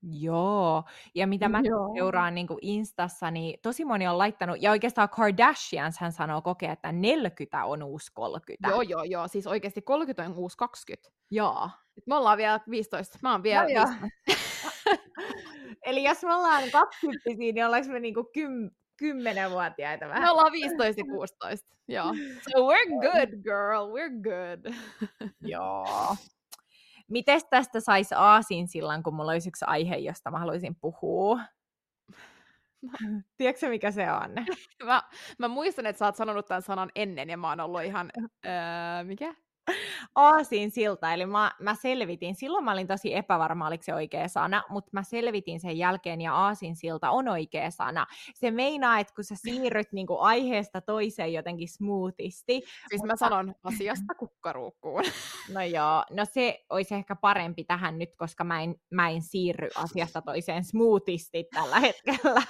Joo, 0.02 0.84
ja 1.14 1.26
mitä 1.26 1.48
mä 1.48 1.60
Joo. 1.64 1.94
seuraan 1.94 2.34
niin 2.34 2.46
kuin 2.46 2.58
Instassa, 2.62 3.30
niin 3.30 3.58
tosi 3.62 3.84
moni 3.84 4.08
on 4.08 4.18
laittanut, 4.18 4.56
ja 4.60 4.70
oikeastaan 4.70 5.08
Kardashians 5.08 5.98
hän 5.98 6.12
sanoo 6.12 6.42
kokee, 6.42 6.70
että 6.70 6.92
40 6.92 7.64
on 7.64 7.82
uusi 7.82 8.10
30. 8.14 8.68
Joo, 8.68 8.82
joo, 8.82 9.02
joo. 9.02 9.28
Siis 9.28 9.46
oikeasti 9.46 9.82
30 9.82 10.24
on 10.24 10.34
uusi 10.34 10.56
20. 10.56 11.10
joo. 11.30 11.70
Nyt 11.96 12.06
me 12.06 12.14
ollaan 12.14 12.38
vielä 12.38 12.60
15. 12.70 13.18
Mä 13.22 13.32
oon 13.32 13.42
vielä 13.42 13.68
joo. 13.68 13.86
15. 13.86 14.08
Eli 15.86 16.04
jos 16.04 16.22
me 16.22 16.34
ollaan 16.34 16.70
20 16.72 17.22
niin 17.38 17.66
ollaanko 17.66 17.92
me 17.92 18.00
niinku 18.00 18.24
kym, 18.24 18.70
10-vuotiaita 19.02 20.08
vähän? 20.08 20.22
Me 20.22 20.30
ollaan 20.30 20.52
15 20.52 21.00
ja 21.00 21.04
16. 21.04 21.76
Joo. 21.88 22.14
So 22.50 22.58
we're 22.58 23.00
good, 23.00 23.42
girl. 23.42 23.92
We're 23.92 24.20
good. 24.22 24.74
Joo. 25.52 26.16
Mites 27.08 27.44
tästä 27.50 27.80
saisi 27.80 28.14
aasin 28.18 28.68
sillan, 28.68 29.02
kun 29.02 29.14
mulla 29.14 29.32
olisi 29.32 29.48
yksi 29.48 29.64
aihe, 29.68 29.96
josta 29.96 30.30
mä 30.30 30.38
haluaisin 30.38 30.76
puhua? 30.76 31.40
Tiedätkö 33.36 33.68
mikä 33.68 33.90
se 33.90 34.12
on? 34.12 34.30
Mä, 34.86 35.02
mä 35.38 35.48
muistan, 35.48 35.86
että 35.86 35.98
sä 35.98 36.04
oot 36.04 36.16
sanonut 36.16 36.46
tämän 36.46 36.62
sanan 36.62 36.90
ennen 36.94 37.30
ja 37.30 37.36
mä 37.36 37.48
oon 37.48 37.60
ollut 37.60 37.82
ihan, 37.82 38.10
öö, 38.46 39.04
mikä? 39.04 39.34
Aasin 40.14 40.70
silta, 40.70 41.12
eli 41.12 41.26
mä, 41.26 41.52
mä 41.60 41.74
selvitin, 41.74 42.34
silloin 42.34 42.64
mä 42.64 42.72
olin 42.72 42.86
tosi 42.86 43.14
epävarma, 43.14 43.66
oliko 43.66 43.82
se 43.84 43.94
oikea 43.94 44.28
sana, 44.28 44.62
mutta 44.68 44.90
mä 44.92 45.02
selvitin 45.02 45.60
sen 45.60 45.78
jälkeen, 45.78 46.20
ja 46.20 46.34
aasin 46.34 46.76
silta 46.76 47.10
on 47.10 47.28
oikea 47.28 47.70
sana. 47.70 48.06
Se 48.34 48.50
meinaa, 48.50 48.98
että 48.98 49.14
kun 49.14 49.24
sä 49.24 49.34
siirryt 49.38 49.92
niinku 49.92 50.18
aiheesta 50.18 50.80
toiseen 50.80 51.32
jotenkin 51.32 51.68
smoothisti, 51.68 52.62
Siis 52.88 53.02
mä 53.04 53.16
sanon 53.16 53.54
asiasta 53.64 54.14
kukkaruukkuun. 54.14 55.02
no 55.54 55.62
joo, 55.62 56.04
no 56.10 56.24
se 56.24 56.64
olisi 56.70 56.94
ehkä 56.94 57.16
parempi 57.16 57.64
tähän 57.64 57.98
nyt, 57.98 58.16
koska 58.16 58.44
mä 58.44 58.62
en, 58.62 58.74
mä 58.90 59.08
en 59.08 59.22
siirry 59.22 59.68
asiasta 59.76 60.22
toiseen 60.22 60.64
smoothisti 60.64 61.44
tällä 61.54 61.80
hetkellä. 61.80 62.42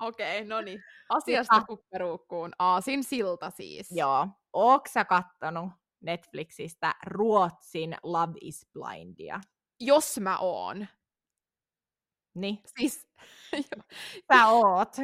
Okei, 0.00 0.38
okay, 0.38 0.48
no 0.48 0.60
niin. 0.60 0.82
Asiasta 1.08 1.54
Mutta- 1.54 1.66
kukkaruukkuun. 1.66 2.50
Aasin 2.58 3.04
silta 3.04 3.50
siis. 3.50 3.88
joo, 3.90 4.28
ootko 4.54 4.90
sä 4.92 5.04
kattonut 5.04 5.72
Netflixistä 6.00 6.94
Ruotsin 7.06 7.96
Love 8.02 8.38
is 8.40 8.66
Blindia? 8.72 9.40
Jos 9.80 10.20
mä 10.20 10.38
oon. 10.38 10.86
Niin, 12.34 12.58
Siis, 12.78 13.08
sä 14.32 14.46
oot. 14.48 14.96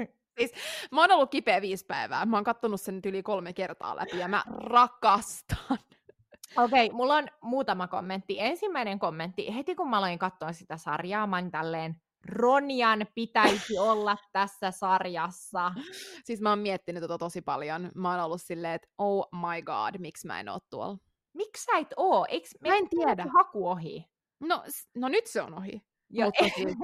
mä 0.92 1.00
oon 1.00 1.10
ollut 1.12 1.30
kipeä 1.30 1.60
viisi 1.60 1.86
päivää. 1.86 2.26
Mä 2.26 2.36
oon 2.36 2.44
kattonut 2.44 2.80
sen 2.80 3.00
yli 3.04 3.22
kolme 3.22 3.52
kertaa 3.52 3.96
läpi 3.96 4.18
ja 4.18 4.28
mä 4.28 4.44
rakastan. 4.46 5.78
Okei, 6.56 6.86
okay, 6.86 6.96
mulla 6.96 7.14
on 7.14 7.28
muutama 7.42 7.88
kommentti. 7.88 8.36
Ensimmäinen 8.40 8.98
kommentti, 8.98 9.54
heti 9.54 9.74
kun 9.74 9.90
mä 9.90 9.98
aloin 9.98 10.18
katsoa 10.18 10.52
sitä 10.52 10.76
sarjaa, 10.76 11.26
mä 11.26 11.36
olin 11.36 11.50
tälleen, 11.50 12.02
Ronjan 12.28 13.06
pitäisi 13.14 13.78
olla 13.78 14.16
tässä 14.32 14.70
sarjassa. 14.70 15.72
Siis 16.24 16.40
mä 16.40 16.50
oon 16.50 16.58
miettinyt 16.58 17.00
tota 17.00 17.18
tosi 17.18 17.42
paljon. 17.42 17.90
Mä 17.94 18.10
oon 18.10 18.20
ollut 18.24 18.42
silleen, 18.42 18.74
että 18.74 18.88
oh 18.98 19.28
my 19.32 19.62
god, 19.62 19.98
miksi 19.98 20.26
mä 20.26 20.40
en 20.40 20.48
oo 20.48 20.58
tuolla. 20.70 20.98
Miksi 21.34 21.64
sä 21.64 21.78
et 21.78 21.94
oo? 21.96 22.26
Eiks, 22.28 22.50
Mä 22.60 22.74
en 22.76 22.88
tiedä. 22.88 23.26
haku 23.34 23.68
ohi? 23.68 24.04
No, 24.40 24.64
no 24.96 25.08
nyt 25.08 25.26
se 25.26 25.42
on 25.42 25.54
ohi. 25.58 25.82
Ja, 26.12 26.24
Mutta 26.24 26.44
siis- 26.54 26.76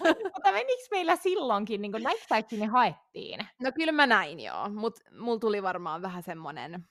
mutta 0.34 0.52
menikö 0.52 0.82
meillä 0.90 1.16
silloinkin, 1.16 1.82
niin 1.82 1.92
näitkö 2.02 2.36
että 2.36 2.50
sinne 2.50 2.66
haettiin? 2.66 3.40
No 3.62 3.72
kyllä 3.74 3.92
mä 3.92 4.06
näin 4.06 4.40
joo, 4.40 4.68
mutta 4.68 5.00
mulla 5.18 5.38
tuli 5.38 5.62
varmaan 5.62 6.02
vähän 6.02 6.22
semmonen... 6.22 6.84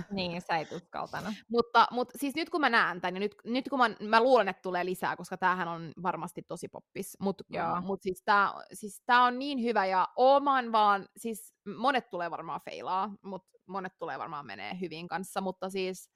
Niin, 0.10 0.42
sä 0.42 0.56
et 0.56 0.72
uskaltanut. 0.72 1.34
Mutta, 1.48 1.86
mutta 1.90 2.18
siis 2.18 2.34
nyt 2.34 2.50
kun 2.50 2.60
mä 2.60 2.70
näen 2.70 3.00
tämän, 3.00 3.14
ja 3.16 3.20
nyt, 3.20 3.34
nyt 3.44 3.68
kun 3.68 3.78
mä, 3.78 3.90
mä 4.08 4.22
luulen, 4.22 4.48
että 4.48 4.62
tulee 4.62 4.84
lisää, 4.84 5.16
koska 5.16 5.36
tämähän 5.36 5.68
on 5.68 5.92
varmasti 6.02 6.42
tosi 6.42 6.68
poppis, 6.68 7.16
mutta 7.20 7.44
mut 7.82 8.02
siis 8.02 8.22
tämä 8.24 8.54
siis 8.72 9.02
tää 9.06 9.22
on 9.22 9.38
niin 9.38 9.62
hyvä, 9.62 9.86
ja 9.86 10.08
oman 10.16 10.72
vaan, 10.72 11.08
siis 11.16 11.54
monet 11.76 12.10
tulee 12.10 12.30
varmaan 12.30 12.60
feilaa, 12.64 13.10
mutta 13.22 13.58
monet 13.66 13.92
tulee 13.98 14.18
varmaan 14.18 14.46
menee 14.46 14.80
hyvin 14.80 15.08
kanssa, 15.08 15.40
mutta 15.40 15.70
siis 15.70 16.10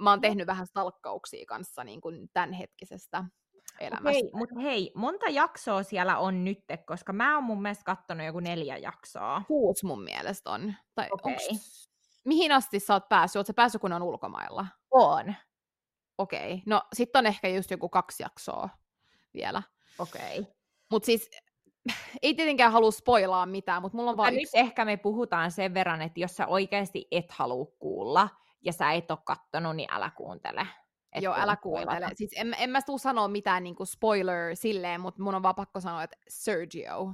mä 0.00 0.10
oon 0.10 0.20
tehnyt 0.20 0.46
vähän 0.46 0.66
stalkkauksia 0.66 1.44
kanssa 1.48 1.84
niin 1.84 2.00
kuin 2.00 2.28
tämänhetkisestä 2.32 3.24
elämästä. 3.80 4.08
Okei, 4.18 4.30
mutta 4.34 4.60
hei, 4.60 4.92
monta 4.94 5.28
jaksoa 5.28 5.82
siellä 5.82 6.18
on 6.18 6.44
nyt, 6.44 6.58
koska 6.86 7.12
mä 7.12 7.34
oon 7.34 7.44
mun 7.44 7.62
mielestä 7.62 7.84
kattonut 7.84 8.26
joku 8.26 8.40
neljä 8.40 8.76
jaksoa. 8.76 9.42
Kuusi 9.46 9.86
mun 9.86 10.02
mielestä 10.02 10.50
on. 10.50 10.74
Tai 10.94 11.08
Okei. 11.10 11.32
onks, 11.32 11.87
mihin 12.24 12.52
asti 12.52 12.80
sä 12.80 12.94
oot 12.94 13.08
päässyt? 13.08 13.46
Sä 13.46 13.54
päässyt, 13.54 13.80
kun 13.80 13.92
on 13.92 14.02
ulkomailla? 14.02 14.66
On. 14.90 15.34
Okei. 16.18 16.62
No 16.66 16.82
sit 16.92 17.16
on 17.16 17.26
ehkä 17.26 17.48
just 17.48 17.70
joku 17.70 17.88
kaksi 17.88 18.22
jaksoa 18.22 18.68
vielä. 19.34 19.62
Okei. 19.98 20.46
Mutta 20.90 21.06
siis 21.06 21.30
ei 22.22 22.34
tietenkään 22.34 22.72
halua 22.72 22.90
spoilaa 22.90 23.46
mitään, 23.46 23.82
mutta 23.82 23.96
mulla 23.96 24.10
on 24.10 24.16
vaan 24.16 24.34
nyt 24.34 24.42
yksi... 24.42 24.58
ehkä 24.58 24.84
me 24.84 24.96
puhutaan 24.96 25.50
sen 25.50 25.74
verran, 25.74 26.02
että 26.02 26.20
jos 26.20 26.36
sä 26.36 26.46
oikeasti 26.46 27.08
et 27.10 27.32
halua 27.32 27.66
kuulla 27.78 28.28
ja 28.64 28.72
sä 28.72 28.92
et 28.92 29.10
ole 29.10 29.18
kattonut, 29.24 29.76
niin 29.76 29.88
älä 29.92 30.10
kuuntele. 30.16 30.66
Et 31.12 31.22
Joo, 31.22 31.34
älä 31.34 31.54
spoilata. 31.54 31.86
kuuntele. 31.90 32.10
Siis 32.14 32.30
en, 32.36 32.54
en 32.58 32.70
mä 32.70 32.82
tuu 32.82 32.98
sanoa 32.98 33.28
mitään 33.28 33.62
niinku 33.62 33.84
spoiler 33.84 34.56
silleen, 34.56 35.00
mutta 35.00 35.22
mun 35.22 35.34
on 35.34 35.42
vaan 35.42 35.54
pakko 35.54 35.80
sanoa, 35.80 36.02
että 36.02 36.16
Sergio. 36.28 37.12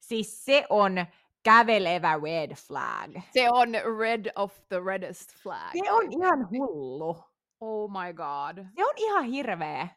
Siis 0.00 0.44
se 0.44 0.66
on 0.68 1.06
kävelevä 1.42 2.20
red 2.24 2.54
flag. 2.54 3.16
Se 3.30 3.50
on 3.50 3.68
red 3.98 4.32
of 4.36 4.58
the 4.68 4.80
reddest 4.84 5.34
flag. 5.42 5.72
Se 5.72 5.92
on 5.92 6.12
ihan 6.12 6.48
hullu. 6.50 7.24
Oh 7.60 7.90
my 7.90 8.12
god. 8.12 8.66
Se 8.76 8.84
on 8.84 8.94
ihan 8.96 9.24
hirveä. 9.24 9.88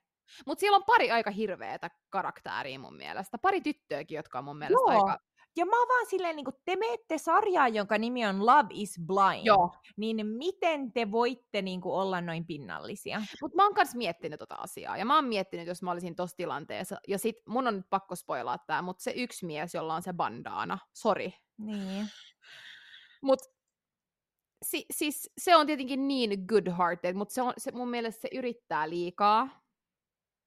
Mutta 0.45 0.59
siellä 0.59 0.75
on 0.75 0.83
pari 0.83 1.11
aika 1.11 1.31
hirveätä 1.31 1.89
karakteria 2.09 2.79
mun 2.79 2.95
mielestä. 2.95 3.37
Pari 3.37 3.61
tyttöäkin, 3.61 4.15
jotka 4.15 4.37
on 4.37 4.45
mun 4.45 4.57
mielestä 4.57 4.91
Joo. 4.91 5.01
aika... 5.01 5.19
Ja 5.57 5.65
mä 5.65 5.79
oon 5.79 5.87
vaan 5.87 6.05
silleen, 6.05 6.35
niin 6.35 6.45
kun 6.45 6.53
te 6.65 6.75
menette 6.75 7.17
sarjaan, 7.17 7.75
jonka 7.75 7.97
nimi 7.97 8.25
on 8.25 8.45
Love 8.45 8.67
is 8.69 8.99
Blind, 9.07 9.45
Joo. 9.45 9.75
niin 9.97 10.27
miten 10.27 10.93
te 10.93 11.11
voitte 11.11 11.61
niin 11.61 11.81
kuin, 11.81 11.93
olla 11.93 12.21
noin 12.21 12.45
pinnallisia? 12.45 13.21
Mutta 13.41 13.55
mä 13.55 13.63
oon 13.63 13.73
kans 13.73 13.95
miettinyt 13.95 14.39
tota 14.39 14.55
asiaa. 14.55 14.97
Ja 14.97 15.05
mä 15.05 15.15
oon 15.15 15.25
miettinyt, 15.25 15.67
jos 15.67 15.81
mä 15.83 15.91
olisin 15.91 16.15
tossa 16.15 16.37
tilanteessa. 16.37 16.97
Ja 17.07 17.17
sit 17.17 17.35
mun 17.47 17.67
on 17.67 17.75
nyt 17.75 17.89
pakko 17.89 18.15
spoilaa 18.15 18.57
tää, 18.57 18.81
mutta 18.81 19.03
se 19.03 19.13
yksi 19.15 19.45
mies, 19.45 19.73
jolla 19.73 19.95
on 19.95 20.01
se 20.01 20.13
bandaana. 20.13 20.77
Sori. 20.93 21.33
Niin. 21.57 22.07
Mut 23.21 23.39
si, 24.65 24.85
siis 24.91 25.31
se 25.37 25.55
on 25.55 25.67
tietenkin 25.67 26.07
niin 26.07 26.31
good-hearted, 26.31 27.13
mutta 27.13 27.33
se 27.33 27.41
on, 27.41 27.53
se, 27.57 27.71
mun 27.71 27.89
mielestä 27.89 28.21
se 28.21 28.29
yrittää 28.31 28.89
liikaa. 28.89 29.49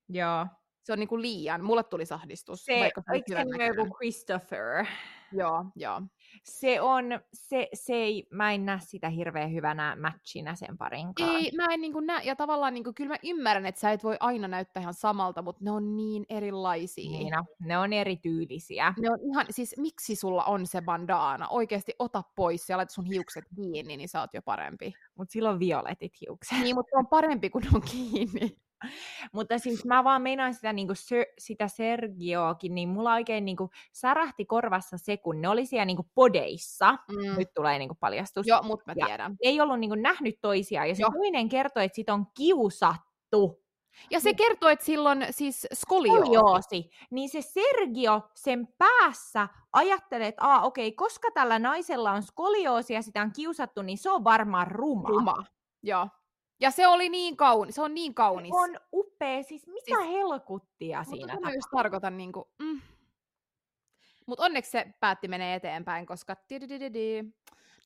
Joo. 0.09 0.47
Se 0.89 0.93
on 0.93 0.99
niinku 0.99 1.21
liian. 1.21 1.65
Mulle 1.65 1.85
tuli 1.85 2.07
sahdistus. 2.07 2.65
Se, 2.65 2.81
vaikka 2.81 3.03
se 3.29 3.37
on 3.37 3.77
joku. 3.77 3.95
Christopher? 3.95 4.87
Joo, 5.33 5.65
joo. 5.77 6.03
Se 6.45 6.81
on, 6.81 7.05
se, 7.33 7.69
se 7.75 7.95
ei, 7.95 8.27
mä 8.31 8.53
en 8.53 8.67
näe 8.67 8.79
sitä 8.81 9.09
hirveän 9.09 9.53
hyvänä 9.53 9.97
matchina 10.01 10.55
sen 10.55 10.79
parin 10.79 11.15
kanssa. 11.15 11.39
Ei, 11.39 11.53
mä 11.57 11.67
en 11.71 11.81
niinku 11.81 12.01
näe, 12.01 12.25
ja 12.25 12.37
tavallaan 12.37 12.75
niinku, 12.75 12.93
kyllä 12.93 13.09
mä 13.09 13.17
ymmärrän, 13.25 13.67
että 13.67 13.81
sä 13.81 13.91
et 13.91 14.05
voi 14.05 14.17
aina 14.21 14.49
näyttää 14.49 14.81
ihan 14.81 14.95
samalta, 14.95 15.43
mutta 15.43 15.65
ne 15.65 15.71
on 15.71 15.97
niin 15.97 16.27
erilaisia. 16.29 17.11
Niin, 17.11 17.33
no, 17.33 17.45
ne 17.61 17.79
on 17.79 17.93
erityylisiä. 17.93 18.95
Ne 18.99 19.11
on 19.11 19.19
ihan, 19.33 19.47
siis 19.51 19.75
miksi 19.79 20.17
sulla 20.17 20.45
on 20.45 20.67
se 20.67 20.83
bandaana? 20.83 21.49
Oikeasti 21.49 21.93
ota 21.99 22.23
pois 22.37 22.69
ja 22.69 22.77
laita 22.77 22.93
sun 22.93 23.07
hiukset 23.07 23.45
kiinni, 23.57 23.97
niin 23.97 24.09
sä 24.09 24.21
oot 24.21 24.35
jo 24.35 24.43
parempi. 24.43 24.95
Mutta 25.15 25.33
silloin 25.33 25.59
violetit 25.59 26.21
hiukset. 26.21 26.59
Niin, 26.59 26.77
mutta 26.77 26.99
on 26.99 27.07
parempi, 27.07 27.51
kun 27.51 27.63
on 27.75 27.83
kiinni. 27.83 28.59
Mutta 29.39 29.59
siis 29.59 29.85
mä 29.85 30.05
vaan 30.05 30.23
meinaan 30.23 30.55
sitä, 30.55 30.73
niinku, 30.73 30.93
Ser- 30.93 31.33
sitä 31.39 31.69
Sergioakin, 31.69 32.75
niin 32.75 32.89
mulla 32.89 33.15
oikein 33.15 33.45
niinku, 33.45 33.71
särähti 33.93 34.45
korvassa 34.45 34.99
se, 34.99 35.17
kun 35.17 35.41
ne 35.41 35.49
oli 35.49 35.67
siellä 35.67 35.85
niinku, 35.85 36.07
podeissa. 36.15 36.93
Mm. 36.93 37.39
Nyt 37.39 37.49
tulee 37.55 37.79
niinku, 37.79 37.95
paljastus. 38.01 38.47
Joo, 38.47 38.63
mutta 38.63 38.85
mä 38.87 38.93
Ja- 38.97 39.07
tiedän. 39.07 39.31
Ne 39.33 39.37
ei 39.43 39.61
ollut 39.61 39.81
niinku, 39.81 39.95
nähnyt 39.95 40.35
toisiaan. 40.41 40.89
Ja 40.89 40.95
se 40.95 41.03
Joo. 41.03 41.11
toinen 41.11 41.49
kertoi, 41.49 41.85
että 41.85 41.97
sit 41.97 42.11
on 42.11 42.27
kiusattu. 42.37 43.63
Ja 44.11 44.21
se 44.21 44.35
kertoo, 44.35 44.69
että 44.69 44.85
silloin 44.85 45.27
siis 45.31 45.67
skolioosi. 45.75 46.21
skolioosi, 46.23 46.91
niin 47.11 47.29
se 47.29 47.43
Sergio 47.43 48.23
sen 48.35 48.69
päässä 48.79 49.49
ajattelee, 49.73 50.29
että 50.29 50.45
Aa, 50.47 50.63
okei, 50.63 50.93
koska 50.93 51.29
tällä 51.35 51.59
naisella 51.59 52.13
on 52.13 52.23
skolioosi 52.23 52.95
ja 52.95 53.03
sitä 53.03 53.23
on 53.23 53.33
kiusattu, 53.37 53.83
niin 53.83 53.99
se 53.99 54.11
on 54.11 54.25
varmaan 54.25 54.67
ruma. 54.67 55.09
Ruma. 55.09 55.35
Joo. 55.83 56.09
Ja 56.61 56.71
se 56.71 56.87
oli 56.87 57.09
niin 57.09 57.37
kaunis, 57.37 57.75
se 57.75 57.83
on 57.83 57.95
niin 57.95 58.15
kaunis. 58.15 58.51
On 58.55 58.77
upea, 58.93 59.43
siis 59.43 59.67
mitä 59.67 59.85
Siis- 59.85 60.09
helkuttia 60.11 60.99
Mutta 60.99 61.11
siinä 61.17 61.33
tapahtuu? 61.35 61.55
just 61.55 61.69
tarkoitan 61.77 62.17
niinku, 62.17 62.51
mm. 62.59 62.81
Mutta 64.27 64.45
onneksi 64.45 64.71
se 64.71 64.87
päätti 65.01 65.29
menee 65.29 65.55
eteenpäin, 65.55 66.07
koska. 66.07 66.37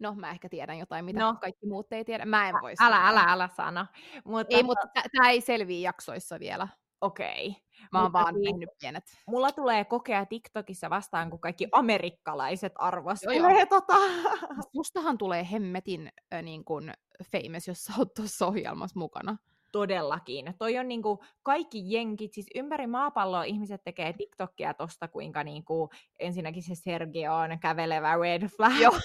No, 0.00 0.14
mä 0.14 0.30
ehkä 0.30 0.48
tiedän 0.48 0.78
jotain, 0.78 1.04
mitä 1.04 1.20
No. 1.20 1.32
no. 1.32 1.38
kaikki 1.40 1.66
muut 1.66 1.92
ei 1.92 2.04
tiedä. 2.04 2.24
Mä 2.24 2.48
en 2.48 2.54
voi 2.62 2.74
Älä, 2.80 2.96
sanoa. 2.96 3.08
älä, 3.08 3.20
älä 3.32 3.48
sano. 3.56 3.86
Mutta, 4.24 4.56
Ei, 4.56 4.62
mutta 4.62 4.86
tämä 5.16 5.30
ei 5.30 5.40
selviä 5.40 5.80
jaksoissa 5.88 6.40
vielä. 6.40 6.68
Okei. 7.02 7.56
Mä 7.92 7.98
oon 7.98 8.04
Mutta 8.06 8.18
vaan 8.18 8.34
siis- 8.34 8.44
tehnyt 8.50 8.68
pienet. 8.80 9.04
Mulla 9.26 9.52
tulee 9.52 9.84
kokea 9.84 10.26
TikTokissa 10.26 10.90
vastaan, 10.90 11.30
kun 11.30 11.40
kaikki 11.40 11.68
amerikkalaiset 11.72 12.72
Joo, 12.78 12.86
arvostelee 12.86 13.66
tota. 13.66 13.94
Mustahan 14.74 15.18
tulee 15.18 15.46
hemmetin 15.52 16.12
äh, 16.34 16.42
niin 16.42 16.64
kun 16.64 16.92
famous, 17.24 17.68
jos 17.68 17.84
sä 17.84 17.92
oot 17.98 18.14
tuossa 18.14 18.46
ohjelmassa 18.46 18.98
mukana. 18.98 19.36
Todellakin. 19.72 20.54
Toi 20.58 20.78
on 20.78 20.88
niinku 20.88 21.24
kaikki 21.42 21.82
jenkit, 21.84 22.32
siis 22.32 22.46
ympäri 22.54 22.86
maapalloa 22.86 23.44
ihmiset 23.44 23.84
tekee 23.84 24.12
TikTokia 24.12 24.74
tosta, 24.74 25.08
kuinka 25.08 25.44
niinku 25.44 25.90
ensinnäkin 26.18 26.62
se 26.62 26.74
Sergio 26.74 27.34
on 27.34 27.58
kävelevä 27.60 28.16
red 28.16 28.42
flag. 28.48 28.80
Joo. 28.80 28.92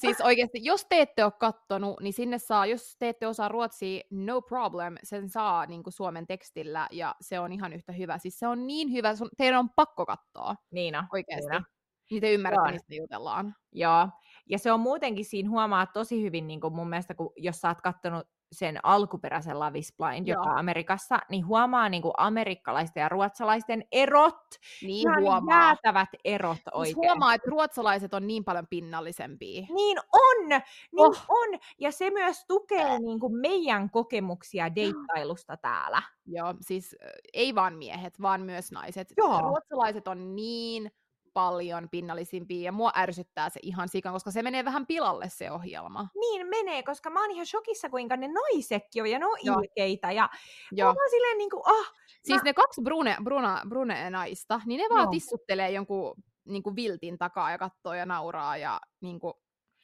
siis 0.00 0.20
oikeasti, 0.20 0.58
jos 0.64 0.84
te 0.88 1.00
ette 1.00 1.24
ole 1.24 1.32
kattonut, 1.40 2.00
niin 2.00 2.12
sinne 2.12 2.38
saa, 2.38 2.66
jos 2.66 2.96
te 2.98 3.08
ette 3.08 3.26
osaa 3.26 3.48
ruotsia, 3.48 4.00
no 4.10 4.42
problem, 4.42 4.94
sen 5.02 5.28
saa 5.30 5.66
niin 5.66 5.82
kuin 5.82 5.92
suomen 5.92 6.26
tekstillä, 6.26 6.88
ja 6.90 7.14
se 7.20 7.40
on 7.40 7.52
ihan 7.52 7.72
yhtä 7.72 7.92
hyvä. 7.92 8.18
Siis 8.18 8.38
se 8.38 8.46
on 8.46 8.66
niin 8.66 8.92
hyvä, 8.92 9.16
sun, 9.16 9.28
teidän 9.36 9.58
on 9.58 9.70
pakko 9.76 10.06
katsoa 10.06 10.54
Niin 10.70 10.96
on. 10.96 11.04
oikeasti. 11.12 11.48
Kyllä. 11.48 11.62
Niin 12.10 12.20
te 12.20 12.32
ymmärrätte, 12.32 12.68
Joo. 12.68 12.72
mistä 12.72 12.94
jutellaan. 12.94 13.54
Joo, 13.72 14.08
ja 14.46 14.58
se 14.58 14.72
on 14.72 14.80
muutenkin 14.80 15.24
siinä 15.24 15.50
huomaa 15.50 15.86
tosi 15.86 16.22
hyvin 16.22 16.46
niin 16.46 16.60
kuin 16.60 16.74
mun 16.74 16.88
mielestä, 16.90 17.14
kun 17.14 17.32
jos 17.36 17.60
sä 17.60 17.68
oot 17.68 17.80
kattonut 17.80 18.26
sen 18.52 18.78
alkuperäisen 18.82 19.60
Love 19.60 19.78
is 19.78 19.94
Blind, 19.98 20.26
Joo. 20.28 20.40
joka 20.40 20.50
on 20.50 20.58
Amerikassa, 20.58 21.18
niin 21.30 21.46
huomaa 21.46 21.88
niin 21.88 22.02
kuin 22.02 22.14
amerikkalaisten 22.16 23.00
ja 23.00 23.08
ruotsalaisten 23.08 23.84
erot. 23.92 24.36
Niin 24.82 25.08
Ihan 25.08 25.22
huomaa. 25.22 25.60
jäätävät 25.60 26.08
erot 26.24 26.56
Siis 26.56 26.70
oikein. 26.74 26.96
huomaa, 26.96 27.34
että 27.34 27.50
ruotsalaiset 27.50 28.14
on 28.14 28.26
niin 28.26 28.44
paljon 28.44 28.66
pinnallisempia. 28.66 29.66
Niin 29.74 29.98
on, 30.12 30.48
niin 30.48 30.62
Oh. 30.98 31.24
on. 31.28 31.58
Ja 31.78 31.92
se 31.92 32.10
myös 32.10 32.44
tukee 32.48 32.98
niin 32.98 33.20
kuin 33.20 33.34
meidän 33.36 33.90
kokemuksia 33.90 34.74
deittailusta 34.76 35.56
täällä. 35.56 36.02
Joo, 36.26 36.54
siis 36.60 36.96
ei 37.32 37.54
vaan 37.54 37.74
miehet, 37.74 38.22
vaan 38.22 38.40
myös 38.40 38.72
naiset. 38.72 39.12
Joo. 39.16 39.40
Ruotsalaiset 39.40 40.08
on 40.08 40.36
niin 40.36 40.90
paljon 41.32 41.88
pinnallisimpia, 41.90 42.64
ja 42.64 42.72
mua 42.72 42.92
ärsyttää 42.96 43.50
se 43.50 43.60
ihan 43.62 43.88
sikan, 43.88 44.12
koska 44.12 44.30
se 44.30 44.42
menee 44.42 44.64
vähän 44.64 44.86
pilalle 44.86 45.28
se 45.28 45.50
ohjelma. 45.50 46.08
Niin 46.20 46.46
menee, 46.46 46.82
koska 46.82 47.10
mä 47.10 47.20
oon 47.20 47.30
ihan 47.30 47.46
shokissa, 47.46 47.90
kuinka 47.90 48.16
ne 48.16 48.28
naisetkin 48.28 49.02
on, 49.02 49.10
ja 49.10 49.18
ne 49.18 49.26
on 49.26 49.38
Joo. 49.42 49.60
ilkeitä. 49.60 50.12
Ja 50.12 50.28
Joo. 50.72 50.94
mä 50.94 51.00
oon 51.00 51.10
silleen 51.10 51.38
niin 51.38 51.50
kuin, 51.50 51.62
ah, 51.66 51.92
Siis 52.24 52.42
ne 52.42 52.54
kaksi 52.54 52.82
brune, 52.82 53.16
bruna, 53.24 53.62
brune 53.68 54.10
naista, 54.10 54.60
niin 54.66 54.78
ne 54.78 54.86
vaan 54.90 55.02
Joo. 55.02 55.10
tissuttelee 55.10 55.70
jonkun 55.70 56.14
niin 56.44 56.62
kuin 56.62 56.76
viltin 56.76 57.18
takaa 57.18 57.50
ja 57.50 57.58
katsoo 57.58 57.94
ja 57.94 58.06
nauraa 58.06 58.56
ja 58.56 58.80
niin 59.00 59.20
kuin, 59.20 59.34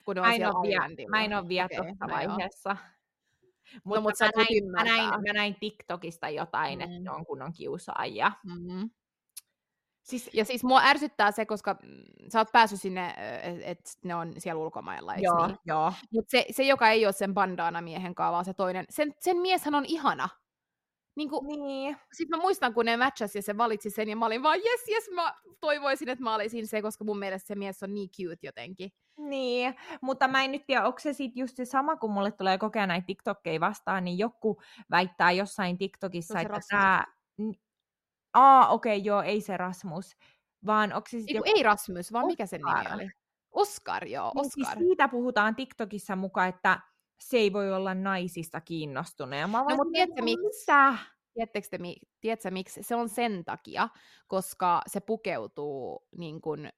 kun 0.04 0.14
ne 0.14 0.20
on 0.20 0.26
mä 0.26 0.32
en, 0.32 0.36
siellä 0.36 0.58
ole 0.58 0.68
vielä, 0.68 1.08
mä 1.08 1.24
en 1.24 1.34
ole 1.34 1.48
vielä 1.48 1.66
Okei, 1.66 1.76
tuossa 1.76 2.06
no 2.06 2.14
vaiheessa. 2.14 2.76
No, 3.84 4.00
mut 4.00 4.16
sä 4.16 4.24
mä, 4.24 4.30
tulet 4.32 4.48
näin, 4.50 4.70
mä, 4.70 4.84
näin, 4.84 5.08
mä 5.08 5.32
näin 5.32 5.56
TikTokista 5.60 6.28
jotain, 6.28 6.78
mm. 6.78 6.84
että 6.84 6.98
ne 7.00 7.10
on 7.10 7.26
kunnon 7.26 7.52
kiusaajia. 7.52 8.32
Mm-hmm. 8.44 8.90
Siis, 10.06 10.30
Ja 10.32 10.44
siis 10.44 10.64
mua 10.64 10.80
ärsyttää 10.84 11.30
se, 11.30 11.46
koska 11.46 11.76
mm, 11.82 12.28
sä 12.32 12.38
oot 12.38 12.52
päässyt 12.52 12.80
sinne, 12.80 13.14
että 13.42 13.70
et 13.70 13.80
ne 14.04 14.14
on 14.14 14.32
siellä 14.38 14.62
ulkomailla, 14.62 15.14
eikö 15.14 15.26
joo, 15.26 15.46
niin? 15.46 15.58
joo. 15.64 15.92
Mutta 16.10 16.30
se, 16.30 16.46
se, 16.50 16.62
joka 16.62 16.90
ei 16.90 17.06
ole 17.06 17.12
sen 17.12 17.34
bandana 17.34 17.80
miehen 17.80 18.14
kanssa, 18.14 18.32
vaan 18.32 18.44
se 18.44 18.54
toinen, 18.54 18.84
sen, 18.90 19.14
sen 19.20 19.36
mieshän 19.36 19.74
on 19.74 19.84
ihana. 19.84 20.28
Niin 21.16 21.30
kuin, 21.30 21.46
Niin. 21.46 21.96
Sitten 22.12 22.38
mä 22.38 22.42
muistan, 22.42 22.74
kun 22.74 22.84
ne 22.84 22.96
matchas 22.96 23.34
ja 23.34 23.42
se 23.42 23.56
valitsi 23.56 23.90
sen, 23.90 24.08
ja 24.08 24.16
mä 24.16 24.26
olin 24.26 24.42
vaan, 24.42 24.58
yes, 24.58 24.88
yes, 24.88 25.10
mä 25.14 25.34
toivoisin, 25.60 26.08
että 26.08 26.24
mä 26.24 26.34
olisin 26.34 26.66
se, 26.66 26.82
koska 26.82 27.04
mun 27.04 27.18
mielestä 27.18 27.46
se 27.46 27.54
mies 27.54 27.82
on 27.82 27.94
niin 27.94 28.10
cute 28.10 28.38
jotenkin. 28.42 28.90
Niin, 29.18 29.74
mutta 30.00 30.28
mä 30.28 30.44
en 30.44 30.52
nyt 30.52 30.66
tiedä, 30.66 30.86
onko 30.86 30.98
se 30.98 31.12
sitten 31.12 31.40
just 31.40 31.56
se 31.56 31.64
sama, 31.64 31.96
kun 31.96 32.12
mulle 32.12 32.32
tulee 32.32 32.58
kokea 32.58 32.86
näitä 32.86 33.06
TikTokkeja 33.06 33.60
vastaan, 33.60 34.04
niin 34.04 34.18
joku 34.18 34.60
väittää 34.90 35.32
jossain 35.32 35.78
TikTokissa, 35.78 36.40
että 36.40 36.60
tämä... 36.70 37.04
Aa, 38.36 38.68
okei, 38.68 38.96
okay, 38.96 39.06
joo, 39.06 39.22
ei 39.22 39.40
se 39.40 39.56
Rasmus, 39.56 40.16
vaan 40.66 40.92
onko 40.92 41.08
se 41.10 41.16
Ei, 41.16 41.20
sitten 41.22 41.36
joku... 41.36 41.48
ei 41.56 41.62
Rasmus, 41.62 42.12
vaan 42.12 42.26
mikä 42.26 42.46
sen 42.46 42.60
nimi 42.60 42.80
Oscar. 42.80 42.94
oli? 42.94 43.08
Oscar, 43.50 44.04
joo, 44.06 44.32
Niin 44.34 44.50
siis 44.50 44.66
Oscar. 44.68 44.78
siitä 44.82 45.08
puhutaan 45.08 45.54
TikTokissa 45.54 46.16
mukaan, 46.16 46.48
että 46.48 46.80
se 47.20 47.36
ei 47.36 47.52
voi 47.52 47.72
olla 47.72 47.94
naisista 47.94 48.60
mä 49.48 49.58
oon 49.58 49.64
No, 49.64 49.68
vaan 49.68 49.76
mut 49.76 49.86
silleen, 49.88 50.08
tiedätkö 50.08 50.20
"No 50.20 50.24
miksi? 50.24 50.60
Mitä? 50.62 50.96
Tiedättekö 51.34 51.68
te, 51.70 51.78
mi- 51.78 51.96
tiedätkö 52.20 52.50
miksi? 52.50 52.82
Se 52.82 52.94
on 52.94 53.08
sen 53.08 53.44
takia, 53.44 53.88
koska 54.26 54.82
se 54.86 55.00
pukeutuu 55.00 56.06
niin 56.16 56.40
kuin 56.40 56.70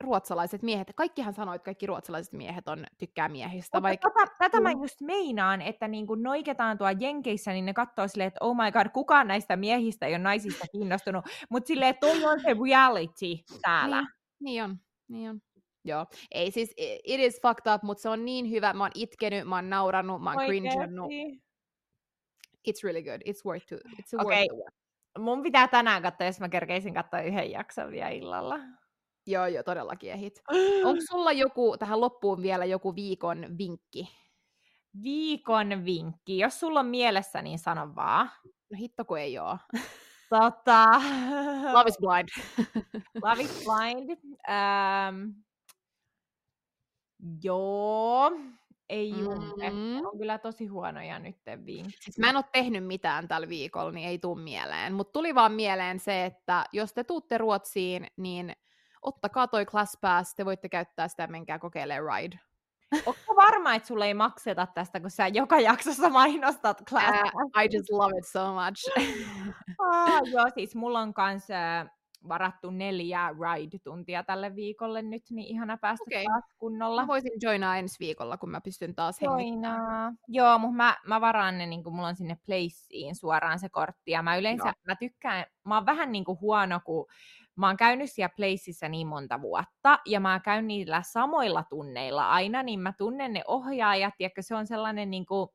ruotsalaiset 0.00 0.62
miehet. 0.62 0.92
Kaikkihan 0.96 1.34
sanoo, 1.34 1.54
että 1.54 1.64
kaikki 1.64 1.86
ruotsalaiset 1.86 2.32
miehet 2.32 2.68
on, 2.68 2.84
tykkää 2.98 3.28
miehistä. 3.28 3.76
Mutta 3.78 3.88
Vaikka, 3.88 4.10
tätä, 4.10 4.32
tätä 4.38 4.60
mä 4.60 4.74
Mm. 4.74 4.80
just 4.80 5.00
meinaan, 5.00 5.62
että 5.62 5.88
niin 5.88 6.06
kun 6.06 6.22
noiketaan 6.22 6.78
tuo 6.78 6.88
Jenkeissä, 7.00 7.52
niin 7.52 7.64
ne 7.64 7.72
katsoo 7.74 8.08
silleen, 8.08 8.28
että 8.28 8.44
oh 8.44 8.56
my 8.56 8.72
god, 8.72 8.86
kukaan 8.92 9.28
näistä 9.28 9.56
miehistä 9.56 10.06
ei 10.06 10.12
ole 10.12 10.18
naisista 10.18 10.66
kiinnostunut. 10.72 11.24
Mutta 11.48 11.66
silleen, 11.68 11.90
että 11.90 12.06
toi 12.06 12.24
on 12.24 12.40
se 12.40 12.56
reality 12.64 13.44
täällä. 13.62 14.00
Niin, 14.00 14.08
niin 14.40 14.62
on, 14.64 14.76
niin 15.08 15.30
on. 15.30 15.40
Joo, 15.84 16.06
ei 16.30 16.50
siis, 16.50 16.74
it 17.04 17.20
is 17.20 17.40
fucked 17.42 17.74
up, 17.74 17.82
mutta 17.82 18.02
se 18.02 18.08
on 18.08 18.24
niin 18.24 18.50
hyvä. 18.50 18.72
Mä 18.72 18.84
oon 18.84 18.90
itkenyt, 18.94 19.48
mä 19.48 19.54
oon 19.54 19.70
naurannut, 19.70 20.22
mä 20.22 20.30
oon. 20.30 20.38
It's 22.68 22.84
really 22.84 23.02
good. 23.02 23.20
It's 23.28 23.44
worth 23.46 23.66
to, 23.66 23.74
it's 23.76 24.24
Okei. 24.24 24.48
worth 24.48 24.54
watch. 24.64 24.76
Mun 25.18 25.42
pitää 25.42 25.68
tänään 25.68 26.02
katsoa, 26.02 26.26
jos 26.26 26.40
mä 26.40 26.48
kerkeisin 26.48 26.94
katsoa 26.94 27.20
yhden 27.20 27.50
jakson 27.50 27.90
vielä 27.90 28.08
illalla. 28.08 28.58
Joo, 29.30 29.46
joo, 29.46 29.62
todellakin 29.62 30.12
ehit. 30.12 30.42
Onko 30.86 31.00
sulla 31.10 31.32
joku, 31.32 31.76
tähän 31.78 32.00
loppuun 32.00 32.42
vielä 32.42 32.64
joku 32.64 32.94
viikon 32.94 33.46
vinkki? 33.58 34.08
Viikon 35.02 35.84
vinkki. 35.84 36.38
Jos 36.38 36.60
sulla 36.60 36.80
on 36.80 36.86
mielessä, 36.86 37.42
niin 37.42 37.58
sano 37.58 37.94
vaan. 37.96 38.30
No 38.44 38.76
hitto, 38.78 39.04
kun 39.04 39.18
ei 39.18 39.38
oo. 39.38 39.58
Tota... 40.30 40.86
Love 41.72 41.88
is 41.88 41.98
blind. 42.00 42.28
Love 43.24 43.42
is 43.42 43.64
blind. 43.64 44.10
Ähm, 44.48 45.30
joo. 47.42 48.32
Ei 48.88 49.10
jumpe. 49.10 49.70
Mm. 49.70 50.06
On 50.06 50.18
kyllä 50.18 50.38
tosi 50.38 50.66
huonoja 50.66 51.18
nyt 51.18 51.36
vinkki. 51.66 51.96
Siis 52.00 52.18
mä 52.18 52.30
en 52.30 52.36
ole 52.36 52.44
tehnyt 52.52 52.86
mitään 52.86 53.28
tällä 53.28 53.48
viikolla, 53.48 53.92
niin 53.92 54.08
ei 54.08 54.18
tuu 54.18 54.34
mieleen. 54.34 54.94
Mutta 54.94 55.12
tuli 55.12 55.34
vaan 55.34 55.52
mieleen 55.52 56.00
se, 56.00 56.24
että 56.24 56.64
jos 56.72 56.92
te 56.92 57.04
tuutte 57.04 57.38
Ruotsiin, 57.38 58.06
niin 58.16 58.52
ottakaa 59.02 59.48
toi 59.48 59.66
Class 59.66 59.98
Pass, 60.00 60.34
te 60.34 60.44
voitte 60.44 60.68
käyttää 60.68 61.08
sitä, 61.08 61.26
menkää 61.26 61.58
kokeilemaan 61.58 62.22
Ride. 62.22 62.38
Onko 63.06 63.36
varma, 63.36 63.74
että 63.74 63.88
sulle 63.88 64.06
ei 64.06 64.14
makseta 64.14 64.66
tästä, 64.66 65.00
kun 65.00 65.10
sä 65.10 65.28
joka 65.28 65.60
jaksossa 65.60 66.08
mainostat 66.08 66.82
class? 66.88 67.32
Uh, 67.34 67.62
I 67.62 67.76
just 67.76 67.90
love 67.90 68.18
it 68.18 68.26
so 68.26 68.54
much. 68.54 68.90
Ah, 69.92 70.20
joo, 70.24 70.46
siis 70.54 70.74
mulla 70.74 71.00
on 71.00 71.14
kans 71.14 71.50
äh, 71.50 71.90
varattu 72.28 72.70
neljä 72.70 73.28
ride-tuntia 73.28 74.22
tälle 74.24 74.54
viikolle 74.54 75.02
nyt, 75.02 75.22
niin 75.30 75.46
ihana 75.46 75.76
päästä 75.76 76.04
Okei. 76.08 76.24
taas 76.24 76.44
kunnolla. 76.58 77.02
Mä 77.02 77.06
voisin 77.06 77.32
joinaa 77.42 77.76
ensi 77.76 77.96
viikolla, 78.00 78.36
kun 78.36 78.50
mä 78.50 78.60
pystyn 78.60 78.94
taas 78.94 79.20
hengittämään. 79.20 80.18
Joo, 80.28 80.58
mutta 80.58 80.76
mä, 80.76 80.96
mä 81.06 81.20
varaan 81.20 81.58
ne, 81.58 81.66
niin 81.66 81.82
mulla 81.84 82.08
on 82.08 82.16
sinne 82.16 82.38
Placeen 82.46 83.14
suoraan 83.14 83.58
se 83.58 83.68
kortti, 83.68 84.10
ja 84.10 84.22
mä 84.22 84.36
yleensä, 84.36 84.64
Joo. 84.64 84.72
mä 84.86 84.96
tykkään, 84.96 85.44
mä 85.64 85.74
oon 85.74 85.86
vähän 85.86 86.12
niin 86.12 86.24
kuin 86.24 86.40
huono, 86.40 86.80
kun 86.84 87.06
mä 87.60 87.66
oon 87.66 87.76
käynyt 87.76 88.12
siellä 88.12 88.34
Placeissa 88.36 88.88
niin 88.88 89.06
monta 89.06 89.40
vuotta, 89.40 89.98
ja 90.06 90.20
mä 90.20 90.40
käyn 90.44 90.66
niillä 90.66 91.02
samoilla 91.02 91.64
tunneilla 91.70 92.30
aina, 92.30 92.62
niin 92.62 92.80
mä 92.80 92.92
tunnen 92.98 93.32
ne 93.32 93.42
ohjaajat, 93.46 94.14
ja 94.18 94.30
se 94.40 94.54
on 94.54 94.66
sellainen 94.66 95.10
niin 95.10 95.26
kuin, 95.26 95.48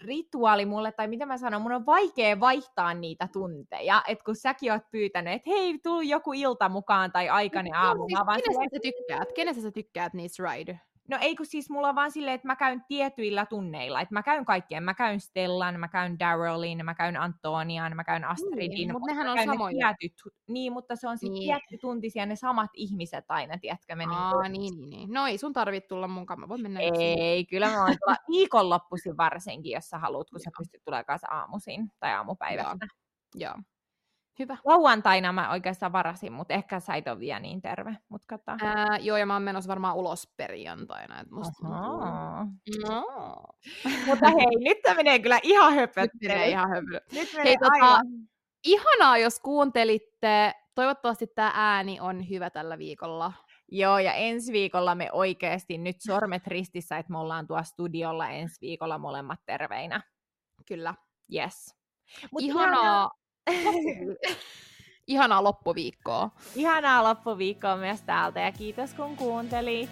rituaali 0.00 0.66
mulle, 0.66 0.92
tai 0.92 1.08
mitä 1.08 1.26
mä 1.26 1.38
sanon, 1.38 1.62
mun 1.62 1.72
on 1.72 1.86
vaikea 1.86 2.40
vaihtaa 2.40 2.94
niitä 2.94 3.28
tunteja, 3.32 4.02
että 4.08 4.24
kun 4.24 4.36
säkin 4.36 4.72
oot 4.72 4.82
pyytänyt, 4.90 5.34
että 5.34 5.50
hei, 5.50 5.78
tuu 5.78 6.00
joku 6.00 6.32
ilta 6.32 6.68
mukaan 6.68 7.12
tai 7.12 7.28
aikainen 7.28 7.74
aamu, 7.74 8.08
siis 8.08 8.20
vaan 8.26 8.40
kenestä 8.44 8.76
sä 8.76 8.80
tykkäät? 8.82 9.32
Kenestä 9.32 9.62
sä 9.62 9.70
tykkäät 9.70 10.14
niissä 10.14 10.42
Ride? 10.42 10.80
No 11.10 11.18
ei 11.20 11.36
kun 11.36 11.46
siis 11.46 11.70
mulla 11.70 11.88
on 11.88 11.94
vaan 11.94 12.10
silleen, 12.10 12.34
että 12.34 12.46
mä 12.46 12.56
käyn 12.56 12.84
tietyillä 12.88 13.46
tunneilla. 13.46 14.00
Että 14.00 14.14
mä 14.14 14.22
käyn 14.22 14.44
kaikkien. 14.44 14.82
Mä 14.82 14.94
käyn 14.94 15.20
Stellan, 15.20 15.80
mä 15.80 15.88
käyn 15.88 16.18
Darylin, 16.18 16.84
mä 16.84 16.94
käyn 16.94 17.16
Antonian, 17.16 17.96
mä 17.96 18.04
käyn 18.04 18.24
Astridin. 18.24 18.70
Niin, 18.70 18.92
mut 18.92 19.00
mut 19.00 19.08
nehän 19.08 19.26
mä 19.26 19.32
on 19.32 19.38
ne 19.38 19.44
samoja. 19.44 19.94
Tietyt, 19.98 20.18
niin, 20.48 20.72
mutta 20.72 20.96
se 20.96 21.08
on 21.08 21.18
sitten 21.18 21.34
Niin. 21.34 21.46
tietty 21.48 21.78
tuntisia 21.80 22.26
ne 22.26 22.36
samat 22.36 22.70
ihmiset 22.74 23.24
aina, 23.28 23.58
tiedätkö 23.58 23.96
me 23.96 24.04
Aa, 24.10 24.48
niinku... 24.48 24.60
niin, 24.60 24.80
niin, 24.80 24.90
niin. 24.90 25.12
No 25.12 25.26
ei 25.26 25.38
sun 25.38 25.52
tarvit 25.52 25.88
tulla 25.88 26.08
mukaan, 26.08 26.40
mä 26.40 26.48
voin 26.48 26.62
mennä 26.62 26.80
yksin. 26.82 27.18
Ei, 27.18 27.46
kyllä 27.46 27.70
mä 27.70 27.76
voin 27.76 27.96
tulla 28.04 28.16
viikonloppuisin 28.32 29.16
varsinkin, 29.16 29.72
jos 29.72 29.88
sä 29.88 29.98
haluat, 29.98 30.30
kun 30.30 30.40
sä 30.40 30.50
pystyt 30.58 30.84
tulemaan 30.84 31.04
kanssa 31.04 31.28
aamuisin 31.30 31.88
tai 32.00 32.12
aamupäivästä. 32.12 32.86
Joo. 33.34 33.54
Hyvä. 34.38 34.56
Lauantaina 34.64 35.32
mä 35.32 35.50
oikeastaan 35.50 35.92
varasin, 35.92 36.32
mutta 36.32 36.54
ehkä 36.54 36.80
sä 36.80 36.94
et 36.94 37.08
ole 37.08 37.18
vielä 37.20 37.40
niin 37.40 37.62
terve. 37.62 37.96
Mut 38.08 38.22
katsotaan. 38.26 38.60
Ää, 38.64 38.98
joo, 38.98 39.16
ja 39.16 39.26
mä 39.26 39.32
oon 39.32 39.42
menossa 39.42 39.68
varmaan 39.68 39.96
ulos 39.96 40.32
perjantaina. 40.36 41.20
Et 41.20 41.30
musta. 41.30 41.68
No. 41.68 41.96
Mutta 44.06 44.26
hei, 44.26 44.64
nyt 44.64 44.78
tämä 44.82 44.96
menee 44.96 45.18
kyllä 45.18 45.38
ihan 45.42 45.72
Nyt 45.76 45.80
höpöttelyyn. 45.80 46.48
ihan 46.48 46.68
höpö. 46.70 47.00
Nyt 47.12 47.28
menee 47.32 47.44
Hei, 47.44 47.56
tota. 47.56 48.00
Ihanaa, 48.64 49.18
jos 49.18 49.40
kuuntelitte. 49.40 50.54
Toivottavasti 50.74 51.26
tämä 51.26 51.52
ääni 51.54 52.00
on 52.00 52.28
hyvä 52.28 52.50
tällä 52.50 52.78
viikolla. 52.78 53.32
Joo, 53.68 53.98
ja 53.98 54.12
ensi 54.12 54.52
viikolla 54.52 54.94
me 54.94 55.12
oikeasti 55.12 55.78
nyt 55.78 55.96
sormet 56.00 56.46
ristissä, 56.46 56.98
että 56.98 57.12
me 57.12 57.18
ollaan 57.18 57.46
tuossa 57.46 57.72
studiolla 57.72 58.28
ensi 58.30 58.60
viikolla 58.60 58.98
molemmat 58.98 59.40
terveinä. 59.46 60.02
Kyllä. 60.68 60.94
Yes. 61.34 61.76
Mut 62.32 62.42
Ihanaa, 62.42 63.04
loppuvi- 63.04 63.23
ihanaa 65.06 65.44
loppuviikkoa. 65.44 66.30
Ihanaa 66.56 67.04
loppuviikkoa 67.04 67.76
myös 67.76 68.02
täältä 68.02 68.40
ja 68.40 68.52
kiitos 68.52 68.94
kun 68.94 69.16
kuuntelit. 69.16 69.90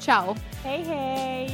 Ciao! 0.00 0.36
Hei 0.64 0.86
hei! 0.86 1.46